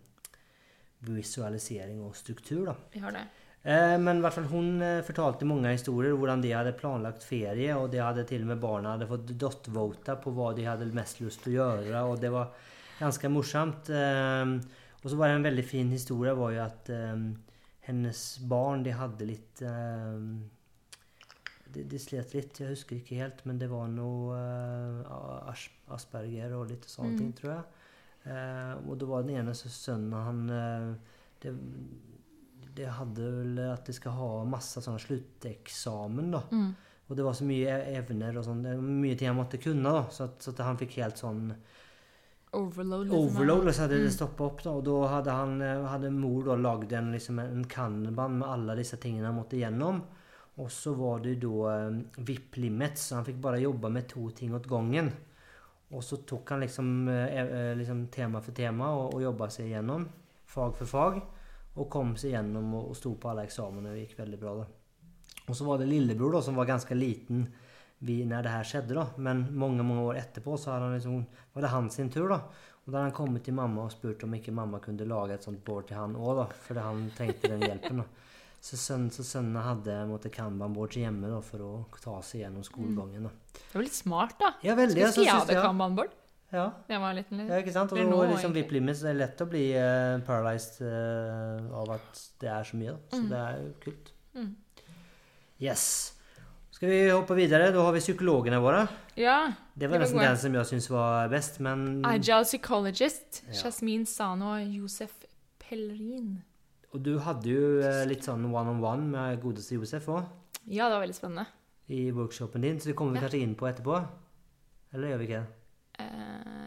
visualisering 1.06 2.02
og 2.02 2.16
struktur. 2.16 2.66
da. 2.66 2.74
Vi 2.90 2.98
har 2.98 3.14
det. 3.14 3.24
Eh, 3.64 3.94
men 3.96 4.18
i 4.18 4.20
hvert 4.24 4.34
fall 4.34 4.50
hun 4.50 4.82
eh, 4.82 5.04
fortalte 5.06 5.46
mange 5.48 5.70
historier 5.72 6.12
hvordan 6.18 6.42
de 6.42 6.50
hadde 6.52 6.74
planlagt 6.76 7.24
ferie, 7.24 7.70
og 7.78 7.86
de 7.92 8.02
hadde 8.02 8.26
til 8.28 8.42
og 8.42 8.50
med 8.50 8.60
barna 8.60 8.96
hadde 8.96 9.08
fått 9.08 9.30
dot-vote 9.40 10.18
på 10.20 10.34
hva 10.36 10.50
de 10.56 10.66
hadde 10.66 10.90
mest 10.92 11.22
lyst 11.22 11.46
til 11.46 11.54
å 11.54 11.70
gjøre, 11.70 12.02
og 12.10 12.18
det 12.20 12.32
var 12.34 12.50
ganske 12.98 13.30
morsomt. 13.32 13.88
Eh, 13.94 14.58
og 15.04 15.06
så 15.12 15.20
var 15.20 15.30
det 15.30 15.38
en 15.38 15.46
veldig 15.46 15.64
fin 15.68 15.88
historie 15.92 16.34
var 16.36 16.52
jo 16.52 16.60
at 16.64 16.90
eh, 16.92 17.24
hennes 17.86 18.20
barn 18.48 18.82
de 18.86 18.92
hadde 18.96 19.26
litt 19.28 19.62
eh, 19.62 20.20
de, 21.74 21.82
de 21.90 21.98
slet 21.98 22.34
litt, 22.36 22.60
jeg 22.62 22.70
husker 22.70 22.96
ikke 23.00 23.18
helt, 23.18 23.40
men 23.48 23.58
det 23.58 23.68
var 23.72 23.88
noe 23.90 24.36
eh, 24.38 25.64
Asperger 25.94 26.54
og 26.56 26.68
litt 26.70 26.86
sånne 26.88 27.12
Mm. 27.14 27.18
ting, 27.18 27.32
tror 27.40 27.52
jeg. 27.56 27.64
Eh, 28.30 28.74
og 28.88 28.96
det 29.00 29.08
var 29.10 29.22
den 29.26 29.36
ene 29.42 29.52
sønnen 29.54 30.14
han 30.16 30.46
det, 31.42 31.52
det 32.74 32.86
hadde 32.96 33.26
vel 33.34 33.58
at 33.68 33.84
de 33.86 33.92
skal 33.92 34.14
ha 34.16 34.28
masse 34.48 34.80
sånn 34.82 34.96
slutteksamen, 35.02 36.30
da. 36.32 36.40
Mm. 36.50 36.70
Og 37.04 37.18
det 37.18 37.24
var 37.26 37.34
så 37.36 37.44
mye 37.44 37.68
e- 37.68 37.98
evner 37.98 38.38
og 38.40 38.46
sånn, 38.46 38.62
mye 38.80 39.14
ting 39.18 39.28
han 39.28 39.36
måtte 39.36 39.60
kunne, 39.60 39.82
da. 39.92 40.06
Så 40.10 40.24
at, 40.30 40.38
så 40.40 40.54
at 40.54 40.62
han 40.64 40.78
fikk 40.80 40.96
helt 41.02 41.20
sånn 41.20 41.50
Overload. 42.54 43.06
liksom. 43.08 43.24
overload, 43.26 43.74
så 43.74 43.82
hadde 43.82 43.98
det 43.98 44.06
Mm. 44.08 44.16
stoppa 44.16 44.44
opp. 44.44 44.62
da, 44.62 44.70
Og 44.70 44.84
da 44.84 45.06
hadde, 45.08 45.30
han, 45.30 45.62
eh, 45.62 45.86
hadde 45.88 46.10
mor 46.12 46.44
da 46.44 46.54
lagd 46.56 46.92
en, 46.92 47.12
liksom, 47.12 47.38
en 47.38 47.64
kanban 47.64 48.38
med 48.38 48.48
alle 48.48 48.76
disse 48.76 48.96
tingene 48.96 49.26
han 49.26 49.34
måtte 49.36 49.56
gjennom. 49.58 50.02
Og 50.58 50.68
så 50.70 50.94
var 50.96 51.18
det 51.20 51.40
da 51.40 51.88
eh, 51.88 52.02
VIP 52.18 52.56
limits, 52.56 53.08
så 53.10 53.16
han 53.16 53.24
fikk 53.24 53.40
bare 53.40 53.60
jobbe 53.60 53.90
med 53.90 54.06
to 54.08 54.30
ting 54.30 54.54
åt 54.54 54.66
gangen. 54.68 55.12
Og 55.92 56.02
så 56.02 56.16
tok 56.26 56.48
han 56.50 56.60
liksom, 56.60 57.08
eh, 57.08 57.38
eh, 57.40 57.74
liksom 57.76 58.06
tema 58.10 58.40
for 58.40 58.52
tema 58.52 58.88
og, 58.94 59.14
og 59.14 59.22
jobba 59.22 59.48
seg 59.50 59.66
igjennom, 59.66 60.06
fag 60.46 60.76
for 60.76 60.86
fag. 60.86 61.22
Og 61.76 61.88
kom 61.90 62.14
seg 62.16 62.30
gjennom 62.32 62.72
og, 62.74 62.90
og 62.90 62.96
sto 62.96 63.14
på 63.18 63.30
alle 63.30 63.42
eksamene 63.48 63.90
og 63.90 63.96
gikk 63.98 64.16
veldig 64.18 64.38
bra. 64.40 64.54
da. 64.56 64.64
Og 65.48 65.54
så 65.56 65.64
var 65.66 65.78
det 65.78 65.88
lillebror 65.88 66.32
da, 66.32 66.40
som 66.40 66.54
var 66.54 66.66
ganske 66.66 66.94
liten 66.94 67.48
vi, 68.00 68.24
når 68.24 68.42
det 68.42 68.50
her 68.50 68.64
skjedde. 68.64 68.94
da. 68.94 69.06
Men 69.16 69.46
mange 69.56 69.82
mange 69.84 70.02
år 70.02 70.16
etterpå 70.20 70.58
så 70.58 70.72
hadde 70.72 70.84
han 70.90 70.94
liksom, 70.98 71.26
var 71.54 71.62
det 71.62 71.70
hans 71.70 71.94
sin 71.94 72.10
tur. 72.10 72.28
da. 72.28 72.40
Og 72.84 72.92
da 72.92 72.98
hadde 72.98 73.08
han 73.08 73.16
kommet 73.16 73.44
til 73.44 73.54
mamma 73.54 73.84
og 73.86 73.92
spurt 73.92 74.24
om 74.24 74.34
ikke 74.34 74.52
mamma 74.52 74.78
kunne 74.78 75.06
lage 75.08 75.34
et 75.34 75.42
sånt 75.44 75.64
board 75.64 75.86
til 75.88 75.96
han 75.96 76.14
òg, 76.16 76.52
fordi 76.66 76.80
han 76.80 77.10
trengte 77.16 77.48
den 77.48 77.60
hjelpen. 77.64 78.02
da. 78.02 78.04
Så, 78.64 78.76
sønnen, 78.80 79.10
så 79.12 79.22
sønnene 79.24 79.60
hadde 79.60 79.94
måtte 80.08 80.30
kanban-boards 80.32 80.96
hjemme 80.96 81.28
da, 81.28 81.40
for 81.44 81.58
å 81.60 81.72
ta 82.00 82.20
seg 82.24 82.40
gjennom 82.42 82.64
skolegangen. 82.64 83.22
da. 83.28 83.30
Det 83.54 83.74
var 83.74 83.82
litt 83.84 83.94
smart, 83.96 84.38
da. 84.40 84.54
Ja, 84.64 84.74
veldig. 84.74 85.00
Skulle 85.12 85.26
ikke 85.26 85.30
jeg 85.30 85.40
hadde 85.40 85.64
kanban-bord? 85.64 86.14
Ja, 86.54 86.70
Det 86.88 86.98
var 87.00 87.12
litt. 87.14 87.26
ja, 87.32 87.58
ikke 87.58 87.72
sant? 87.72 87.92
Og 87.92 87.98
nå, 87.98 88.22
liksom, 88.30 88.52
vi 88.54 88.62
VIP 88.62 88.94
så 88.94 89.02
det 89.02 89.10
er 89.10 89.18
lett 89.18 89.40
å 89.42 89.46
bli 89.50 89.64
uh, 89.76 90.20
paralyzed 90.24 90.80
uh, 90.86 91.80
av 91.80 91.90
at 91.96 92.20
det 92.40 92.48
er 92.48 92.62
så 92.64 92.76
mye. 92.76 92.92
da. 92.92 92.98
Så 93.16 93.20
Mm. 93.22 93.28
det 93.28 93.38
er 93.38 93.56
jo 93.64 93.72
kult. 93.84 94.12
Mm. 94.34 94.54
Yes. 95.60 96.13
Skal 96.74 96.90
vi 96.90 97.00
hoppe 97.10 97.36
videre? 97.38 97.68
Da 97.70 97.82
har 97.86 97.92
vi 97.94 98.00
psykologene 98.02 98.58
våre. 98.62 98.80
Ja. 99.18 99.52
Det 99.78 99.86
var 99.90 100.02
nesten 100.02 100.18
den 100.18 100.38
som 100.40 100.56
jeg 100.58 100.66
syns 100.72 100.88
var 100.90 101.28
best, 101.30 101.60
men 101.62 102.00
Agile 102.06 102.42
psychologist. 102.46 103.42
Ja. 103.46 103.60
Jasmin 103.68 104.06
Sano 104.10 104.56
og 104.56 104.72
Josef 104.74 105.12
Pellerin. 105.62 106.40
Og 106.94 107.02
du 107.02 107.12
hadde 107.22 107.50
jo 107.50 107.68
eh, 107.82 108.00
litt 108.10 108.26
sånn 108.26 108.42
one-on-one 108.50 109.06
med 109.10 109.40
godeste 109.42 109.74
Josef 109.78 110.06
òg 110.10 110.24
Ja, 110.70 110.86
det 110.88 110.94
var 110.96 111.02
veldig 111.04 111.16
spennende. 111.16 111.46
i 111.90 112.10
workshopen 112.14 112.62
din, 112.64 112.78
så 112.80 112.90
det 112.90 112.96
kommer 112.96 113.12
vi 113.12 113.18
Ja. 113.18 113.22
kanskje 113.28 113.42
inn 113.42 113.54
på 113.54 113.66
etterpå? 113.68 113.98
Eller 114.94 115.08
gjør 115.08 115.18
vi 115.18 115.24
ikke 115.28 115.40
det? 115.42 116.08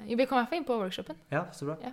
Jo, 0.08 0.16
vi 0.16 0.26
kom 0.26 0.38
i 0.38 0.42
hvert 0.42 0.50
fall 0.50 0.58
inn 0.62 0.66
på 0.68 0.78
workshopen. 0.80 1.16
Ja, 1.32 1.46
så 1.52 1.66
bra. 1.66 1.76
Ja. 1.84 1.92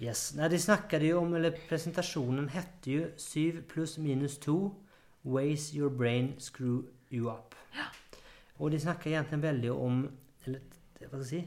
Yes. 0.00 0.34
Nei, 0.36 0.48
de 0.48 0.58
snakket 0.58 1.02
jo 1.02 1.18
om, 1.20 1.34
eller 1.34 1.50
Presentasjonen 1.68 2.48
hette 2.54 2.86
jo 2.90 3.08
7 3.18 3.62
pluss 3.68 3.98
minus 3.98 4.38
2 4.38 4.54
Ways 5.24 5.74
your 5.74 5.90
brain 5.90 6.34
screw 6.38 6.84
you 7.10 7.32
Ja. 7.74 7.86
Og 8.58 8.70
de 8.70 8.80
snakker 8.80 9.10
egentlig 9.10 9.42
veldig 9.42 9.72
om 9.72 10.04
eller, 10.46 10.60
hva 11.00 11.08
skal 11.08 11.18
jeg 11.18 11.26
si, 11.26 11.42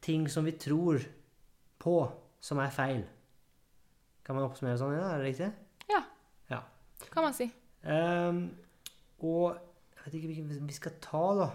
ting 0.00 0.28
som 0.28 0.44
vi 0.44 0.52
tror 0.52 1.00
på, 1.78 2.12
som 2.40 2.58
er 2.58 2.70
feil. 2.70 3.04
Kan 4.24 4.36
man 4.36 4.44
oppsummere 4.44 4.78
sånn? 4.78 4.94
Ja, 4.94 5.14
er 5.14 5.18
det 5.22 5.32
riktig? 5.32 5.52
Kan 7.12 7.26
man 7.26 7.34
si. 7.36 7.48
Um, 7.82 8.44
og 9.22 9.56
jeg 9.92 10.04
vet 10.04 10.18
ikke 10.18 10.28
hvilken 10.30 10.68
vi 10.68 10.76
skal 10.76 10.94
ta, 11.02 11.22
da. 11.38 11.48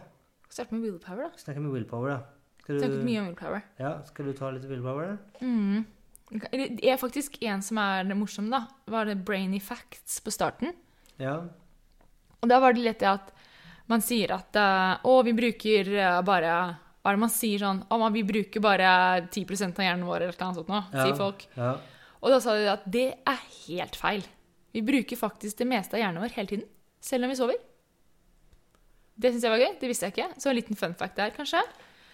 Starte 0.49 0.75
med 0.75 0.85
willpower, 0.85 1.27
da. 1.27 1.41
Snakke 1.41 1.63
med 1.63 1.73
willpower, 1.73 2.15
da. 2.15 2.17
Skal 2.63 2.81
Snakket 2.81 3.05
mye 3.07 3.21
om 3.21 3.29
willpower. 3.29 3.63
ja, 3.79 3.93
skal 4.05 4.27
du 4.27 4.33
ta 4.35 4.49
litt 4.51 4.67
willpower? 4.67 5.15
Mm. 5.41 5.85
Det 6.51 6.83
er 6.83 6.99
faktisk 6.99 7.37
en 7.47 7.63
som 7.63 7.79
er 7.79 8.11
morsom, 8.15 8.51
da. 8.51 8.65
Var 8.87 9.07
det 9.07 9.21
brainy 9.25 9.61
facts 9.63 10.19
på 10.23 10.33
starten? 10.35 10.75
Ja. 11.17 11.39
Og 12.41 12.51
da 12.51 12.59
var 12.59 12.75
det 12.75 12.83
litt 12.83 12.99
det 12.99 13.09
at 13.09 13.31
man 13.87 14.01
sier 14.03 14.31
at 14.35 14.55
eh, 14.59 15.05
Å, 15.07 15.23
vi 15.23 15.33
bruker 15.37 15.87
eh, 15.95 16.21
bare 16.27 16.53
Hva 17.01 17.11
er 17.11 17.15
det 17.15 17.21
man 17.23 17.31
sier 17.31 17.59
sånn 17.61 17.83
Å, 17.87 17.99
man- 18.01 18.13
vi 18.13 18.23
bruker 18.27 18.59
bare 18.63 18.89
10% 19.31 19.79
av 19.79 19.85
hjernen 19.85 20.05
vår, 20.09 20.25
eller 20.27 20.41
noe 20.41 20.57
sånt 20.57 20.67
nå, 20.71 20.81
Ja. 20.93 21.05
sier 21.05 21.15
folk. 21.15 21.45
ja. 21.55 21.75
Og 22.21 22.31
da 22.33 22.39
sa 22.41 22.55
de 22.57 22.65
at 22.71 22.83
det 22.89 23.05
er 23.29 23.39
helt 23.67 23.95
feil. 23.95 24.23
Vi 24.73 24.81
bruker 24.81 25.15
faktisk 25.19 25.57
det 25.61 25.67
meste 25.69 25.93
av 25.95 26.01
hjernen 26.01 26.19
vår 26.23 26.33
hele 26.33 26.47
tiden. 26.49 26.65
Selv 26.99 27.21
når 27.23 27.29
vi 27.29 27.35
sover. 27.39 27.59
Det 29.17 29.31
syns 29.33 29.45
jeg 29.45 29.53
var 29.53 29.61
gøy. 29.61 29.75
Det 29.79 29.89
visste 29.89 30.07
jeg 30.09 30.15
ikke. 30.15 30.27
Så 30.41 30.49
en 30.49 30.57
liten 30.57 30.77
fun 30.77 30.95
fact 30.97 31.15
der, 31.17 31.31
kanskje. 31.35 31.61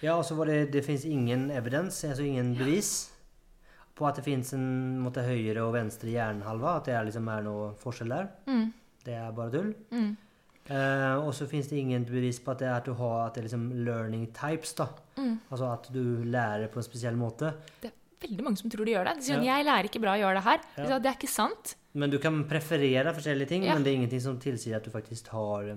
Ja, 0.04 0.18
og 0.18 0.26
så 0.28 0.36
var 0.36 0.52
det 0.52 0.72
Det 0.76 0.84
fins 0.86 1.06
ingen 1.08 1.50
evidens, 1.52 2.02
altså 2.04 2.24
ingen 2.28 2.54
bevis, 2.60 2.92
på 3.96 4.06
at 4.08 4.16
det 4.20 4.26
fins 4.26 4.52
en 4.54 5.00
måte, 5.04 5.24
høyre 5.24 5.64
og 5.64 5.74
venstre 5.78 6.12
hjernehalve. 6.12 6.76
At 6.78 6.86
det 6.90 6.96
er, 7.00 7.04
liksom, 7.08 7.28
er 7.32 7.42
noe 7.48 7.74
forskjell 7.80 8.10
der. 8.14 8.30
Mm. 8.48 8.74
Det 9.06 9.14
er 9.20 9.32
bare 9.40 9.52
tull. 9.56 9.74
Mm. 9.92 10.18
Eh, 10.70 11.16
og 11.20 11.34
så 11.36 11.48
fins 11.50 11.68
det 11.68 11.78
ingen 11.82 12.06
bevis 12.08 12.40
på 12.40 12.52
at 12.54 12.60
det 12.60 12.68
er 12.70 12.78
at 12.78 12.86
du 12.88 12.94
har 12.96 13.26
at 13.28 13.34
det 13.36 13.42
er 13.44 13.48
liksom 13.50 13.66
learning 13.86 14.28
types. 14.34 14.74
da. 14.74 14.88
Mm. 15.18 15.40
Altså 15.52 15.72
at 15.74 15.90
du 15.92 16.24
lærer 16.24 16.68
på 16.72 16.80
en 16.80 16.84
spesiell 16.88 17.16
måte. 17.20 17.54
Det 17.82 17.92
er 17.92 18.28
veldig 18.28 18.44
mange 18.46 18.58
som 18.62 18.70
tror 18.72 18.86
de 18.86 18.92
gjør 18.96 19.06
det. 19.10 19.16
De 19.18 19.24
sier 19.28 19.42
Ja. 19.44 19.58
'Jeg 19.58 19.66
lærer 19.66 19.84
ikke 19.90 20.02
bra 20.02 20.14
å 20.16 20.22
gjøre 20.22 20.36
det 20.40 20.44
her'. 20.44 20.64
Ja. 20.90 21.00
det 21.00 21.06
er 21.12 21.18
ikke 21.20 21.30
sant. 21.30 21.76
Men 21.94 22.10
du 22.10 22.18
kan 22.18 22.44
preferere 22.46 23.14
forskjellige 23.14 23.48
ting, 23.48 23.64
Ja. 23.66 23.74
men 23.74 23.84
det 23.84 23.92
er 23.92 23.96
ingenting 24.02 24.22
som 24.22 24.40
tilsier 24.40 24.76
at 24.78 24.84
du 24.84 24.90
faktisk 24.90 25.28
har 25.28 25.64
eh, 25.70 25.76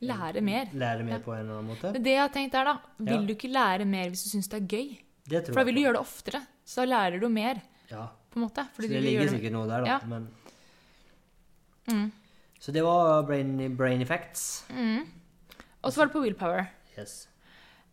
Lære 0.00 0.40
mer. 0.40 0.66
Lærer 0.72 1.02
mer 1.04 1.18
på 1.18 1.32
en 1.34 1.40
eller 1.40 1.58
annen 1.58 1.74
måte. 1.74 1.92
Men 1.92 2.02
det 2.04 2.10
jeg 2.12 2.20
har 2.20 2.28
tenkt 2.28 2.54
er 2.54 2.64
da, 2.64 2.78
vil 3.00 3.26
du 3.26 3.34
ikke 3.34 3.50
lære 3.52 3.84
mer 3.84 4.08
hvis 4.10 4.22
du 4.22 4.30
syns 4.30 4.46
det 4.48 4.62
er 4.62 4.66
gøy? 4.66 4.98
Det 5.28 5.44
tror 5.44 5.52
For 5.54 5.60
da 5.60 5.64
vil 5.64 5.74
du 5.74 5.80
gjøre 5.80 5.92
det 5.98 6.00
oftere. 6.06 6.46
Så 6.64 6.76
da 6.76 6.84
lærer 6.86 7.20
du 7.20 7.28
mer. 7.28 7.60
Ja. 7.90 8.06
på 8.30 8.36
en 8.36 8.42
måte. 8.46 8.62
Så 8.76 8.82
det 8.88 9.02
ligger 9.02 9.26
sikkert 9.28 9.52
noe 9.52 9.66
der, 9.66 9.80
da. 9.82 9.86
Ja. 9.86 9.98
Men, 10.06 10.28
Mm. 11.88 12.12
Så 12.68 12.72
det 12.72 12.82
var 12.84 13.22
brain, 13.22 13.76
brain 13.76 14.02
effects. 14.04 14.66
Mm. 14.68 15.06
Og 15.80 15.92
så 15.92 16.00
var 16.00 16.06
det 16.06 16.12
på 16.12 16.20
willpower. 16.20 16.66
Yes. 16.98 17.28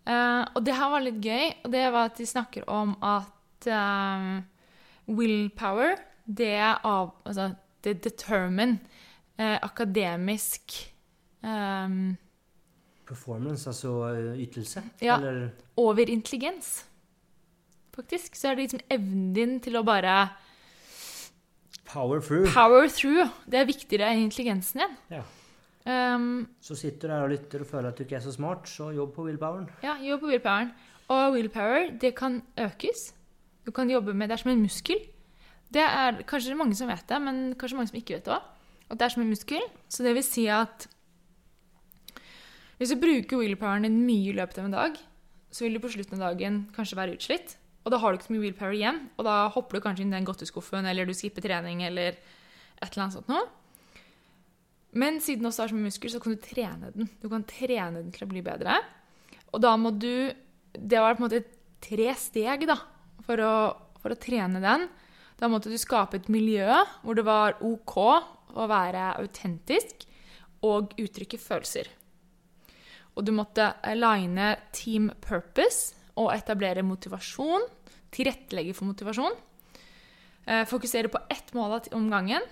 Uh, 0.04 0.44
og 0.52 0.66
det 0.66 0.76
her 0.76 0.90
var 0.92 1.06
litt 1.06 1.22
gøy, 1.24 1.54
og 1.64 1.72
det 1.72 1.84
var 1.96 2.10
at 2.10 2.20
de 2.20 2.26
snakker 2.28 2.66
om 2.68 2.92
at 3.00 3.70
um, 3.72 4.44
willpower, 5.08 5.96
det 6.28 6.50
er 6.60 6.84
av 6.84 7.14
Altså, 7.24 7.54
det 7.88 8.04
determine 8.04 8.82
uh, 9.40 9.56
akademisk 9.64 10.76
um, 11.40 12.18
Performance, 13.08 13.70
altså 13.70 14.12
ytelse? 14.36 14.84
Ja. 15.02 15.16
Eller 15.18 15.50
over 15.78 16.10
intelligens. 16.10 16.86
Faktisk. 17.96 18.36
Så 18.36 18.48
er 18.48 18.56
det 18.56 18.68
liksom 18.68 18.84
evnen 18.90 19.34
din 19.34 19.60
til 19.64 19.80
å 19.80 19.88
bare 19.88 20.34
power 21.86 22.20
through. 22.22 22.48
power 22.54 22.88
through. 22.88 23.30
Det 23.50 23.60
er 23.60 23.66
viktigere 23.66 24.12
enn 24.14 24.24
intelligensen 24.30 24.82
din. 24.82 24.96
Ja. 25.12 25.24
Um, 26.16 26.48
Så 26.62 26.76
sitter 26.76 27.08
du 27.08 27.14
der 27.14 27.24
og 27.24 27.30
lytter 27.30 27.60
og 27.62 27.68
føler 27.70 27.90
at 27.92 27.98
du 27.98 28.04
ikke 28.04 28.16
er 28.18 28.24
så 28.26 28.32
smart, 28.34 28.66
så 28.70 28.90
jobb 28.96 29.14
på 29.16 29.24
willpoweren. 29.28 29.68
ja, 29.84 29.96
jobb 30.02 30.20
på 30.22 30.28
willpoweren. 30.32 30.72
Og 31.08 31.34
willpower, 31.34 31.92
det 32.02 32.16
kan 32.16 32.42
økes. 32.58 33.14
Du 33.66 33.72
kan 33.72 33.90
jobbe 33.90 34.14
med 34.14 34.28
Det 34.30 34.34
er 34.34 34.38
som 34.42 34.52
en 34.52 34.62
muskel. 34.62 34.98
Det 35.74 35.82
er 35.82 36.24
kanskje 36.24 36.56
mange 36.58 36.76
som 36.76 36.88
vet 36.88 37.06
det, 37.10 37.22
men 37.22 37.54
kanskje 37.56 37.78
mange 37.78 37.88
som 37.90 37.98
ikke 37.98 38.16
vet 38.16 38.26
det 38.26 38.34
òg. 38.34 38.42
At 38.90 38.98
det 39.00 39.06
er 39.06 39.10
som 39.10 39.22
en 39.22 39.30
muskel. 39.30 39.62
Så 39.90 40.04
det 40.04 40.14
vil 40.16 40.24
si 40.24 40.48
at 40.48 40.88
hvis 42.78 42.90
du 42.92 42.96
bruker 43.00 43.38
willpoweren 43.38 43.84
din 43.84 44.02
mye 44.06 44.30
i 44.30 44.36
løpet 44.36 44.58
av 44.60 44.66
en 44.66 44.72
dag, 44.76 44.98
så 45.52 45.64
vil 45.64 45.74
du 45.78 45.80
på 45.80 45.90
slutten 45.94 46.20
av 46.22 46.34
dagen 46.34 46.68
kanskje 46.76 46.98
være 46.98 47.14
utslitt. 47.16 47.56
Og 47.86 47.94
da 47.94 48.00
har 48.02 48.12
du 48.12 48.18
ikke 48.18 48.28
så 48.28 48.34
mye 48.34 48.44
willpower 48.48 48.74
igjen, 48.74 49.04
og 49.14 49.28
da 49.28 49.36
hopper 49.54 49.78
du 49.78 49.84
kanskje 49.86 50.06
inn 50.06 50.14
i 50.14 50.18
den 50.18 50.26
godteskuffen, 50.26 50.88
eller 50.90 51.06
du 51.06 51.14
skipper 51.14 51.46
trening, 51.46 51.84
eller 51.86 52.18
et 52.18 52.88
eller 52.90 53.04
annet 53.04 53.18
sånt 53.20 53.30
noe. 53.30 53.44
Men 54.96 55.20
siden 55.22 55.46
det 55.46 55.52
også 55.52 55.66
er 55.66 55.72
som 55.72 55.80
en 55.82 55.86
muskel, 55.86 56.12
så 56.12 56.22
kan 56.24 56.34
du 56.34 56.42
trene 56.42 56.90
den. 56.96 57.10
Du 57.22 57.28
kan 57.30 57.46
trene 57.46 58.00
den 58.00 58.14
til 58.16 58.26
å 58.26 58.32
bli 58.32 58.42
bedre. 58.46 58.80
Og 59.54 59.62
da 59.64 59.76
må 59.80 59.94
du 59.94 60.34
Det 60.76 61.00
var 61.00 61.16
på 61.16 61.24
en 61.24 61.30
måte 61.30 61.46
tre 61.80 62.10
steg 62.20 62.66
da, 62.68 62.76
for 63.24 63.40
å, 63.40 63.52
for 64.02 64.12
å 64.12 64.18
trene 64.20 64.60
den. 64.60 64.90
Da 65.40 65.48
måtte 65.48 65.72
du 65.72 65.78
skape 65.80 66.18
et 66.20 66.28
miljø 66.28 66.68
hvor 67.00 67.16
det 67.16 67.24
var 67.24 67.62
OK 67.64 67.96
å 67.96 68.66
være 68.68 69.14
autentisk 69.22 70.04
og 70.68 70.92
uttrykke 71.00 71.40
følelser. 71.40 71.88
Og 73.16 73.24
du 73.24 73.32
måtte 73.32 73.70
aligne 73.88 74.58
team 74.76 75.08
purpose 75.24 75.96
og 76.22 76.32
etablere 76.34 76.86
motivasjon. 76.86 77.66
Tilrettelegge 78.16 78.76
for 78.76 78.88
motivasjon. 78.90 79.36
Eh, 80.46 80.64
fokusere 80.70 81.12
på 81.12 81.22
ett 81.30 81.54
mål 81.54 81.82
om 81.98 82.10
gangen. 82.10 82.44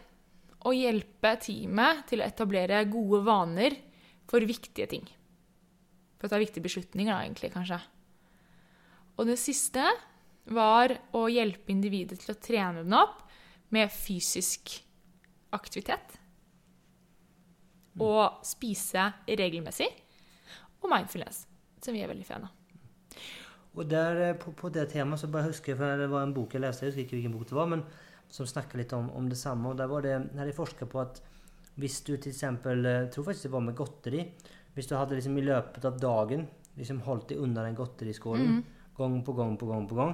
Og 0.64 0.76
hjelpe 0.78 1.36
teamet 1.44 2.06
til 2.10 2.22
å 2.22 2.28
etablere 2.28 2.84
gode 2.92 3.24
vaner 3.28 3.76
for 4.30 4.44
viktige 4.48 4.88
ting. 4.90 5.06
For 6.18 6.28
å 6.28 6.34
ta 6.34 6.40
viktige 6.40 6.64
beslutninger, 6.64 7.12
da, 7.12 7.24
egentlig, 7.26 7.52
kanskje. 7.54 7.82
Og 9.20 9.28
det 9.28 9.38
siste 9.42 9.84
var 10.50 10.96
å 11.16 11.28
hjelpe 11.32 11.72
individet 11.72 12.20
til 12.24 12.34
å 12.34 12.40
trene 12.40 12.84
den 12.84 12.96
opp 12.98 13.22
med 13.76 13.92
fysisk 13.92 14.80
aktivitet. 15.54 16.18
Og 18.02 18.42
spise 18.48 19.12
regelmessig. 19.28 19.92
Og 20.82 20.90
mindfulness, 20.92 21.46
som 21.84 21.96
vi 21.96 22.02
er 22.04 22.12
veldig 22.12 22.28
fan 22.28 22.48
av. 22.48 22.63
Og 23.76 23.88
der, 23.90 24.20
eh, 24.30 24.34
på, 24.38 24.52
på 24.56 24.70
det 24.72 24.90
temaet 24.92 25.20
så 25.20 25.28
bare 25.34 25.48
husker 25.50 25.74
jeg, 25.74 25.78
for 25.80 25.98
det 25.98 26.10
var 26.12 26.24
en 26.28 26.34
bok 26.34 26.54
jeg 26.54 26.62
leste, 26.62 26.86
jeg 26.86 26.92
husker 26.92 27.04
ikke 27.08 27.18
hvilken 27.18 27.34
bok 27.38 27.48
det 27.50 27.56
var, 27.58 27.70
men 27.72 27.84
som 28.30 28.46
snakker 28.50 28.78
litt 28.78 28.94
om, 28.94 29.10
om 29.18 29.30
det 29.30 29.38
samme. 29.38 29.70
Og 29.72 29.78
der 29.78 29.88
var 29.90 30.02
det, 30.06 30.18
der 30.34 30.46
jeg 30.50 30.56
forska 30.58 30.86
på 30.90 31.00
at 31.02 31.22
hvis 31.82 32.02
du 32.06 32.16
til 32.18 32.30
eksempel, 32.32 32.84
jeg 32.86 33.10
tror 33.12 33.26
faktisk 33.26 33.48
det 33.48 33.52
var 33.56 33.66
med 33.66 33.76
godteri, 33.76 34.28
hvis 34.76 34.88
du 34.90 34.96
hadde 34.96 35.16
liksom 35.18 35.38
i 35.38 35.46
løpet 35.46 35.86
av 35.86 35.98
dagen 36.02 36.48
liksom 36.78 37.02
holdt 37.06 37.28
deg 37.30 37.42
unna 37.42 37.64
den 37.66 37.76
godteriskålen 37.78 38.48
Mm. 38.50 38.64
gang 38.98 39.24
på 39.26 39.34
gang 39.38 39.58
på 39.58 39.68
gang 39.70 39.88
på 39.90 39.96
gang, 39.96 40.14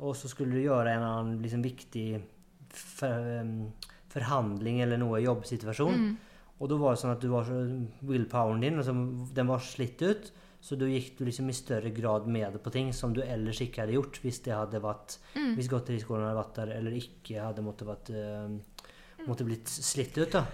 og 0.00 0.14
så 0.16 0.28
skulle 0.28 0.52
du 0.56 0.62
gjøre 0.62 0.92
en 0.94 1.02
annen 1.04 1.42
liksom 1.42 1.62
viktig 1.64 2.22
for, 2.68 3.08
em, 3.40 3.72
forhandling 4.12 4.80
eller 4.82 4.96
noe 5.00 5.20
jobbsituasjon, 5.24 5.94
Mm. 5.98 6.16
og 6.60 6.68
da 6.68 6.76
var 6.76 6.94
det 6.94 7.00
sånn 7.02 7.12
at 7.12 7.20
du 7.20 7.28
var 7.28 7.44
så 7.44 7.86
willpoweren 8.02 8.60
din, 8.60 8.76
altså, 8.78 8.92
den 9.34 9.46
var 9.46 9.58
slitt 9.58 10.00
ut, 10.02 10.30
så 10.60 10.76
da 10.76 10.86
gikk 10.90 11.14
du 11.18 11.24
liksom 11.24 11.48
i 11.48 11.56
større 11.56 11.90
grad 11.96 12.26
med 12.28 12.58
på 12.62 12.72
ting 12.74 12.90
som 12.92 13.14
du 13.16 13.22
ellers 13.24 13.62
ikke 13.64 13.82
hadde 13.82 13.96
gjort 13.96 14.18
hvis 14.22 14.42
det 14.44 14.52
hadde 14.52 14.82
vært 14.84 15.16
Mm. 15.34 15.54
hvis 15.56 15.68
godteriskolen 15.70 16.26
hadde 16.26 16.40
vært 16.40 16.56
der 16.58 16.72
eller 16.76 16.96
ikke 16.98 17.40
hadde 17.40 17.62
måttet, 17.64 17.86
vært, 17.88 18.10
uh, 18.12 19.24
måttet 19.26 19.46
blitt 19.46 19.68
slitt 19.70 20.18
ut. 20.18 20.32
Da. 20.34 20.44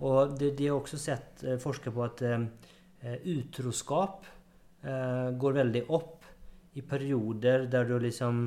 Og 0.00 0.38
de, 0.38 0.50
de 0.56 0.68
har 0.70 0.78
også 0.78 0.98
sett 1.00 1.44
uh, 1.44 1.58
forska 1.60 1.92
på 1.92 2.04
at 2.06 2.22
eh, 2.24 2.46
eh, 3.02 3.18
utroskap 3.34 4.24
eh, 4.82 5.28
går 5.36 5.56
veldig 5.58 5.84
opp 5.92 6.24
i 6.78 6.84
perioder 6.86 7.66
der 7.70 7.84
du 7.88 7.98
liksom 7.98 8.46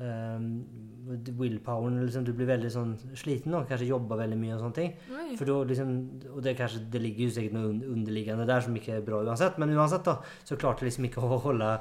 eh, 0.00 1.28
Willpoweren 1.38 2.02
liksom, 2.02 2.24
Du 2.26 2.34
blir 2.36 2.50
veldig 2.50 2.70
sånn 2.72 2.90
sliten 3.16 3.54
og 3.56 3.68
kanskje 3.70 3.88
jobber 3.88 4.20
veldig 4.20 4.38
mye 4.40 4.56
og 4.56 4.64
sånne 4.64 4.78
ting. 4.78 4.90
Oi. 5.14 5.28
For 5.38 5.48
da 5.48 5.56
liksom, 5.70 5.94
og 6.34 6.42
det, 6.44 6.56
kanskje, 6.58 6.82
det 6.92 7.02
ligger 7.04 7.28
jo 7.28 7.36
sikkert 7.38 7.56
noe 7.56 7.72
underliggende 7.94 8.48
der 8.48 8.66
som 8.66 8.76
ikke 8.76 8.98
er 8.98 9.06
bra 9.06 9.22
uansett, 9.24 9.56
men 9.62 9.72
uansett 9.76 10.04
da, 10.08 10.18
så 10.44 10.58
klarte 10.60 10.84
jeg 10.84 10.92
liksom 10.92 11.08
ikke 11.08 11.24
å 11.24 11.40
holde, 11.48 11.72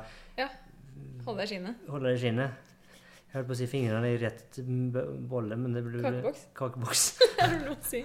deg 1.43 1.51
skinnet. 1.51 1.83
holde 1.91 2.07
det 2.07 2.15
i 2.15 2.23
skinnet. 2.23 2.63
Jeg 3.27 3.41
holdt 3.41 3.47
på 3.49 3.55
å 3.57 3.57
si 3.59 3.65
fingrene 3.67 4.07
i 4.13 4.17
rett 4.21 4.57
bolle, 5.27 5.57
men 5.59 5.73
det 5.75 5.81
blir 5.83 5.99
Kakeboks. 6.05 6.43
kakeboks. 6.55 7.01
Si? 7.87 7.99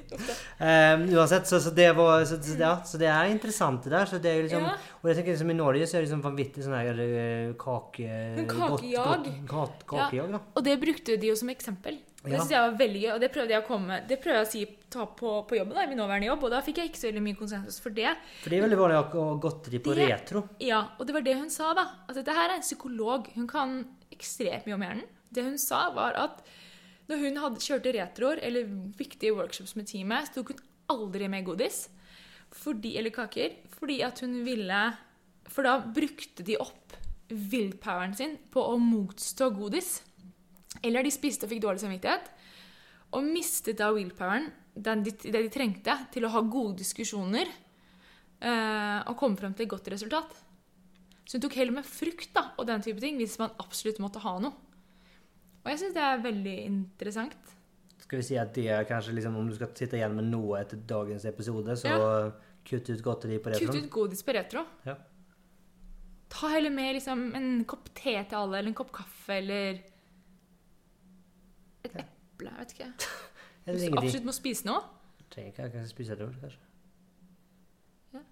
Eh, 0.58 1.04
uansett, 1.14 1.46
så, 1.48 1.60
så, 1.62 1.70
det 1.74 1.88
var, 1.96 2.24
så, 2.28 2.36
så, 2.42 2.56
ja, 2.58 2.72
så 2.84 2.98
det 3.00 3.06
er 3.08 3.30
interessant 3.30 3.86
det 3.86 3.92
der. 3.94 4.10
Så 4.10 4.18
det 4.22 4.32
er 4.32 4.42
liksom, 4.48 4.66
Ja. 4.66 4.74
Og 5.00 5.08
jeg 5.10 5.16
tenker 5.20 5.32
liksom 5.36 5.50
I 5.54 5.56
Norge 5.58 5.86
så 5.86 5.96
er 5.96 6.02
det 6.02 6.08
liksom 6.08 6.24
vanvittig 6.26 6.64
sånn 6.66 6.74
her 6.76 7.00
eh, 7.06 7.52
kake... 7.58 8.08
Godt- 8.50 8.82
kakejag. 8.82 9.30
godt- 9.50 9.86
Kakejag, 9.94 10.34
da. 10.34 10.42
Og 10.58 10.66
det 10.66 10.76
brukte 10.82 11.16
de 11.22 11.30
jo 11.32 11.38
som 11.38 11.54
eksempel. 11.54 12.00
Det 12.22 12.36
synes 12.36 12.52
jeg 12.54 12.62
var 12.66 12.76
veldig 12.78 13.00
gøy, 13.02 13.10
og 13.16 13.22
det 13.24 13.30
prøvde 13.34 13.50
jeg 13.50 13.62
å 13.64 13.66
komme 13.66 13.96
Det 14.06 14.18
prøvde 14.22 14.36
jeg 14.38 14.46
å 14.46 14.50
si 14.52 14.60
ta 14.94 15.06
på, 15.18 15.30
på 15.48 15.56
jobben, 15.58 15.74
da, 15.74 15.82
i 15.82 15.90
min 15.90 15.98
nåværende 15.98 16.28
jobb, 16.28 16.44
og 16.46 16.52
da 16.54 16.60
fikk 16.62 16.78
jeg 16.78 16.90
ikke 16.92 17.00
så 17.00 17.08
veldig 17.08 17.22
mye 17.24 17.38
konsensus 17.40 17.80
for 17.82 17.94
det. 17.96 18.12
For 18.44 18.52
det 18.52 18.58
er 18.60 18.66
veldig 18.68 18.78
vanlig 18.78 18.98
å 19.00 19.02
ha 19.08 19.24
godteri 19.42 19.80
på 19.82 19.96
Det- 19.98 20.06
retro. 20.12 20.44
Ja, 20.62 20.84
og 20.98 21.08
det 21.08 21.16
var 21.16 21.24
det 21.26 21.34
hun 21.40 21.50
sa, 21.50 21.72
da. 21.78 21.86
At 22.06 22.14
dette 22.20 22.36
her 22.36 22.50
er 22.52 22.58
en 22.60 22.66
psykolog. 22.66 23.26
Hun 23.34 23.48
kan 23.50 23.74
ekstremt 24.14 24.68
mye 24.68 24.76
om 24.76 24.84
hjernen. 24.86 25.08
Det 25.32 25.44
hun 25.46 25.58
sa, 25.60 25.86
var 25.96 26.16
at 26.20 26.42
når 27.10 27.24
hun 27.24 27.40
hadde, 27.42 27.64
kjørte 27.64 27.94
retroer 27.96 28.40
eller 28.44 28.68
viktige 28.98 29.34
workshops 29.36 29.74
med 29.78 29.88
teamet, 29.90 30.28
så 30.28 30.38
tok 30.38 30.54
hun 30.54 30.62
aldri 30.92 31.28
med 31.30 31.46
godis 31.46 31.86
fordi, 32.52 32.96
eller 33.00 33.14
kaker 33.14 33.56
fordi 33.78 34.02
at 34.04 34.20
hun 34.20 34.42
ville 34.44 34.80
For 35.48 35.64
da 35.64 35.78
brukte 35.80 36.44
de 36.46 36.58
opp 36.60 36.92
willpoweren 37.32 38.12
sin 38.16 38.36
på 38.52 38.60
å 38.60 38.76
motstå 38.78 39.48
godis. 39.56 40.02
Eller 40.84 41.04
de 41.04 41.12
spiste 41.12 41.46
og 41.46 41.52
fikk 41.52 41.62
dårlig 41.64 41.82
samvittighet. 41.82 42.28
Og 43.16 43.24
mistet 43.24 43.80
da 43.80 43.90
willpoweren, 43.92 44.50
den 44.72 45.02
de, 45.04 45.12
det 45.24 45.34
de 45.34 45.50
trengte 45.52 45.96
til 46.12 46.24
å 46.24 46.32
ha 46.32 46.44
gode 46.44 46.78
diskusjoner 46.80 47.48
eh, 47.48 49.00
og 49.08 49.16
komme 49.20 49.40
frem 49.40 49.56
til 49.56 49.66
et 49.66 49.72
godt 49.72 49.90
resultat. 49.92 50.36
Så 51.26 51.38
hun 51.38 51.44
tok 51.44 51.56
heller 51.56 51.76
med 51.78 51.86
frukt 51.86 52.32
da, 52.34 52.48
og 52.58 52.66
den 52.68 52.82
type 52.84 53.00
ting 53.02 53.18
hvis 53.20 53.38
man 53.40 53.54
absolutt 53.62 54.00
måtte 54.02 54.22
ha 54.24 54.36
noe. 54.42 54.54
Og 55.62 55.70
jeg 55.70 55.78
syns 55.78 55.94
det 55.94 56.02
er 56.02 56.24
veldig 56.24 56.56
interessant. 56.66 57.52
Skal 58.02 58.18
vi 58.18 58.26
si 58.26 58.36
at 58.40 58.50
det 58.56 58.66
er 58.74 58.82
kanskje 58.88 59.14
liksom, 59.14 59.36
Om 59.38 59.46
du 59.48 59.54
skal 59.54 59.70
sitte 59.78 59.96
igjen 59.96 60.16
med 60.18 60.26
noe 60.32 60.58
etter 60.58 60.80
dagens 60.90 61.24
episode, 61.30 61.76
så 61.78 61.94
kutt 62.66 62.90
ut 62.90 63.02
godteri 63.04 63.38
på 63.42 63.54
Kutt 63.62 63.78
ut 63.78 63.90
godis 63.94 64.24
på 64.26 64.34
retro. 64.34 64.64
Ja. 64.86 64.96
Ta 66.32 66.50
heller 66.54 66.72
med 66.74 66.96
liksom, 66.96 67.28
en 67.38 67.64
kopp 67.68 67.92
te 67.94 68.16
til 68.16 68.38
alle, 68.38 68.58
eller 68.58 68.72
en 68.72 68.76
kopp 68.76 68.90
kaffe, 68.94 69.36
eller 69.38 69.78
et 71.84 71.94
eple. 72.02 72.50
Jeg 72.50 72.58
vet 72.58 72.74
ikke. 72.76 72.90
Hvis 73.70 73.86
du 73.86 73.98
absolutt 74.00 74.26
må 74.26 74.34
spise 74.34 74.66
noe. 74.66 74.82
Trenger 75.32 75.52
ikke 75.52 75.70
kanskje 75.76 75.88
spise 75.92 76.18
det, 76.18 76.28
kanskje. 76.42 76.62
Ja. 78.16 78.22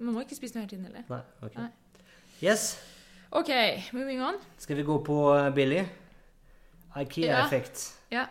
Man 0.00 0.16
må 0.16 0.24
ikke 0.24 0.38
spise 0.38 0.56
noe 0.56 0.64
hele 0.64 0.72
tiden 0.72 0.88
heller. 0.88 1.04
Nei, 1.10 1.22
ok. 1.44 1.58
Nei. 1.60 1.70
Yes. 2.40 2.78
OK, 3.30 3.50
moving 3.92 4.22
on. 4.24 4.38
Skal 4.58 4.76
vi 4.76 4.82
gå 4.82 4.98
på 5.04 5.16
eh, 5.36 5.50
Billy? 5.54 5.82
IKEA-effekt. 6.96 7.82
Ja. 8.10 8.24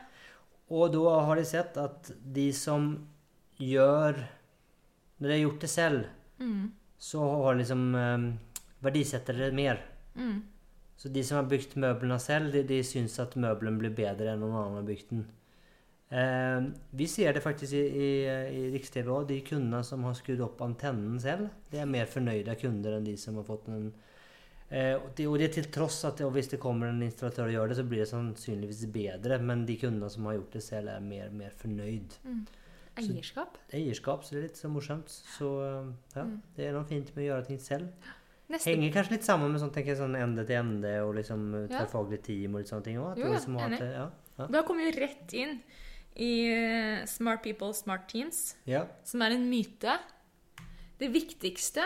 Og 0.69 0.91
da 0.93 1.13
har 1.25 1.39
de 1.39 1.45
sett 1.47 1.77
at 1.81 2.11
de 2.19 2.49
som 2.53 2.91
gjør 3.59 4.19
Når 5.19 5.27
de 5.27 5.33
har 5.35 5.41
gjort 5.43 5.61
det 5.65 5.69
selv, 5.69 6.05
Mm. 6.39 6.71
så 6.97 7.19
har 7.43 7.55
liksom 7.59 7.81
um, 7.95 8.39
verdisetter 8.79 9.33
det 9.35 9.49
mer. 9.53 9.81
Mm. 10.15 10.37
Så 10.95 11.09
de 11.11 11.23
som 11.27 11.35
har 11.41 11.49
bygd 11.51 11.73
møblene 11.75 12.15
selv, 12.23 12.53
de, 12.53 12.61
de 12.63 12.77
syns 12.87 13.17
at 13.19 13.35
møbelen 13.35 13.75
blir 13.81 13.91
bedre 13.91 14.31
enn 14.31 14.39
noen 14.39 14.55
annen 14.55 14.77
har 14.79 14.85
bygd 14.87 15.09
den. 15.11 15.25
Eh, 16.11 16.61
vi 16.97 17.05
ser 17.07 17.33
det 17.37 17.41
faktisk 17.45 17.73
i, 17.77 17.81
i, 17.85 18.07
i 18.59 18.61
Riks-TV 18.73 19.09
òg. 19.13 19.27
De 19.29 19.41
kundene 19.45 19.83
som 19.85 20.03
har 20.07 20.15
skrudd 20.17 20.41
opp 20.41 20.61
antennen 20.65 21.19
selv, 21.21 21.49
det 21.69 21.83
er 21.83 21.89
mer 21.89 22.07
fornøyde 22.09 22.55
kunder 22.61 22.95
enn 22.97 23.05
de 23.05 23.13
som 23.21 23.37
har 23.37 23.45
fått 23.45 23.67
en 23.69 23.91
eh, 24.71 24.95
og, 24.97 25.11
det, 25.17 25.27
og 25.29 25.37
det 25.41 25.51
til 25.57 25.67
tross 25.73 25.99
at 26.09 26.17
det, 26.17 26.25
og 26.25 26.33
hvis 26.33 26.49
det 26.53 26.59
kommer 26.63 26.89
en 26.89 27.03
installatør 27.05 27.51
og 27.51 27.53
gjør 27.57 27.69
det, 27.73 27.77
så 27.81 27.85
blir 27.91 28.01
det 28.03 28.09
sannsynligvis 28.13 28.85
bedre. 28.95 29.37
Men 29.41 29.67
de 29.69 29.77
kundene 29.81 30.09
som 30.09 30.25
har 30.29 30.39
gjort 30.39 30.57
det 30.57 30.63
selv, 30.65 30.89
er 30.95 31.03
mer, 31.05 31.29
mer 31.29 31.53
fornøyd. 31.61 32.17
Eierskap. 32.99 33.59
Eierskap, 33.71 34.25
så 34.25 34.33
det 34.35 34.39
er 34.41 34.47
litt 34.49 34.57
så 34.59 34.69
morsomt. 34.73 35.13
Så 35.37 35.51
eh, 35.63 35.91
ja, 36.17 36.23
Mm. 36.25 36.39
det 36.57 36.65
er 36.67 36.73
noe 36.75 36.87
fint 36.89 37.13
med 37.15 37.23
å 37.23 37.27
gjøre 37.29 37.45
ting 37.51 37.59
selv. 37.63 38.09
Neste 38.49 38.71
Henger 38.73 38.91
kanskje 38.95 39.13
litt 39.13 39.27
sammen 39.27 39.51
med 39.53 39.61
sånn, 39.61 39.69
tenker 39.75 39.93
jeg, 39.93 39.99
sånn 40.01 40.17
ende 40.17 40.41
til 40.49 40.57
ende 40.57 40.95
og 41.05 41.13
liksom 41.19 41.43
tverrfaglig 41.69 42.17
team 42.25 42.55
og 42.57 42.63
litt 42.63 42.71
sånne 42.73 42.87
ting 42.87 42.97
òg. 42.97 43.19
Jo, 43.21 43.27
ja, 43.29 43.35
liksom 43.37 43.59
ja, 43.61 43.69
ja. 43.93 44.47
Da 44.49 44.63
kommer 44.65 44.87
vi 44.89 44.95
rett 45.03 45.35
inn 45.37 45.59
i 46.19 46.31
eh, 46.51 47.05
Smart 47.07 47.41
People, 47.43 47.73
Smart 47.73 48.07
Teams, 48.11 48.55
ja. 48.67 48.83
som 49.07 49.21
er 49.25 49.35
en 49.37 49.47
myte. 49.49 49.97
Det 50.99 51.07
viktigste 51.13 51.85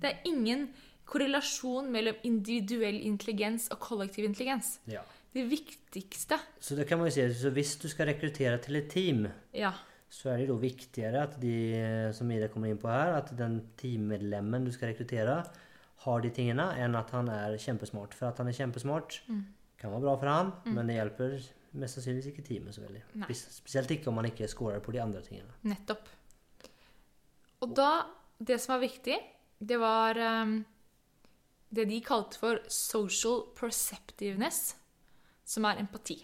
Det 0.00 0.08
er 0.10 0.22
ingen 0.26 0.68
korrelasjon 1.06 1.90
mellom 1.92 2.16
individuell 2.24 3.00
intelligens 3.06 3.68
og 3.70 3.78
kollektiv 3.80 4.24
intelligens. 4.28 4.78
ja. 4.90 5.02
Det 5.32 5.44
viktigste 5.46 6.34
Så 6.58 6.74
det 6.74 6.88
kan 6.88 6.98
man 6.98 7.06
jo 7.06 7.12
si, 7.14 7.22
så 7.38 7.50
hvis 7.54 7.76
du 7.78 7.84
skal 7.88 8.08
rekruttere 8.10 8.58
til 8.58 8.76
et 8.80 8.88
team, 8.90 9.28
Ja. 9.54 9.70
så 10.10 10.30
er 10.32 10.38
det 10.38 10.48
da 10.48 10.54
viktigere 10.54 11.22
at 11.22 11.36
de, 11.40 11.74
eh, 11.78 12.12
som 12.12 12.28
Ida 12.32 12.48
kommer 12.48 12.66
inn 12.68 12.78
på 12.78 12.88
her, 12.90 13.14
at 13.14 13.30
den 13.38 13.60
teammedlemmen 13.78 14.64
du 14.64 14.72
skal 14.72 14.88
rekruttere, 14.92 15.44
har 15.98 16.20
de 16.20 16.30
tingene, 16.30 16.66
enn 16.82 16.96
at 16.96 17.10
han 17.10 17.28
er 17.28 17.54
kjempesmart. 17.58 18.14
For 18.14 18.26
at 18.26 18.38
han 18.38 18.48
er 18.48 18.52
kjempesmart 18.52 19.20
Mm. 19.28 19.44
kan 19.78 19.90
være 19.92 20.00
bra 20.00 20.16
for 20.16 20.26
han, 20.26 20.52
men 20.64 20.86
det 20.88 20.96
hjelper 20.96 21.38
mest 21.78 21.98
sannsynligvis 21.98 22.30
ikke 22.32 22.46
teamet 22.46 22.74
så 22.74 22.84
veldig. 22.84 23.02
Nei. 23.22 23.36
Spesielt 23.36 23.92
ikke 23.94 24.10
om 24.10 24.18
man 24.18 24.28
ikke 24.30 24.48
scorer 24.50 24.82
på 24.82 24.94
de 24.94 25.02
andre 25.02 25.22
tingene. 25.26 25.52
Nettopp. 25.68 26.08
Og 27.60 27.76
da 27.76 27.90
Det 28.40 28.56
som 28.56 28.72
var 28.72 28.80
viktig, 28.80 29.16
det 29.60 29.76
var 29.76 30.16
um, 30.16 30.64
det 31.68 31.84
de 31.90 31.98
kalte 32.00 32.38
for 32.40 32.62
social 32.72 33.42
perceptiveness, 33.52 34.78
som 35.44 35.66
er 35.68 35.82
empati. 35.82 36.16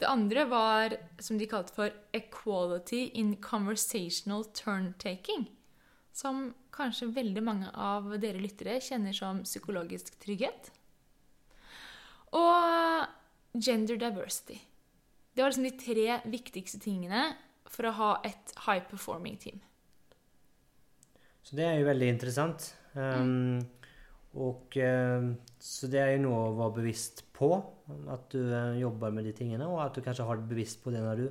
Det 0.00 0.08
andre 0.08 0.46
var 0.48 0.96
som 1.20 1.36
de 1.38 1.46
kalte 1.46 1.74
for 1.76 1.92
equality 2.16 3.10
in 3.20 3.36
conversational 3.44 4.46
turn-taking. 4.56 5.44
Som 6.12 6.54
kanskje 6.72 7.12
veldig 7.12 7.42
mange 7.44 7.68
av 7.76 8.08
dere 8.18 8.40
lyttere 8.40 8.80
kjenner 8.80 9.12
som 9.12 9.44
psykologisk 9.44 10.16
trygghet. 10.24 10.72
Og 12.32 13.04
gender 13.52 13.96
diversity. 13.96 14.58
Det 15.34 15.42
var 15.42 15.50
liksom 15.50 15.64
de 15.64 15.76
tre 15.80 16.20
viktigste 16.28 16.80
tingene 16.80 17.24
for 17.72 17.88
å 17.88 17.96
ha 17.96 18.10
et 18.26 18.52
high 18.66 18.84
performing 18.88 19.38
team. 19.40 19.62
Så 21.42 21.56
det 21.58 21.66
er 21.66 21.80
jo 21.80 21.88
veldig 21.88 22.08
interessant. 22.12 22.74
Ehm, 22.94 23.64
och 24.32 24.76
ehm, 24.76 25.36
Så 25.58 25.86
det 25.86 26.00
er 26.00 26.12
jo 26.16 26.24
noe 26.26 26.38
å 26.48 26.54
være 26.58 26.76
bevisst 26.80 27.24
på 27.32 27.48
at 28.10 28.30
du 28.34 28.40
jobber 28.80 29.12
med 29.14 29.24
de 29.24 29.32
tingene 29.36 29.66
og 29.68 29.78
at 29.84 29.94
du 29.94 30.02
kanskje 30.02 30.24
har 30.26 30.40
det 30.40 30.48
bevisst 30.50 30.80
på 30.82 30.90
det 30.90 31.02
når 31.04 31.20
du 31.20 31.26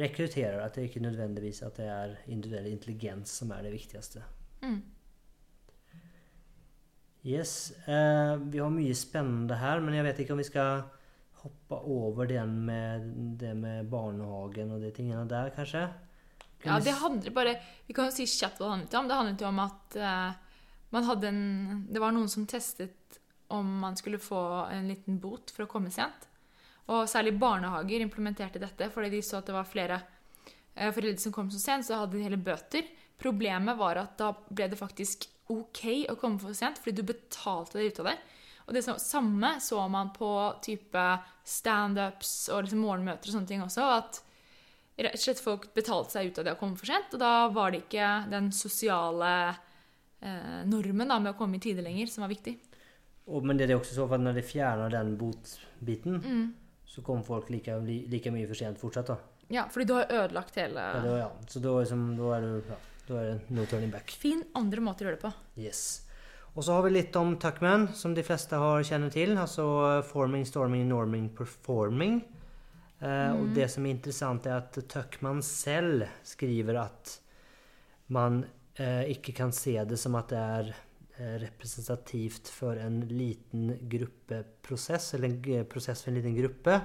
rekrutterer. 0.00 0.60
At 0.60 0.74
det 0.74 0.88
ikke 0.88 1.04
nødvendigvis 1.04 1.62
at 1.62 1.76
det 1.76 1.86
er 1.86 2.16
individuell 2.26 2.66
intelligens 2.66 3.30
som 3.40 3.52
er 3.54 3.62
det 3.62 3.72
viktigste. 3.72 4.24
Mm. 4.62 4.82
Yes, 7.24 7.72
Uh, 7.86 8.40
vi 8.50 8.58
har 8.58 8.70
mye 8.72 8.94
spennende 8.96 9.56
her, 9.60 9.80
men 9.80 9.94
jeg 9.94 10.04
vet 10.04 10.18
ikke 10.18 10.32
om 10.32 10.40
vi 10.40 10.48
skal 10.48 10.82
hoppe 11.40 11.78
over 11.88 12.28
den 12.28 12.52
med 12.66 13.10
det 13.40 13.54
med 13.56 13.88
barnehagen 13.90 14.72
og 14.74 14.84
de 14.84 14.92
tingene 14.94 15.24
der, 15.28 15.50
kanskje? 15.56 15.86
Kan 16.60 16.74
Ja, 16.74 16.80
det 16.84 16.96
handler 17.00 17.32
bare 17.32 17.54
Vi 17.86 17.94
kan 17.96 18.10
jo 18.10 18.14
si 18.14 18.26
kjapt 18.28 18.60
hva 18.60 18.66
det 18.66 18.72
handlet 18.74 18.96
om. 18.98 19.08
Det 19.08 19.18
handlet 19.18 19.44
jo 19.44 19.48
om 19.48 19.60
at 19.64 19.96
uh, 19.96 20.32
man 20.92 21.06
hadde 21.08 21.30
en 21.30 21.86
Det 21.88 22.02
var 22.02 22.12
noen 22.12 22.28
som 22.28 22.46
testet 22.46 23.20
om 23.50 23.66
man 23.82 23.96
skulle 23.96 24.20
få 24.22 24.40
en 24.70 24.86
liten 24.86 25.16
bot 25.18 25.50
for 25.50 25.64
å 25.64 25.70
komme 25.70 25.90
sent. 25.90 26.28
Og 26.90 27.08
særlig 27.10 27.38
barnehager 27.38 28.02
implementerte 28.04 28.62
dette 28.62 28.90
fordi 28.94 29.10
de 29.16 29.22
så 29.26 29.40
at 29.40 29.48
det 29.48 29.56
var 29.56 29.66
flere 29.66 29.98
uh, 29.98 30.90
foreldre 30.92 31.18
som 31.18 31.34
kom 31.34 31.50
så 31.50 31.62
sent, 31.62 31.88
så 31.88 32.02
hadde 32.02 32.18
de 32.18 32.26
hele 32.26 32.38
bøter. 32.38 32.86
Problemet 33.20 33.78
var 33.78 33.98
at 34.00 34.16
da 34.20 34.30
ble 34.48 34.68
det 34.70 34.78
faktisk 34.78 35.26
ok 35.50 35.82
å 36.12 36.18
komme 36.20 36.38
for 36.38 36.54
sent, 36.54 36.78
fordi 36.78 37.00
du 37.00 37.08
betalte 37.10 37.80
deg 37.80 37.90
ut 37.90 38.04
av 38.04 38.12
det. 38.12 38.18
Og 38.70 38.76
det 38.76 38.84
samme 38.86 39.56
så 39.60 39.82
man 39.90 40.12
på 40.14 40.28
type 40.62 41.04
standups 41.44 42.34
og 42.54 42.62
liksom 42.64 42.84
morgenmøter 42.84 43.28
og 43.32 43.34
sånne 43.34 43.50
ting 43.50 43.64
også. 43.64 43.86
at 43.98 44.20
rett 45.00 45.16
og 45.16 45.22
slett 45.24 45.40
folk 45.42 45.64
betalte 45.74 46.12
seg 46.14 46.28
ut 46.30 46.38
av 46.38 46.44
det 46.46 46.52
å 46.54 46.58
komme 46.60 46.76
for 46.78 46.86
sent, 46.86 47.14
og 47.16 47.22
da 47.22 47.48
var 47.50 47.72
det 47.72 47.80
ikke 47.86 48.08
den 48.30 48.50
sosiale 48.52 49.30
eh, 50.20 50.60
normen 50.68 51.08
da, 51.08 51.16
med 51.18 51.32
å 51.32 51.38
komme 51.38 51.56
i 51.56 51.62
tide 51.64 51.82
lenger 51.82 52.06
som 52.12 52.22
var 52.26 52.30
viktig. 52.34 52.54
Og, 53.30 53.42
men 53.46 53.56
det 53.56 53.64
er 53.64 53.72
det 53.72 53.78
også 53.80 53.96
så 53.96 54.06
for 54.10 54.18
at 54.18 54.24
når 54.26 54.38
de 54.40 54.44
fjerner 54.44 54.92
den 54.92 55.14
botbiten, 55.20 56.20
Mm. 56.20 56.54
så 56.86 57.02
kom 57.06 57.22
folk 57.24 57.48
like, 57.50 57.72
like 58.10 58.30
mye 58.34 58.46
for 58.50 58.54
sent 58.58 58.78
fortsatt. 58.78 59.06
da. 59.06 59.16
Ja, 59.50 59.64
fordi 59.72 59.86
du 59.86 59.94
har 59.94 60.06
ødelagt 60.10 60.54
hele 60.60 60.78
Ja, 60.78 61.00
da, 61.02 61.16
ja. 61.18 61.30
Så 61.48 61.58
da, 61.62 61.72
liksom, 61.80 62.16
da, 62.18 62.36
er 62.36 62.40
det, 62.46 62.52
ja, 62.68 62.76
da 63.08 63.14
er 63.22 63.26
det 63.32 63.50
no 63.56 63.64
turning 63.66 63.90
back. 63.90 64.10
Finn 64.10 64.44
andre 64.54 64.80
måter 64.84 65.06
å 65.06 65.08
gjøre 65.10 65.16
det 65.18 65.24
på. 65.24 65.32
Yes. 65.58 66.02
Og 66.56 66.64
så 66.66 66.74
har 66.74 66.82
vi 66.82 66.90
litt 66.96 67.16
om 67.16 67.36
Tuckman, 67.38 67.88
som 67.94 68.14
de 68.14 68.24
fleste 68.26 68.58
har 68.58 68.82
kjenner 68.86 69.12
til. 69.14 69.36
Altså 69.38 69.64
eh, 69.86 70.04
forming, 70.06 70.44
storming, 70.48 70.88
norming, 70.90 71.28
performing. 71.36 72.20
Eh, 73.00 73.32
Og 73.38 73.52
det 73.54 73.68
som 73.70 73.86
er 73.86 73.94
interessant, 73.94 74.46
er 74.50 74.58
at 74.58 74.80
Tuckman 74.90 75.42
selv 75.46 76.08
skriver 76.26 76.80
at 76.82 77.16
man 78.10 78.42
eh, 78.74 79.06
ikke 79.14 79.36
kan 79.38 79.54
se 79.54 79.76
det 79.86 79.98
som 80.02 80.18
at 80.18 80.34
det 80.34 80.40
er 80.42 80.72
eh, 80.74 81.36
representativt 81.46 82.50
for 82.50 82.82
en 82.82 82.98
liten 83.06 83.70
gruppeprosess, 83.92 85.14
eller 85.14 85.30
en 85.30 85.70
prosess 85.70 86.02
for 86.02 86.10
en 86.10 86.18
liten 86.18 86.34
gruppe. 86.34 86.80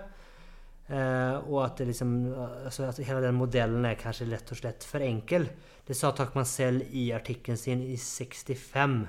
Eh, 0.85 1.35
og 1.49 1.63
at 1.65 1.79
det 1.81 1.89
liksom 1.89 2.15
altså 2.37 2.85
at 2.85 3.01
hele 3.01 3.23
den 3.25 3.39
modellen 3.41 3.85
er 3.89 3.97
kanskje 3.97 4.29
rett 4.29 4.51
og 4.53 4.61
slett 4.61 4.85
for 4.85 5.01
enkel. 5.01 5.49
Det 5.89 5.97
sa 5.97 6.13
Tuckman 6.13 6.45
selv 6.45 6.85
i 6.93 7.09
artikkelen 7.17 7.57
sin 7.57 7.81
i 7.81 7.97
65. 7.97 8.99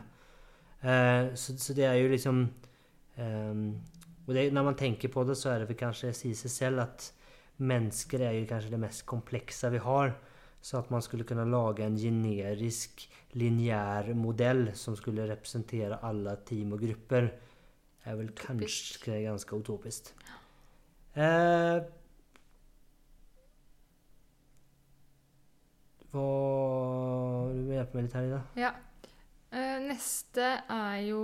Eh, 0.82 1.34
så, 1.34 1.56
så 1.58 1.74
det 1.74 1.86
er 1.88 1.96
jo 1.98 2.10
liksom 2.12 2.42
um, 3.16 3.60
Og 4.26 4.34
det, 4.34 4.52
når 4.52 4.64
man 4.68 4.76
tenker 4.76 5.08
på 5.08 5.24
det, 5.24 5.36
så 5.38 5.50
er 5.52 5.62
det 5.62 5.68
vel 5.70 5.78
kanskje 5.80 6.12
si 6.14 6.32
seg 6.36 6.52
selv 6.52 6.82
at 6.84 7.10
mennesker 7.62 8.20
er 8.26 8.34
jo 8.36 8.48
kanskje 8.50 8.74
det 8.74 8.80
mest 8.82 9.06
komplekse 9.08 9.70
vi 9.72 9.80
har. 9.80 10.16
Så 10.60 10.80
at 10.80 10.90
man 10.90 11.02
skulle 11.02 11.24
kunne 11.24 11.46
lage 11.46 11.84
en 11.86 11.96
generisk, 11.96 13.06
lineær 13.38 14.08
modell 14.18 14.72
som 14.74 14.96
skulle 14.98 15.28
representere 15.30 16.00
alle 16.02 16.34
team 16.48 16.72
og 16.74 16.82
grupper, 16.82 17.28
er 18.06 18.16
vel 18.18 18.32
Utopisk. 18.32 18.98
kanskje 19.04 19.20
ganske 19.28 19.56
utopisk. 19.60 20.10
Eh, 21.14 21.78
hva 26.10 26.26
Du 27.52 27.62
må 27.62 27.76
hjelpe 27.76 27.96
meg 27.96 28.06
litt 28.08 28.16
her, 28.16 28.26
Ida. 28.26 28.42
Ja. 28.58 28.72
Eh, 29.56 29.76
neste 29.88 30.46
er 30.68 30.98
jo 31.08 31.22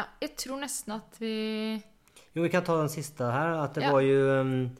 Ja, 0.00 0.06
jeg 0.24 0.32
tror 0.40 0.58
nesten 0.64 0.96
at 0.96 1.18
vi 1.22 1.34
Jo, 2.34 2.42
vi 2.42 2.50
kan 2.50 2.64
ta 2.66 2.74
den 2.80 2.90
siste 2.90 3.28
her. 3.30 3.52
At 3.62 3.74
det 3.78 3.84
Ja. 3.84 3.92
var 3.94 4.00
jo 4.02 4.40
um, 4.40 4.70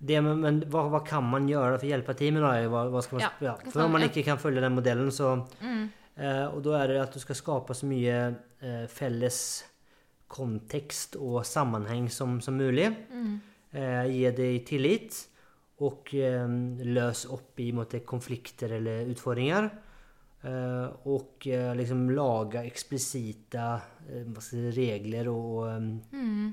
det, 0.00 0.20
men 0.24 0.40
men 0.40 0.60
hva, 0.68 0.82
hva 0.92 1.00
kan 1.04 1.24
man 1.24 1.48
gjøre 1.48 1.78
for 1.78 1.86
å 1.86 1.90
hjelpe 1.90 2.14
teamet? 2.16 2.42
Hva, 2.68 2.84
hva 2.92 3.02
man, 3.12 3.20
Ja, 3.24 3.30
ja. 3.40 3.54
For 3.70 3.84
om 3.84 3.92
man 3.92 4.02
ikke 4.04 4.24
kan 4.24 4.38
følge 4.40 4.60
den 4.60 4.74
modellen, 4.76 5.08
så 5.12 5.46
mm, 5.60 5.88
eh, 6.16 6.46
Og 6.52 6.62
da 6.64 6.82
er 6.82 6.88
det 6.88 7.00
at 7.00 7.12
du 7.16 7.20
skal 7.20 7.34
skape 7.36 7.74
så 7.76 7.86
mye 7.88 8.36
eh, 8.60 8.86
felles 8.88 9.64
kontekst 10.28 11.16
og 11.16 11.40
sammenheng 11.44 12.08
som, 12.10 12.40
som 12.40 12.54
mulig. 12.56 12.90
mm, 13.10 13.40
Eh, 13.72 14.04
gi 14.10 14.30
deg 14.34 14.64
tillit, 14.66 15.14
og 15.80 16.10
eh, 16.14 16.48
løs 16.90 17.24
opp 17.32 17.60
i 17.64 17.70
måte, 17.76 18.02
konflikter 18.04 18.76
eller 18.76 19.08
utfordringer. 19.12 19.70
Eh, 20.40 20.86
og 21.12 21.44
eh, 21.52 21.70
liksom 21.76 22.06
lage 22.16 22.62
eksplisitte 22.64 23.64
eh, 24.08 24.70
regler 24.72 25.28
og 25.28 25.66
mm, 26.14 26.46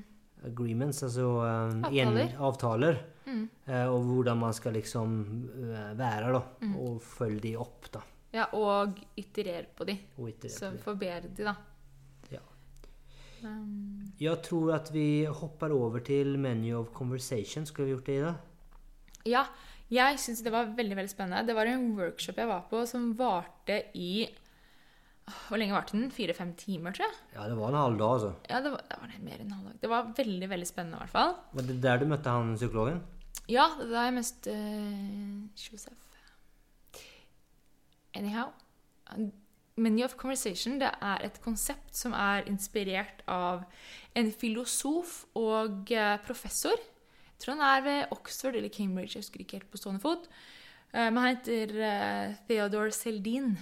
agreements, 0.50 1.00
altså 1.06 1.30
Avtaler. 1.40 2.20
en, 2.26 2.34
avtaler. 2.36 3.00
mm. 3.24 3.46
og 3.92 4.04
hvordan 4.08 4.38
man 4.40 4.52
skal 4.56 4.76
liksom 4.76 5.16
være, 5.96 6.32
da. 6.36 6.42
Mm. 6.62 6.76
Og 6.84 7.00
følge 7.02 7.40
de 7.48 7.56
opp, 7.56 7.88
da. 7.92 8.04
Ja, 8.32 8.44
og 8.52 9.00
iterere 9.16 9.66
på 9.74 9.84
de. 9.88 9.96
Og 10.20 10.44
Så 10.52 10.70
forbedre 10.84 11.32
de, 11.32 11.44
da. 11.48 11.54
Ja. 12.30 12.44
Um, 13.44 14.12
Jeg 14.20 14.36
tror 14.44 14.74
at 14.76 14.92
vi 14.92 15.24
hopper 15.24 15.72
over 15.72 16.00
til 16.04 16.36
menu 16.38 16.76
of 16.78 16.92
conversation. 16.92 17.64
Skulle 17.66 17.86
vi 17.88 17.96
gjort 17.96 18.06
det, 18.06 18.18
Ida? 18.20 18.34
Ja, 19.28 19.44
jeg 19.92 20.20
syns 20.20 20.42
det 20.44 20.52
var 20.52 20.74
veldig 20.76 20.98
veldig 20.98 21.12
spennende. 21.12 21.46
Det 21.48 21.56
var 21.56 21.70
en 21.70 21.90
workshop 21.96 22.40
jeg 22.40 22.50
var 22.50 22.66
på 22.70 22.82
som 22.88 23.10
varte 23.18 23.80
i 23.96 24.28
Hvor 25.48 25.60
lenge 25.60 25.76
varte 25.76 25.96
den? 25.96 26.10
Fire-fem 26.12 26.54
timer, 26.56 26.94
tror 26.96 27.04
jeg. 27.04 27.16
Ja, 27.34 27.46
det 27.48 27.56
var 27.58 27.68
en 27.68 27.82
halv 27.82 27.98
dag, 28.00 28.12
altså. 28.16 28.32
Ja, 28.48 28.60
det 28.64 28.72
var, 28.72 28.84
det 28.88 29.00
var 29.00 29.16
mer 29.26 29.38
enn 29.38 29.46
en 29.46 29.56
halv 29.58 29.70
dag. 29.70 29.80
Det 29.82 29.90
var 29.92 30.12
veldig 30.16 30.48
veldig 30.54 30.68
spennende, 30.68 30.96
i 30.96 31.04
hvert 31.04 31.16
fall. 31.16 31.34
Var 31.52 31.68
det 31.68 31.80
der 31.84 32.00
du 32.00 32.06
møtte 32.08 32.36
han 32.36 32.54
psykologen? 32.56 33.02
Ja, 33.48 33.66
det 33.80 33.96
er 33.96 34.14
mest 34.16 34.48
uh, 34.48 35.42
Joseph. 35.56 36.00
Anyhow. 38.16 38.52
Menu 39.78 40.02
of 40.04 40.16
Conversation 40.18 40.78
det 40.80 40.90
er 40.90 41.24
et 41.24 41.38
konsept 41.44 41.96
som 41.96 42.12
er 42.16 42.48
inspirert 42.50 43.22
av 43.30 43.64
en 44.18 44.30
filosof 44.34 45.22
og 45.38 45.92
eh, 45.94 46.16
professor. 46.26 46.74
Tror 47.38 47.54
han 47.54 47.66
er 47.66 47.84
ved 47.84 48.14
Oxford 48.14 48.56
eller 48.58 48.72
Cambridge, 48.72 49.14
jeg 49.14 49.22
husker 49.22 49.42
ikke 49.42 49.60
helt 49.60 49.70
på 49.70 49.78
stående 49.80 50.02
fot. 50.02 50.26
Eh, 50.92 51.08
men 51.08 51.18
han 51.20 51.34
heter 51.36 51.74
eh, 51.86 52.38
Theodore 52.48 52.94
Seldin. 52.94 53.52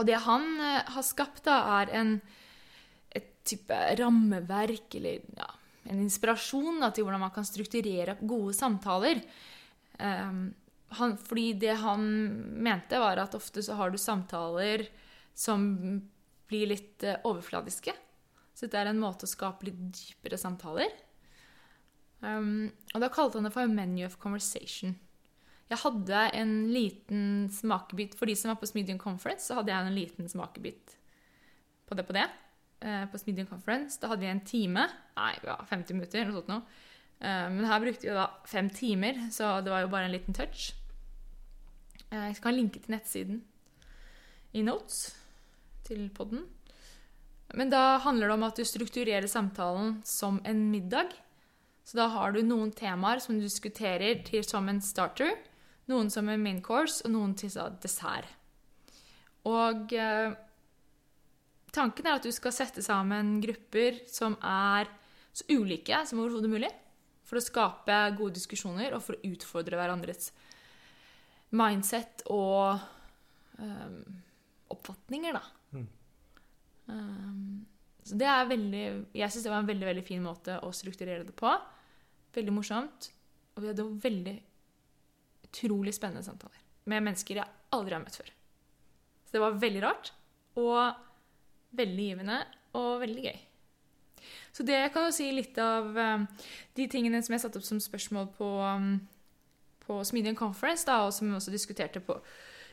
Og 0.00 0.08
det 0.08 0.18
han 0.24 0.48
eh, 0.58 0.94
har 0.94 1.06
skapt, 1.06 1.44
da, 1.46 1.58
er 1.80 1.92
en, 2.00 2.16
et 3.12 3.28
type 3.46 3.78
rammeverk, 4.00 4.96
eller 4.98 5.22
ja, 5.38 5.50
en 5.92 6.02
inspirasjon 6.02 6.82
da, 6.82 6.90
til 6.90 7.06
hvordan 7.06 7.22
man 7.22 7.34
kan 7.34 7.46
strukturere 7.46 8.16
opp 8.16 8.24
gode 8.32 8.56
samtaler. 8.56 9.22
Um, 9.98 10.48
han, 10.96 11.14
fordi 11.20 11.52
det 11.60 11.74
han 11.82 12.04
mente, 12.64 12.98
var 13.00 13.20
at 13.20 13.34
ofte 13.36 13.62
så 13.64 13.76
har 13.78 13.92
du 13.92 13.98
samtaler 14.00 14.86
som 15.34 15.62
blir 16.50 16.70
litt 16.70 17.04
overfladiske. 17.24 17.94
Så 18.52 18.66
dette 18.66 18.80
er 18.80 18.90
en 18.90 19.00
måte 19.00 19.26
å 19.26 19.30
skape 19.30 19.68
litt 19.68 19.80
dypere 19.96 20.38
samtaler. 20.40 20.90
Um, 22.22 22.70
og 22.94 23.02
da 23.02 23.10
kalte 23.10 23.40
han 23.40 23.48
det 23.48 23.54
for 23.54 23.70
menu 23.70 24.04
of 24.06 24.18
conversation. 24.22 24.94
Jeg 25.72 25.80
hadde 25.82 26.20
en 26.36 26.52
liten 26.70 27.22
smakebit 27.50 28.14
For 28.18 28.28
de 28.28 28.34
som 28.36 28.52
var 28.52 28.58
på 28.60 28.68
Smedium 28.68 28.98
Conference, 29.00 29.46
så 29.48 29.56
hadde 29.58 29.72
jeg 29.72 29.86
en 29.86 29.96
liten 29.96 30.28
smakebit 30.28 30.96
på 31.88 31.96
det 31.98 32.06
på 32.06 32.14
det. 32.16 32.28
Uh, 32.84 33.04
på 33.10 33.18
Smedium 33.18 33.48
Conference. 33.50 33.98
Da 34.00 34.10
hadde 34.12 34.24
vi 34.24 34.30
en 34.30 34.44
time. 34.46 34.86
Nei, 35.16 35.34
ja, 35.46 35.58
50 35.70 35.98
minutter, 35.98 36.26
noe 36.28 36.44
sånt. 36.46 36.80
Eh, 37.22 37.48
men 37.54 37.66
her 37.70 37.80
brukte 37.80 38.08
vi 38.08 38.14
da 38.16 38.26
fem 38.50 38.66
timer, 38.74 39.28
så 39.30 39.60
det 39.62 39.70
var 39.70 39.84
jo 39.84 39.90
bare 39.92 40.08
en 40.08 40.14
liten 40.14 40.34
touch. 40.34 40.72
Uh, 42.10 42.26
jeg 42.26 42.38
skal 42.40 42.58
linke 42.58 42.80
til 42.82 42.96
nettsiden 42.96 43.38
i 44.58 44.64
notes 44.66 45.12
til 45.86 46.08
podden. 46.12 46.42
Men 47.54 47.70
da 47.70 48.00
handler 48.02 48.28
det 48.28 48.34
om 48.34 48.46
at 48.48 48.58
du 48.58 48.66
strukturerer 48.66 49.28
samtalen 49.30 50.00
som 50.08 50.40
en 50.48 50.64
middag. 50.72 51.14
Så 51.84 51.98
da 51.98 52.06
har 52.14 52.32
du 52.32 52.42
noen 52.46 52.70
temaer 52.74 53.20
som 53.22 53.36
du 53.36 53.42
diskuterer 53.44 54.22
til 54.26 54.44
som 54.46 54.68
en 54.70 54.80
starter, 54.84 55.34
noen 55.90 56.10
som 56.14 56.28
en 56.30 56.42
main 56.42 56.60
course, 56.62 57.02
og 57.04 57.14
noen 57.14 57.34
til 57.38 57.50
så 57.50 57.66
dessert. 57.82 58.28
Og 59.48 59.92
eh, 59.98 60.34
tanken 61.74 62.06
er 62.06 62.20
at 62.20 62.26
du 62.26 62.30
skal 62.34 62.54
sette 62.54 62.84
sammen 62.86 63.40
grupper 63.42 64.04
som 64.06 64.36
er 64.38 64.90
så 65.32 65.48
ulike 65.50 66.04
som 66.06 66.22
overhodet 66.22 66.52
mulig. 66.52 66.70
For 67.26 67.40
å 67.40 67.42
skape 67.42 67.98
gode 68.18 68.36
diskusjoner 68.36 68.94
og 68.94 69.02
for 69.02 69.16
å 69.16 69.32
utfordre 69.32 69.78
hverandres 69.80 70.30
mindset 71.56 72.24
og 72.32 72.78
eh, 73.58 73.98
oppfatninger, 74.72 75.36
da. 75.36 75.42
Mm. 75.76 75.88
Um, 76.92 77.71
så 78.02 78.18
det 78.18 78.26
er 78.26 78.48
veldig 78.50 78.84
Jeg 79.14 79.30
syns 79.30 79.44
det 79.46 79.52
var 79.52 79.62
en 79.62 79.68
veldig 79.68 79.86
veldig 79.86 80.04
fin 80.06 80.22
måte 80.24 80.56
å 80.66 80.72
strukturere 80.74 81.26
det 81.26 81.34
på. 81.38 81.52
Veldig 82.34 82.54
morsomt. 82.54 83.10
Og 83.54 83.62
vi 83.62 83.70
hadde 83.70 83.86
veldig 84.02 84.34
utrolig 85.46 85.94
spennende 85.94 86.24
samtaler 86.24 86.58
med 86.88 87.04
mennesker 87.04 87.38
jeg 87.38 87.60
aldri 87.76 87.94
har 87.94 88.02
møtt 88.02 88.18
før. 88.18 88.30
Så 89.26 89.36
det 89.36 89.42
var 89.42 89.60
veldig 89.62 89.82
rart 89.84 90.10
og 90.58 91.76
veldig 91.78 92.06
givende 92.08 92.38
og 92.78 93.02
veldig 93.04 93.26
gøy. 93.28 93.40
Så 94.52 94.64
det 94.66 94.80
kan 94.92 95.06
jo 95.06 95.14
si 95.14 95.28
litt 95.32 95.56
av 95.62 95.94
um, 95.96 96.26
de 96.76 96.86
tingene 96.90 97.20
som 97.24 97.34
jeg 97.34 97.44
satte 97.44 97.60
opp 97.60 97.66
som 97.66 97.80
spørsmål 97.80 98.28
på, 98.36 98.48
um, 98.60 98.96
på 99.86 100.00
Smedian 100.08 100.36
Conference, 100.38 100.84
da, 100.88 101.00
og 101.06 101.14
som 101.16 101.30
vi 101.30 101.36
også 101.38 101.54
diskuterte 101.54 102.02
på 102.04 102.18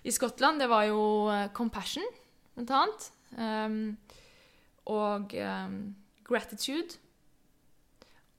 i 0.04 0.14
Skottland. 0.16 0.60
Det 0.62 0.70
var 0.72 0.88
jo 0.90 1.02
uh, 1.30 1.48
compassion, 1.56 2.06
blant 2.58 2.76
annet. 2.82 3.08
Um, 3.38 3.80
og 4.90 5.34
um, 5.38 5.80
gratitude. 6.26 7.00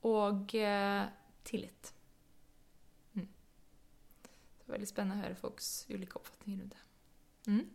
Og 0.06 0.54
uh, 0.56 1.08
tillit. 1.44 1.92
Mm. 3.14 3.26
Det 3.26 4.68
er 4.68 4.76
veldig 4.76 4.88
spennende 4.88 5.18
å 5.18 5.26
høre 5.26 5.38
folks 5.38 5.68
ulike 5.90 6.20
oppfatninger 6.20 6.62
rundt 6.62 6.76
det. 6.76 6.86
Mm. 7.50 7.68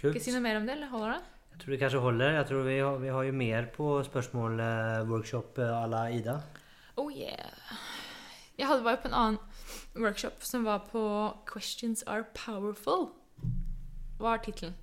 Skal 0.00 0.16
jeg 0.16 0.24
si 0.24 0.32
noe 0.32 0.44
mer 0.44 0.60
om 0.60 0.66
det, 0.68 0.78
eller 0.78 0.92
holder 0.92 1.14
det? 1.16 1.36
Jeg 1.50 1.60
tror 1.60 1.72
det 1.74 1.78
kanskje 1.82 2.00
holder. 2.00 2.34
Jeg 2.38 2.46
tror 2.48 2.62
vi 2.64 2.78
har, 2.78 2.98
vi 3.02 3.08
har 3.12 3.24
jo 3.26 3.32
mer 3.36 3.66
på 3.74 3.88
spørsmål 4.06 4.60
eh, 4.64 5.08
workshop 5.10 5.58
eh, 5.60 5.72
à 5.76 5.86
la 5.92 6.06
Ida. 6.08 6.38
Oh 6.96 7.10
yeah. 7.12 7.52
Jeg 8.56 8.68
hadde 8.68 8.84
var 8.84 8.96
jo 8.96 9.02
på 9.02 9.10
en 9.10 9.16
annen 9.18 9.38
workshop 9.96 10.40
som 10.44 10.64
var 10.64 10.86
på 10.92 11.02
'Questions 11.44 12.02
are 12.06 12.24
powerful'. 12.32 13.10
Hva 14.20 14.34
er 14.34 14.44
tittelen. 14.44 14.74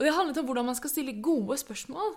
Og 0.00 0.06
det 0.06 0.16
handlet 0.16 0.38
om 0.40 0.46
hvordan 0.48 0.70
man 0.70 0.76
skal 0.78 0.88
stille 0.88 1.20
gode 1.20 1.58
spørsmål. 1.60 2.14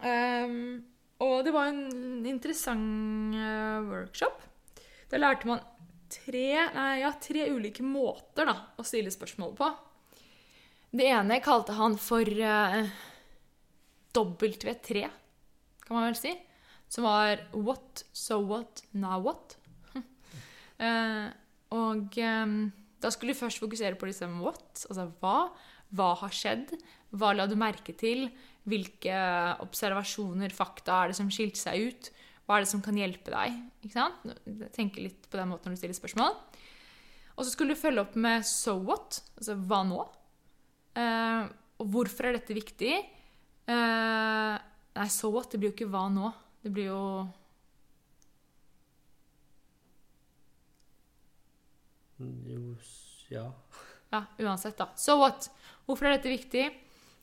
Um, 0.00 0.86
og 1.20 1.42
det 1.44 1.52
var 1.52 1.68
en 1.68 2.24
interessant 2.24 3.36
uh, 3.36 3.84
workshop. 3.84 4.40
Da 5.12 5.20
lærte 5.20 5.50
man 5.50 5.60
tre, 6.08 6.46
nei, 6.72 6.88
ja, 7.02 7.12
tre 7.20 7.50
ulike 7.52 7.84
måter 7.84 8.48
da, 8.48 8.56
å 8.80 8.86
stille 8.88 9.12
spørsmål 9.12 9.52
på. 9.58 9.68
Det 10.96 11.10
ene 11.12 11.42
kalte 11.44 11.76
han 11.76 11.98
for 12.00 12.24
uh, 12.24 12.80
W3, 14.16 15.04
kan 15.84 15.92
man 15.92 16.08
vel 16.08 16.16
si. 16.16 16.32
Som 16.88 17.04
var 17.04 17.44
what, 17.52 18.06
so 18.16 18.40
what, 18.48 18.80
now 18.96 19.20
what. 19.20 19.58
uh, 20.80 21.28
og 21.82 22.16
um, 22.16 22.60
da 22.98 23.10
skulle 23.12 23.34
du 23.34 23.42
først 23.42 23.60
fokusere 23.60 23.98
på 24.00 24.08
liksom 24.08 24.40
what, 24.40 24.86
altså 24.88 25.10
hva. 25.20 25.50
Hva 25.96 26.12
har 26.20 26.34
skjedd? 26.34 26.74
Hva 27.16 27.32
la 27.36 27.46
du 27.48 27.56
merke 27.58 27.94
til? 27.96 28.28
Hvilke 28.68 29.16
observasjoner, 29.64 30.52
fakta 30.52 31.02
er 31.02 31.12
det 31.12 31.18
som 31.18 31.30
skilte 31.32 31.60
seg 31.60 31.88
ut? 31.88 32.10
Hva 32.44 32.58
er 32.58 32.64
det 32.64 32.70
som 32.70 32.82
kan 32.84 32.96
hjelpe 32.96 33.32
deg? 33.32 33.56
Ikke 33.84 33.96
sant? 33.96 34.28
Tenke 34.76 35.04
litt 35.04 35.28
på 35.28 35.40
den 35.40 35.50
måten 35.52 35.70
når 35.70 35.78
du 35.78 35.80
stiller 35.82 35.96
spørsmål. 35.96 36.36
Og 37.38 37.44
så 37.46 37.52
skulle 37.52 37.76
du 37.76 37.80
følge 37.80 38.02
opp 38.02 38.16
med 38.18 38.44
so 38.48 38.74
what? 38.82 39.20
Altså 39.38 39.56
hva 39.68 39.82
nå? 39.86 40.00
Eh, 40.98 41.48
og 41.78 41.90
hvorfor 41.94 42.28
er 42.28 42.38
dette 42.38 42.56
viktig? 42.56 42.94
Eh, 43.68 44.54
nei, 44.98 45.08
so 45.12 45.30
what? 45.34 45.52
Det 45.52 45.60
blir 45.60 45.70
jo 45.70 45.76
ikke 45.76 45.90
hva 45.92 46.08
nå. 46.12 46.32
Det 46.64 46.72
blir 46.74 46.90
jo 46.90 47.02
Jo, 52.18 52.74
ja. 53.30 53.44
Ja, 54.10 54.24
uansett, 54.42 54.74
da. 54.80 54.88
So 54.98 55.20
what? 55.20 55.50
Hvorfor 55.88 56.04
er 56.04 56.18
dette 56.18 56.28
viktig? 56.28 56.66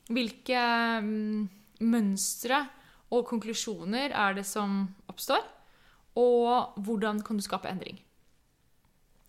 Hvilke 0.10 0.62
mm, 1.06 1.44
mønstre 1.86 2.64
og 3.14 3.28
konklusjoner 3.30 4.10
er 4.10 4.34
det 4.40 4.46
som 4.50 4.88
oppstår? 5.12 5.44
Og 6.18 6.80
hvordan 6.82 7.22
kan 7.22 7.38
du 7.38 7.46
skape 7.46 7.70
endring? 7.70 8.00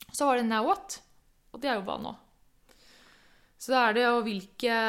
Så 0.09 0.25
var 0.25 0.41
det 0.41 0.49
now 0.49 0.65
what, 0.65 1.03
og 1.53 1.61
det 1.61 1.69
er 1.69 1.77
jo 1.77 1.85
hva 1.85 1.99
nå. 2.01 2.15
Så 3.61 3.75
da 3.75 3.85
er 3.85 3.97
det 3.97 4.07
jo 4.07 4.25
hvilke 4.25 4.81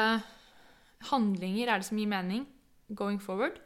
handlinger 1.10 1.68
er 1.68 1.82
det 1.82 1.88
som 1.90 2.00
gir 2.00 2.08
mening 2.08 2.48
going 2.88 3.20
forward? 3.20 3.60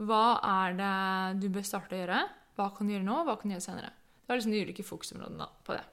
Hva 0.00 0.38
er 0.64 0.78
det 0.78 0.96
du 1.42 1.48
bør 1.52 1.66
starte 1.66 1.92
å 1.92 2.00
gjøre? 2.00 2.24
Hva 2.56 2.72
kan 2.72 2.88
du 2.88 2.96
gjøre 2.96 3.04
nå, 3.04 3.22
hva 3.26 3.36
kan 3.36 3.50
du 3.50 3.58
gjøre 3.58 3.68
senere? 3.68 3.92
Det 3.92 4.32
var 4.32 4.40
liksom 4.40 4.54
de 4.56 4.64
ulike 4.64 4.84
fokusområdene 4.86 5.48
på 5.66 5.76
det. 5.76 5.84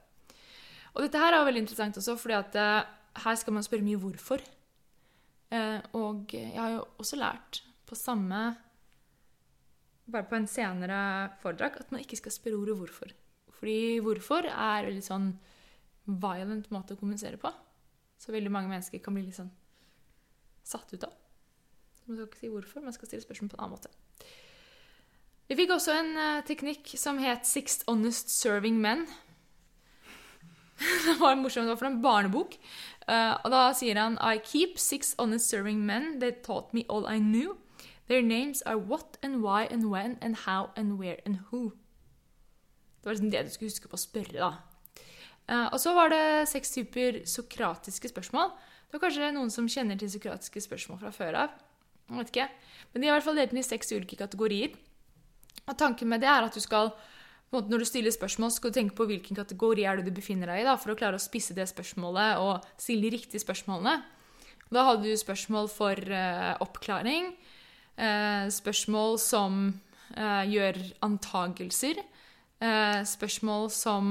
Og 0.95 1.03
dette 1.03 1.19
her 1.19 1.33
er 1.33 1.41
jo 1.41 1.47
veldig 1.49 1.65
interessant 1.65 1.99
også, 1.99 2.15
fordi 2.19 2.37
at 2.37 2.55
eh, 2.61 2.93
her 3.23 3.35
skal 3.39 3.55
man 3.55 3.65
spørre 3.65 3.85
mye 3.85 3.99
hvorfor. 4.01 4.43
Eh, 5.53 5.81
og 5.95 6.33
jeg 6.33 6.57
har 6.57 6.75
jo 6.75 6.85
også 6.99 7.19
lært 7.21 7.61
på 7.85 7.97
samme 7.97 8.55
Bare 10.05 10.27
på 10.29 10.37
en 10.37 10.45
senere 10.45 11.31
foredrag 11.41 11.79
at 11.81 11.89
man 11.89 12.03
ikke 12.03 12.19
skal 12.19 12.31
spørre 12.31 12.59
ordet 12.59 12.75
'hvorfor'. 12.77 13.13
Fordi 13.57 13.99
'hvorfor' 13.99 14.45
er 14.45 14.85
veldig 14.85 15.01
sånn 15.01 15.39
violent 16.05 16.69
måte 16.69 16.93
å 16.93 16.99
kommunisere 16.99 17.37
på. 17.41 17.49
Så 18.17 18.31
veldig 18.31 18.51
mange 18.51 18.69
mennesker 18.69 19.01
kan 19.01 19.15
bli 19.15 19.23
litt 19.25 19.39
sånn 19.39 19.49
satt 20.63 20.93
ut 20.93 21.03
av. 21.03 21.13
Så 21.97 22.03
Man 22.07 22.17
skal 22.17 22.27
ikke 22.27 22.39
si 22.39 22.47
hvorfor, 22.47 22.83
man 22.83 22.93
skal 22.93 23.07
stille 23.07 23.23
spørsmål 23.25 23.49
på 23.49 23.57
en 23.57 23.63
annen 23.63 23.77
måte. 23.77 23.89
Vi 25.49 25.55
fikk 25.55 25.69
også 25.75 25.93
en 25.93 26.17
eh, 26.17 26.43
teknikk 26.45 26.97
som 26.97 27.17
het 27.17 27.45
'Sixth 27.45 27.85
Honest 27.87 28.29
Serving 28.29 28.79
Men'. 28.81 29.07
det 31.05 31.15
var 31.19 31.35
morsomt, 31.39 31.65
det 31.65 31.75
var 31.75 31.79
fra 31.79 31.91
en 31.91 32.01
barnebok. 32.03 32.57
Uh, 33.07 33.35
og 33.45 33.51
da 33.53 33.67
sier 33.77 33.99
han 34.01 34.17
I 34.17 34.39
keep 34.41 34.79
six 34.81 35.13
honest 35.19 35.51
serving 35.51 35.83
men 35.85 36.19
They 36.19 36.31
taught 36.31 36.73
me 36.73 36.85
all 36.89 37.05
I 37.07 37.19
knew. 37.19 37.57
Their 38.07 38.21
names 38.21 38.61
are 38.65 38.77
what 38.77 39.17
and 39.23 39.41
why 39.41 39.65
and 39.71 39.89
when 39.91 40.17
and 40.21 40.35
how 40.45 40.71
and 40.75 40.99
where 40.99 41.19
and 41.25 41.39
who. 41.51 41.71
Det 43.01 43.09
var 43.09 43.13
liksom 43.13 43.31
det 43.31 43.43
du 43.45 43.49
skulle 43.53 43.69
huske 43.69 43.89
på 43.89 43.97
å 43.97 44.01
spørre, 44.01 44.39
da. 44.39 44.51
Uh, 45.45 45.67
og 45.73 45.79
så 45.79 45.93
var 45.93 46.09
det 46.09 46.49
seks 46.49 46.73
typer 46.73 47.21
sokratiske 47.29 48.09
spørsmål. 48.09 48.49
Det 48.87 48.97
var 48.97 49.03
kanskje 49.07 49.31
noen 49.35 49.51
som 49.53 49.69
kjenner 49.69 49.97
til 50.01 50.09
sokratiske 50.09 50.63
spørsmål 50.65 51.01
fra 51.03 51.13
før 51.13 51.37
av. 51.43 51.57
Jeg 52.09 52.17
vet 52.19 52.31
ikke. 52.33 52.47
Men 52.93 53.01
de 53.01 53.07
er 53.07 53.11
i 53.11 53.15
hvert 53.15 53.25
fall 53.25 53.39
delt 53.39 53.53
inn 53.53 53.61
i 53.61 53.65
seks 53.65 53.93
ulike 53.93 54.17
kategorier. 54.17 54.73
Og 55.65 55.77
tanken 55.77 56.09
med 56.09 56.21
det 56.21 56.29
er 56.29 56.45
at 56.45 56.53
du 56.53 56.61
skal 56.61 56.91
måte, 57.55 57.71
Når 57.71 57.81
du 57.81 57.87
stiller 57.87 58.13
spørsmål, 58.13 58.51
skal 58.51 58.71
du 58.71 58.77
tenke 58.77 58.95
på 58.97 59.07
hvilken 59.09 59.37
kategori 59.37 59.85
er 59.85 59.97
det 59.97 60.09
du 60.09 60.15
befinner 60.15 60.51
deg 60.51 60.61
i, 60.61 60.67
da, 60.67 60.75
for 60.77 60.93
å 60.93 60.97
klare 60.99 61.19
å 61.19 61.23
spisse 61.23 61.55
det 61.57 61.67
spørsmålet 61.71 62.41
og 62.43 62.65
stille 62.77 63.07
de 63.07 63.15
riktige 63.17 63.43
spørsmålene. 63.43 64.03
Da 64.73 64.85
hadde 64.87 65.05
du 65.05 65.17
spørsmål 65.17 65.69
for 65.69 65.99
uh, 66.09 66.55
oppklaring, 66.63 67.33
uh, 67.99 68.47
spørsmål 68.51 69.19
som 69.21 69.61
uh, 70.17 70.43
gjør 70.49 70.81
antagelser, 71.05 72.01
spørsmål 73.05 73.67
som 73.73 74.05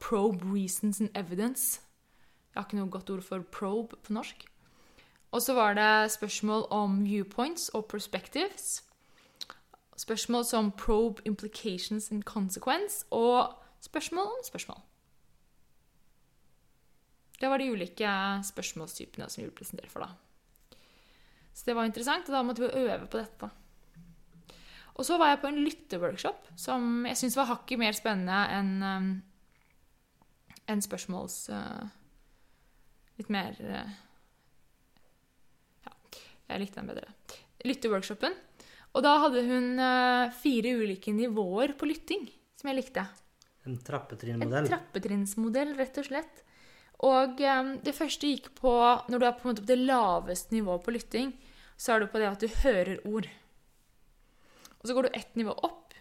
probe 0.00 0.46
reasons 0.48 0.98
and 1.00 1.10
evidence. 1.14 1.80
Jeg 2.54 2.56
har 2.56 2.66
ikke 2.66 2.78
noe 2.78 2.90
godt 2.90 3.10
ord 3.12 3.22
for 3.26 3.44
probe 3.52 3.98
på 4.02 4.14
norsk. 4.16 4.46
Og 5.30 5.42
så 5.44 5.54
var 5.54 5.76
det 5.76 6.10
spørsmål 6.16 6.64
om 6.72 7.02
viewpoints 7.04 7.68
og 7.76 7.84
perspectives. 7.92 8.80
Spørsmål 9.98 10.44
som 10.46 10.70
probe 10.78 11.22
implications 11.26 12.10
and 12.14 12.22
consequence, 12.22 13.04
og 13.10 13.58
spørsmål 13.82 14.26
om 14.26 14.44
spørsmål. 14.46 14.80
Det 17.40 17.50
var 17.50 17.58
de 17.58 17.70
ulike 17.70 18.10
spørsmålstypene 18.46 19.28
som 19.30 19.40
vi 19.40 19.46
ville 19.46 19.58
presentere 19.58 19.90
for, 19.90 20.06
da. 20.06 20.78
Så 21.54 21.66
det 21.66 21.74
var 21.74 21.86
interessant, 21.86 22.28
og 22.28 22.34
da 22.34 22.42
måtte 22.46 22.62
vi 22.62 22.84
øve 22.84 23.06
på 23.10 23.18
dette. 23.18 23.50
Og 24.98 25.06
så 25.06 25.18
var 25.18 25.32
jeg 25.32 25.40
på 25.42 25.50
en 25.50 25.60
lytteworkshop 25.62 26.48
som 26.58 27.06
jeg 27.06 27.18
syns 27.18 27.36
var 27.38 27.50
hakket 27.52 27.78
mer 27.78 27.94
spennende 27.94 28.38
enn 28.54 29.22
en 30.68 30.82
spørsmåls... 30.84 31.46
uh, 31.54 31.86
litt 33.18 33.30
mer 33.32 33.56
uh, 33.62 33.94
Ja, 35.86 35.94
jeg 36.50 36.62
likte 36.62 36.82
den 36.82 36.90
bedre. 36.90 37.14
Lytteworkshopen. 37.64 38.36
Og 38.98 39.04
da 39.06 39.14
hadde 39.22 39.44
hun 39.46 39.78
uh, 39.78 40.34
fire 40.34 40.74
ulike 40.80 41.12
nivåer 41.14 41.76
på 41.78 41.86
lytting, 41.86 42.24
som 42.58 42.72
jeg 42.72 42.80
likte. 42.80 43.04
En 43.68 43.76
En 44.66 44.72
trappetrinnmodell. 44.72 45.74
rett 45.78 46.00
og 46.02 46.08
slett. 46.08 46.40
Og 47.06 47.38
um, 47.38 47.68
det 47.84 47.94
første 47.94 48.26
gikk 48.26 48.48
på 48.58 48.72
Når 49.06 49.20
du 49.22 49.26
er 49.28 49.36
på, 49.38 49.52
på 49.52 49.66
det 49.68 49.76
laveste 49.78 50.56
nivået 50.56 50.82
på 50.82 50.94
lytting, 50.96 51.30
så 51.78 51.94
er 51.94 52.02
du 52.02 52.10
på 52.10 52.18
det 52.18 52.26
at 52.26 52.42
du 52.42 52.50
hører 52.64 52.98
ord. 53.06 53.28
Og 54.80 54.88
så 54.88 54.96
går 54.96 55.06
du 55.06 55.14
ett 55.14 55.38
nivå 55.38 55.54
opp, 55.54 55.94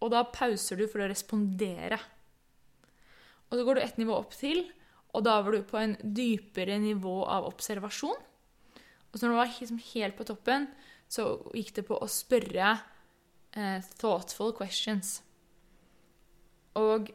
og 0.00 0.12
da 0.14 0.24
pauser 0.32 0.80
du 0.80 0.86
for 0.88 1.04
å 1.04 1.10
respondere. 1.10 1.98
Og 3.50 3.58
så 3.58 3.66
går 3.66 3.76
du 3.76 3.84
ett 3.84 4.00
nivå 4.00 4.16
opp 4.16 4.32
til, 4.36 4.64
Og 5.10 5.24
da 5.26 5.40
var 5.42 5.50
du 5.50 5.64
på 5.66 5.74
en 5.74 5.96
dypere 5.98 6.76
nivå 6.78 7.24
av 7.26 7.48
observasjon. 7.48 8.20
Og 9.10 9.16
så 9.18 9.26
når 9.26 9.32
du 9.32 9.38
var 9.40 9.48
liksom 9.50 9.80
helt 9.88 10.14
på 10.14 10.26
toppen, 10.28 10.68
så 11.10 11.26
gikk 11.56 11.74
det 11.80 11.86
på 11.88 11.98
å 11.98 12.08
spørre 12.10 12.74
eh, 13.58 13.88
thoughtful 13.98 14.52
questions. 14.54 15.18
Og 16.78 17.10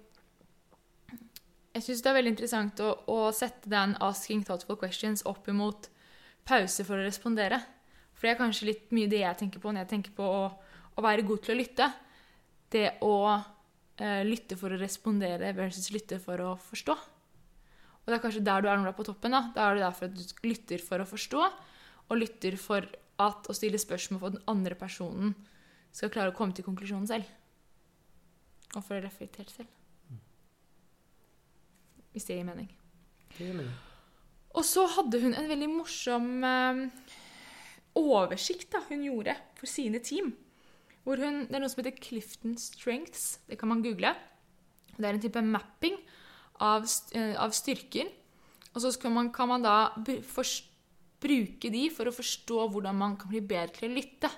jeg 1.76 1.84
syns 1.84 2.04
det 2.04 2.12
er 2.12 2.18
veldig 2.18 2.34
interessant 2.36 2.82
å, 2.84 2.92
å, 3.12 3.20
sette 3.36 3.72
den 3.72 3.96
'asking 4.04 4.44
thoughtful 4.48 4.80
questions' 4.80 5.26
opp 5.28 5.48
imot 5.52 5.90
pause 6.48 6.84
for 6.88 7.00
å 7.00 7.08
respondere. 7.08 7.62
For 8.16 8.28
det 8.28 8.36
er 8.36 8.40
kanskje 8.40 8.70
litt 8.70 8.92
mye 8.96 9.12
det 9.12 9.24
jeg 9.24 9.40
tenker 9.42 9.64
på 9.64 9.72
når 9.72 9.86
jeg 9.86 9.94
tenker 9.96 10.16
på 10.16 10.28
å, 10.28 10.44
å 10.96 11.04
være 11.04 11.26
god 11.28 11.44
til 11.44 11.56
å 11.56 11.60
lytte. 11.60 11.90
Det 12.72 12.86
å 13.04 13.16
eh, 14.00 14.24
lytte 14.28 14.60
for 14.60 14.72
å 14.72 14.80
respondere 14.80 15.52
versus 15.56 15.92
lytte 15.96 16.20
for 16.24 16.44
å 16.44 16.56
forstå. 16.60 16.96
Og 16.96 18.12
det 18.12 18.20
er 18.20 18.24
kanskje 18.24 18.44
der 18.46 18.62
du 18.62 18.70
er 18.70 18.78
når 18.78 18.92
du 18.92 18.92
er 18.94 19.00
på 19.00 19.08
toppen. 19.08 19.36
Da, 19.36 19.42
da 19.56 19.68
er 19.68 19.80
det 19.80 19.88
derfor 19.88 20.08
at 20.08 20.16
du 20.16 20.48
lytter 20.48 20.84
for 20.84 21.02
å 21.02 21.10
forstå, 21.10 21.48
og 22.06 22.20
lytter 22.22 22.56
for 22.62 22.88
at 23.22 23.48
å 23.50 23.56
stille 23.56 23.80
spørsmål 23.80 24.20
for 24.22 24.36
den 24.36 24.44
andre 24.52 24.76
personen 24.80 25.34
skal 25.96 26.12
klare 26.12 26.34
å 26.34 26.36
komme 26.36 26.56
til 26.56 26.66
konklusjonen 26.68 27.08
selv. 27.08 27.30
Og 28.76 28.84
for 28.84 28.98
å 28.98 29.04
reflektere 29.04 29.48
selv. 29.54 29.72
Hvis 32.16 32.28
det 32.28 32.38
gir 32.40 32.48
mening. 32.48 32.68
Det 33.38 33.46
gir 33.48 33.56
mening. 33.56 33.76
Og 34.56 34.64
så 34.68 34.86
hadde 34.96 35.20
hun 35.24 35.36
en 35.36 35.48
veldig 35.52 35.68
morsom 35.72 36.28
eh, 36.48 36.82
oversikt 38.00 38.70
da, 38.76 38.82
hun 38.90 39.04
gjorde 39.04 39.36
for 39.60 39.68
sine 39.72 40.00
team. 40.04 40.34
Hvor 41.06 41.20
hun, 41.22 41.44
det 41.50 41.58
er 41.58 41.64
noe 41.64 41.72
som 41.72 41.84
heter 41.84 41.98
Clifton 42.02 42.56
Strengths. 42.60 43.42
Det 43.50 43.60
kan 43.62 43.70
man 43.72 43.84
google. 43.84 44.14
Det 44.96 45.04
er 45.10 45.18
en 45.18 45.24
type 45.24 45.44
mapping 45.44 45.98
av, 46.64 46.88
eh, 47.16 47.36
av 47.40 47.52
styrker. 47.56 48.08
Og 48.74 48.82
så 48.84 48.92
kan 49.00 49.14
man, 49.16 49.32
kan 49.36 49.52
man 49.52 49.64
da 49.64 49.76
br- 49.96 50.24
fors- 50.24 50.64
bruke 51.22 51.72
de 51.72 51.86
for 51.94 52.10
å 52.10 52.16
forstå 52.16 52.66
hvordan 52.74 52.98
man 52.98 53.16
kan 53.20 53.32
bli 53.32 53.42
bedre 53.46 53.74
til 53.78 53.90
å 53.90 53.96
lytte. 53.96 54.32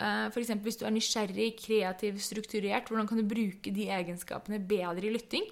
F.eks. 0.00 0.32
For 0.32 0.40
eksempel 0.40 0.70
hvis 0.70 0.80
du 0.80 0.86
er 0.88 0.94
nysgjerrig, 0.94 1.48
kreativ, 1.60 2.20
strukturert, 2.24 2.88
hvordan 2.88 3.08
kan 3.08 3.20
du 3.20 3.26
bruke 3.28 3.72
de 3.74 3.90
egenskapene 3.92 4.60
bedre 4.64 5.06
i 5.06 5.12
lytting? 5.12 5.44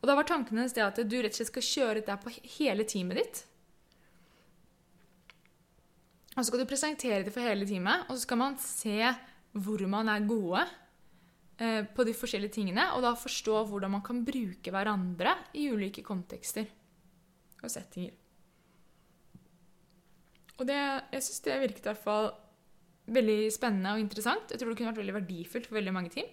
Og 0.00 0.08
da 0.08 0.16
var 0.16 0.28
tanken 0.28 0.56
hennes 0.56 0.72
det 0.72 0.84
at 0.84 0.96
du 1.04 1.16
rett 1.20 1.34
og 1.34 1.40
slett 1.42 1.50
skal 1.50 1.66
kjøre 1.66 2.00
dette 2.00 2.16
på 2.22 2.32
hele 2.56 2.86
teamet 2.88 3.20
ditt. 3.20 3.42
Og 6.30 6.40
så 6.40 6.46
skal 6.48 6.62
du 6.62 6.70
presentere 6.70 7.24
det 7.26 7.34
for 7.34 7.44
hele 7.44 7.66
teamet, 7.68 8.06
og 8.08 8.16
så 8.16 8.24
skal 8.24 8.40
man 8.40 8.56
se 8.62 8.96
hvor 9.60 9.82
man 9.90 10.08
er 10.08 10.24
gode 10.30 10.62
eh, 11.58 11.82
på 11.84 12.06
de 12.06 12.14
forskjellige 12.16 12.54
tingene, 12.54 12.86
og 12.94 13.04
da 13.04 13.12
forstå 13.18 13.64
hvordan 13.68 13.92
man 13.98 14.04
kan 14.06 14.22
bruke 14.24 14.72
hverandre 14.72 15.34
i 15.58 15.66
ulike 15.74 16.06
kontekster 16.06 16.70
og 17.60 17.68
settinger. 17.68 18.14
Og 20.60 20.68
det, 20.68 20.76
jeg 21.14 21.24
syns 21.24 21.44
det 21.46 21.60
virket 21.62 21.86
i 21.86 21.90
hvert 21.90 22.04
fall 22.04 22.30
veldig 23.10 23.38
spennende 23.54 23.94
og 23.96 24.02
interessant. 24.02 24.52
Jeg 24.52 24.60
tror 24.60 24.70
det 24.70 24.78
kunne 24.78 24.92
vært 24.92 25.02
veldig 25.02 25.16
verdifullt 25.16 25.68
for 25.70 25.80
veldig 25.80 25.94
mange 25.96 26.12
team. 26.12 26.28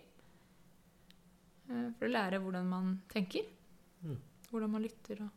Eh, 1.71 1.88
For 1.97 2.07
å 2.09 2.13
lære 2.13 2.41
hvordan 2.43 2.67
man 2.69 2.97
tenker. 3.11 3.47
Mm. 4.03 4.19
Hvordan 4.51 4.73
man 4.75 4.84
lytter 4.86 5.23
og 5.25 5.34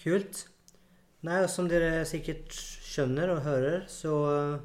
Kult. 0.00 0.46
Nei, 1.28 1.42
som 1.52 1.66
dere 1.68 2.06
sikkert 2.08 2.54
skjønner 2.56 3.34
og 3.34 3.42
hører, 3.44 3.82
så 3.92 4.14
eh, 4.30 4.62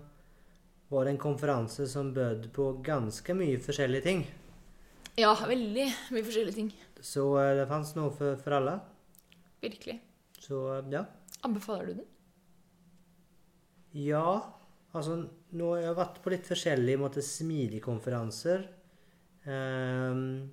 var 0.93 1.03
det 1.03 1.11
en 1.11 1.19
konferanse 1.19 1.89
som 1.91 2.13
bød 2.15 2.47
på 2.55 2.69
ganske 2.85 3.35
mye 3.35 3.59
forskjellige 3.59 4.05
ting. 4.05 4.23
Ja, 5.19 5.33
veldig 5.35 5.89
mye 6.15 6.23
forskjellige 6.23 6.55
ting. 6.55 6.71
Så 7.03 7.27
eh, 7.41 7.51
det 7.59 7.67
fanns 7.67 7.91
noe 7.99 8.15
for, 8.15 8.39
for 8.39 8.55
alle. 8.61 8.77
Virkelig. 9.59 9.99
Så 10.45 10.59
ja. 10.91 11.05
Anbefaler 11.45 11.89
du 11.89 11.93
den? 12.01 12.11
Ja, 13.95 14.27
altså 14.91 15.21
nå 15.55 15.71
har 15.71 15.85
jeg 15.85 15.97
vært 15.97 16.19
på 16.23 16.33
litt 16.33 16.47
forskjellige 16.49 17.01
måte, 17.01 17.23
smidige 17.23 17.83
konferanser. 17.85 18.67
Um, 19.45 20.51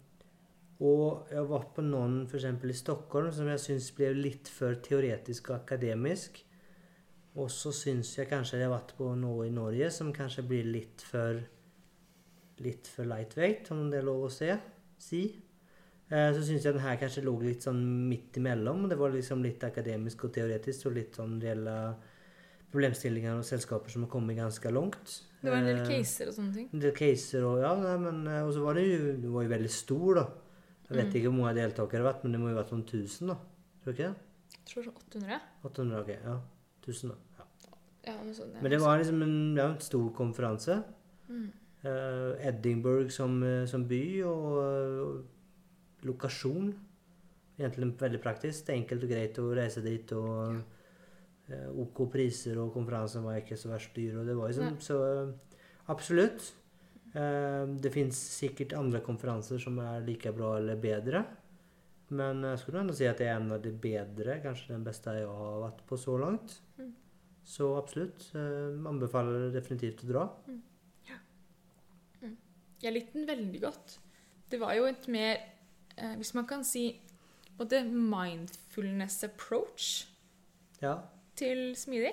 og 0.83 1.31
jeg 1.31 1.39
har 1.39 1.51
vært 1.51 1.75
på 1.77 1.85
noen 1.87 2.23
f.eks. 2.27 2.47
i 2.47 2.77
Stockholm 2.77 3.31
som 3.35 3.49
jeg 3.51 3.63
syns 3.63 3.91
ble 3.97 4.13
litt 4.17 4.51
for 4.51 4.79
teoretisk 4.85 5.51
og 5.51 5.61
akademisk. 5.61 6.43
Og 7.39 7.49
så 7.53 7.73
syns 7.75 8.13
jeg 8.19 8.29
kanskje 8.31 8.61
jeg 8.61 8.69
har 8.69 8.77
vært 8.77 8.95
på 8.99 9.13
noe 9.19 9.47
i 9.49 9.55
Norge 9.55 9.89
som 9.95 10.13
kanskje 10.15 10.45
blir 10.47 10.69
litt 10.69 11.05
for 11.09 11.41
litt 12.63 12.87
for 12.87 13.09
lightweight, 13.09 13.71
om 13.75 13.89
det 13.91 13.99
er 13.99 14.07
lov 14.07 14.27
å 14.27 14.31
se, 14.31 14.53
si. 15.01 15.23
Eh, 16.13 16.29
så 16.37 16.43
syns 16.45 16.65
jeg 16.67 16.75
den 16.77 16.83
her 16.85 16.99
kanskje 17.01 17.23
lå 17.25 17.33
litt 17.41 17.65
sånn 17.65 17.81
midt 18.11 18.37
imellom. 18.37 18.83
Det 18.91 18.99
var 19.01 19.15
liksom 19.15 19.41
litt 19.45 19.63
akademisk 19.65 20.27
og 20.29 20.35
teoretisk 20.37 20.91
og 20.91 20.97
litt 20.99 21.17
sånn 21.17 21.39
reelle 21.41 21.77
problemstillinger 22.73 23.39
og 23.39 23.45
selskaper 23.47 23.93
som 23.93 24.05
har 24.07 24.11
kommet 24.13 24.37
ganske 24.39 24.71
langt. 24.73 25.19
Det 25.43 25.51
var 25.51 25.59
en 25.61 25.67
del 25.71 25.81
Eh, 25.83 25.89
caser 25.89 26.29
og 26.29 26.35
sånne 26.37 26.55
ting. 26.55 26.69
en 26.73 26.81
del 26.81 26.93
caser 26.97 27.45
og 27.45 27.61
ja, 27.61 27.73
men 27.99 28.27
eh, 28.29 28.43
Og 28.47 28.53
så 28.55 28.63
var 28.63 28.75
det 28.75 28.85
jo 28.87 29.13
Det 29.21 29.31
var 29.33 29.43
jo 29.43 29.49
veldig 29.51 29.71
stor, 29.71 30.15
da. 30.15 30.27
Jeg 30.89 30.97
vet 30.97 31.07
Mm. 31.07 31.15
ikke 31.17 31.31
hvor 31.33 31.39
mange 31.41 31.55
deltakere 31.57 31.91
det 31.99 32.05
har 32.05 32.13
vært, 32.13 32.23
men 32.25 32.33
det 32.33 32.41
må 32.41 32.49
jo 32.51 32.55
ha 32.57 32.63
vært 32.63 32.73
noen 32.73 32.87
tusen, 32.87 33.27
da. 33.29 33.35
Tror 33.83 33.85
du 33.85 33.91
ikke 33.93 34.09
det? 34.09 34.17
Jeg 34.53 34.65
tror 34.69 34.85
sånn 34.85 34.99
800. 35.01 35.41
800, 35.65 36.01
ok. 36.01 36.09
Ja. 36.25 36.41
1000, 36.87 37.09
da. 37.09 37.17
Ja. 37.39 37.45
Ja, 38.13 38.23
men, 38.23 38.35
sånn, 38.35 38.53
Men 38.63 38.71
det 38.71 38.81
var 38.81 38.99
liksom 38.99 39.23
en, 39.23 39.57
ja, 39.57 39.69
en 39.73 39.81
stor 39.81 40.11
konferanse. 40.13 40.85
Mm. 41.31 41.53
Uh, 41.85 42.37
Edinburgh 42.47 43.11
som, 43.11 43.41
som 43.67 43.85
by 43.89 44.23
og, 44.23 44.59
eh, 44.63 45.23
lokasjon. 46.07 46.73
Egentlig 47.59 47.93
veldig 48.01 48.21
praktisk. 48.23 48.67
Det 48.67 48.75
er 48.75 48.81
enkelt 48.81 49.05
og 49.07 49.13
greit 49.13 49.43
å 49.43 49.51
reise 49.57 49.83
dit. 49.85 50.15
og 50.17 50.63
eh, 51.49 51.69
OK 51.85 52.07
priser, 52.13 52.59
og 52.63 52.73
konferansen 52.75 53.27
var 53.27 53.41
ikke 53.41 53.59
så 53.61 53.73
verst 53.73 53.95
dyr. 53.97 54.19
og 54.21 54.27
det 54.27 54.37
var 54.39 54.53
liksom, 54.53 54.81
Så 54.81 54.99
eh, 55.11 55.61
absolutt. 55.93 56.53
Eh, 57.13 57.63
det 57.85 57.93
fins 57.93 58.19
sikkert 58.39 58.75
andre 58.79 59.03
konferanser 59.05 59.61
som 59.63 59.79
er 59.85 60.03
like 60.07 60.33
bra 60.33 60.57
eller 60.59 60.81
bedre. 60.81 61.25
Men 62.13 62.43
jeg 62.45 62.59
skulle 62.61 62.83
ennå 62.83 62.97
si 62.97 63.07
at 63.09 63.21
det 63.21 63.29
er 63.31 63.39
en 63.39 63.55
av 63.55 63.63
de 63.65 63.71
bedre, 63.73 64.37
kanskje 64.43 64.75
den 64.75 64.85
beste 64.85 65.15
jeg 65.17 65.29
har 65.29 65.63
vært 65.63 65.81
på 65.89 65.97
så 65.97 66.19
langt. 66.21 66.59
Mm. 66.77 66.91
Så 67.45 67.73
absolutt. 67.79 68.29
Eh, 68.37 68.77
anbefaler 68.89 69.51
definitivt 69.55 70.05
å 70.05 70.11
dra. 70.11 70.27
Jeg 72.83 72.97
likte 72.97 73.15
den 73.15 73.29
veldig 73.29 73.61
godt. 73.63 73.99
Det 74.51 74.59
var 74.61 74.75
jo 74.75 74.89
et 74.91 75.05
mer 75.11 75.39
eh, 75.97 76.15
Hvis 76.17 76.35
man 76.35 76.47
kan 76.47 76.65
si 76.65 77.01
både 77.59 77.85
mindfulness 77.85 79.25
approach 79.25 80.07
Ja. 80.83 80.97
til 81.37 81.75
smidig. 81.77 82.13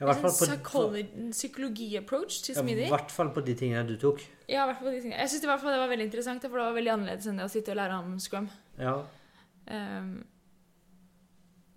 Ja, 0.00 0.06
fall 0.22 0.30
En 0.30 0.36
på, 0.64 1.30
psykologi-approach 1.30 2.42
til 2.44 2.54
smidig. 2.56 2.86
i 2.86 2.88
hvert 2.88 3.10
fall 3.12 3.30
på 3.34 3.42
de 3.44 3.54
tingene 3.54 3.82
du 3.88 3.96
tok. 4.00 4.22
Ja, 4.48 4.62
hvert 4.70 4.78
fall 4.78 4.94
de 4.94 5.00
tingene. 5.02 5.18
Jeg 5.20 5.28
fall 5.60 5.74
det 5.74 5.80
var 5.82 5.88
veldig 5.92 6.06
interessant, 6.08 6.42
for 6.42 6.56
det 6.56 6.64
var 6.64 6.72
veldig 6.78 6.92
annerledes 6.94 7.26
enn 7.28 7.36
det 7.36 7.44
å 7.44 7.52
sitte 7.52 7.74
og 7.74 7.76
lære 7.76 7.98
om 7.98 8.18
scrum. 8.18 8.48
Ja. 8.78 8.94
Um, 9.66 10.24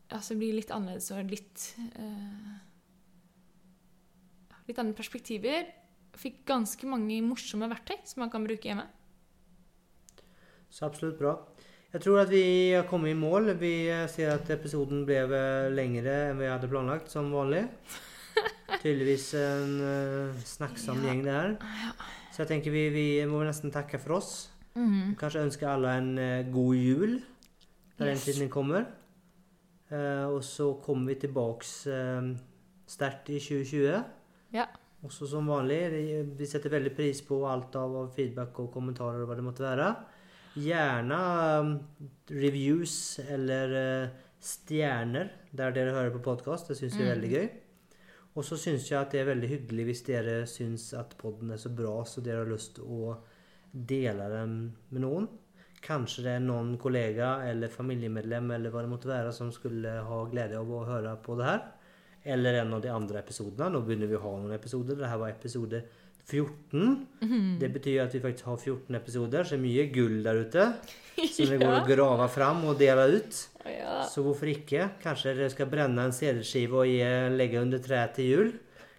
altså 0.09 0.33
det 0.33 0.39
blir 0.39 0.55
litt 0.55 0.71
annerledes 0.71 1.11
og 1.11 1.29
litt 1.29 1.65
uh, 1.99 2.53
Litt 4.69 4.79
andre 4.79 4.95
perspektiver. 4.95 5.65
Fikk 6.15 6.45
ganske 6.47 6.87
mange 6.87 7.17
morsomme 7.25 7.67
verktøy 7.67 7.97
som 8.07 8.21
man 8.23 8.29
kan 8.31 8.45
bruke 8.47 8.69
hjemme. 8.69 8.85
Så 10.73 10.87
absolutt 10.87 11.19
bra. 11.19 11.35
Jeg 11.93 12.01
tror 12.01 12.23
at 12.23 12.31
vi 12.33 12.71
har 12.73 12.87
kommet 12.89 13.13
i 13.13 13.17
mål. 13.17 13.51
Vi 13.61 13.73
eh, 13.93 14.07
ser 14.09 14.31
at 14.33 14.49
episoden 14.55 15.03
ble 15.05 15.19
eh, 15.27 15.67
lengre 15.73 16.15
enn 16.31 16.39
vi 16.41 16.47
hadde 16.49 16.69
planlagt, 16.71 17.11
som 17.13 17.29
vanlig. 17.33 17.67
Tydeligvis 18.81 19.27
en 19.37 19.75
uh, 19.77 20.39
snakksom 20.49 20.97
Ja. 21.03 21.11
gjeng 21.11 21.21
det 21.27 21.35
her. 21.35 21.51
Så 22.33 22.41
jeg 22.41 22.49
tenker 22.49 22.73
vi, 22.73 22.87
vi 22.89 23.05
må 23.29 23.43
nesten 23.45 23.71
takke 23.71 23.99
for 24.01 24.17
oss. 24.17 24.31
Mhm. 24.73 25.13
Kanskje 25.19 25.43
ønske 25.45 25.67
alle 25.69 25.91
en 25.99 26.09
uh, 26.17 26.51
god 26.51 26.75
jul 26.79 27.13
når 27.99 28.07
den 28.09 28.17
Yes. 28.17 28.25
tiden 28.25 28.49
kommer. 28.49 28.87
Uh, 29.93 30.33
og 30.33 30.41
så 30.43 30.71
kommer 30.81 31.13
vi 31.13 31.19
tilbake 31.27 31.69
uh, 31.93 32.33
sterkt 32.89 33.29
i 33.29 33.37
2020. 33.37 34.01
Ja. 34.57 34.65
Også 35.05 35.27
som 35.29 35.45
vanlig, 35.51 35.79
vi 36.39 36.45
setter 36.47 36.71
veldig 36.73 36.95
pris 36.97 37.21
på 37.27 37.43
alt 37.45 37.75
av 37.75 37.93
av 38.01 38.11
feedback 38.15 38.57
og 38.63 38.71
kommentarer 38.73 39.21
og 39.21 39.29
hva 39.29 39.35
det 39.37 39.43
måtte 39.45 39.65
være. 39.67 39.87
Gjerne 40.53 41.17
um, 41.63 41.73
reviews 42.29 43.19
eller 43.25 43.73
eh, 43.79 44.09
stjerner 44.43 45.31
der 45.55 45.73
dere 45.73 45.93
hører 45.95 46.11
på 46.13 46.21
podkast. 46.27 46.69
Det 46.69 46.77
syns 46.77 46.97
vi 46.97 47.03
er 47.07 47.09
Mm. 47.09 47.13
veldig 47.15 47.31
gøy. 47.33 47.47
Og 48.35 48.43
så 48.45 48.57
syns 48.57 48.87
jeg 48.89 48.99
at 48.99 49.11
det 49.13 49.21
er 49.21 49.29
veldig 49.35 49.49
hyggelig 49.49 49.85
hvis 49.85 50.03
dere 50.05 50.35
syns 50.49 50.91
at 50.97 51.15
podden 51.17 51.51
er 51.53 51.57
så 51.61 51.69
bra 51.69 52.03
så 52.05 52.21
dere 52.25 52.43
har 52.43 52.49
lyst 52.51 52.75
til 52.75 52.83
å 52.85 53.17
dele 53.73 54.29
den 54.29 54.55
med 54.91 55.01
noen. 55.01 55.27
Kanskje 55.83 56.23
det 56.23 56.31
er 56.37 56.39
noen 56.45 56.77
kollega 56.77 57.43
eller 57.49 57.67
familiemedlem 57.69 58.51
eller 58.55 58.71
hva 58.73 58.81
det 58.85 58.89
måtte 58.93 59.09
være 59.11 59.33
som 59.33 59.51
skulle 59.51 59.89
ha 60.05 60.23
glede 60.31 60.57
av 60.57 60.69
å 60.69 60.85
høre 60.87 61.15
på 61.21 61.35
det 61.37 61.45
her. 61.49 61.61
Eller 62.25 62.61
en 62.61 62.73
av 62.73 62.81
de 62.81 62.89
andre 62.89 63.19
episodene. 63.19 63.69
Nå 63.73 63.81
begynner 63.85 64.07
vi 64.07 64.15
å 64.15 64.21
ha 64.23 64.37
noen 64.39 64.53
episoder. 64.55 64.95
Dette 64.95 65.17
var 65.19 65.29
episode 65.33 65.83
14. 66.29 67.07
Mhm. 67.21 67.59
Det 67.59 67.69
betyr 67.73 68.03
at 68.05 68.13
vi 68.13 68.19
faktisk 68.23 68.45
har 68.45 68.57
14 68.57 68.95
episoder, 68.95 69.43
så 69.43 69.55
det 69.55 69.59
er 69.59 69.65
mye 69.67 69.87
gull 69.93 70.23
der 70.23 70.41
ute. 70.45 70.67
Som 71.35 71.49
det 71.51 71.59
går 71.61 71.73
og 71.81 71.87
graver 71.87 71.95
grave 71.95 72.29
fram 72.29 72.63
og 72.65 72.79
deler 72.79 73.17
ut. 73.19 73.47
Ja. 73.65 74.03
Så 74.09 74.23
hvorfor 74.25 74.49
ikke? 74.49 74.89
Kanskje 75.03 75.35
dere 75.37 75.49
skal 75.53 75.69
brenne 75.69 76.05
en 76.07 76.15
CD-skive 76.15 76.83
og 76.83 77.33
legge 77.37 77.61
under 77.61 77.77
treet 77.83 78.15
til 78.17 78.29
jul? 78.31 78.53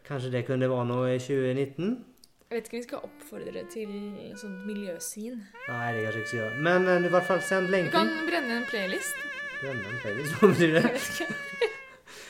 Kanskje 0.06 0.30
det 0.30 0.44
kunne 0.46 0.68
være 0.70 0.86
noe 0.86 1.14
i 1.14 1.18
2019? 1.18 2.04
Jeg 2.50 2.56
vet 2.60 2.66
ikke 2.68 2.76
om 2.76 2.78
vi 2.78 2.86
skal 2.86 3.06
oppfordre 3.08 3.62
til 3.72 3.94
sånt 4.38 4.66
miljøsyn. 4.68 5.40
Nei, 5.66 5.86
det 5.96 6.04
kanskje 6.04 6.20
ikke 6.20 6.28
skal 6.28 6.38
gjøre. 6.38 6.58
Men 6.68 6.88
eh, 6.92 7.06
i 7.08 7.12
hvert 7.16 7.26
fall 7.26 7.40
send 7.42 7.72
Du 7.72 7.90
kan 7.90 8.12
brenne 8.28 8.60
en 8.60 8.66
playlist. 8.68 9.16
Brenne 9.62 9.88
en 9.90 10.02
playlist, 10.04 10.34
hva 10.38 10.52
betyr 10.52 10.76
det? 10.76 10.84
Jeg 10.84 10.92
vet 10.92 11.08
ikke. 11.24 11.70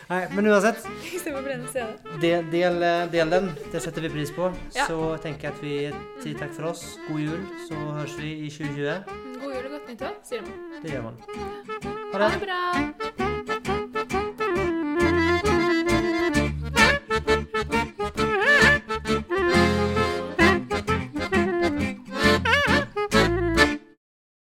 Nei, 0.08 0.22
men 0.36 0.46
uansett. 0.52 0.84
Del, 2.20 2.44
del, 2.52 2.82
eh, 2.82 3.06
del 3.12 3.30
den. 3.30 3.50
Det 3.72 3.80
setter 3.82 4.04
vi 4.04 4.10
pris 4.12 4.32
på. 4.36 4.50
Ja. 4.76 4.86
Så 4.86 5.16
tenker 5.24 5.48
jeg 5.48 5.54
at 5.54 5.62
vi 5.64 6.22
sier 6.22 6.38
takk 6.40 6.52
for 6.56 6.70
oss. 6.72 6.84
God 7.08 7.20
jul. 7.24 7.44
Så 7.68 7.74
høres 7.74 8.18
vi 8.20 8.32
i 8.46 8.50
2020. 8.52 8.98
God 9.40 9.54
jul 9.54 9.62
og 9.64 9.70
godt 9.78 9.92
nyttår, 9.92 10.18
sier 10.28 10.44
man. 10.46 10.82
Det 10.84 10.92
gjør 10.96 11.08
man. 11.10 11.22
Ha 12.14 12.18
Ha 12.18 12.26
det. 12.26 12.34
det 12.34 12.46
bra! 12.46 13.33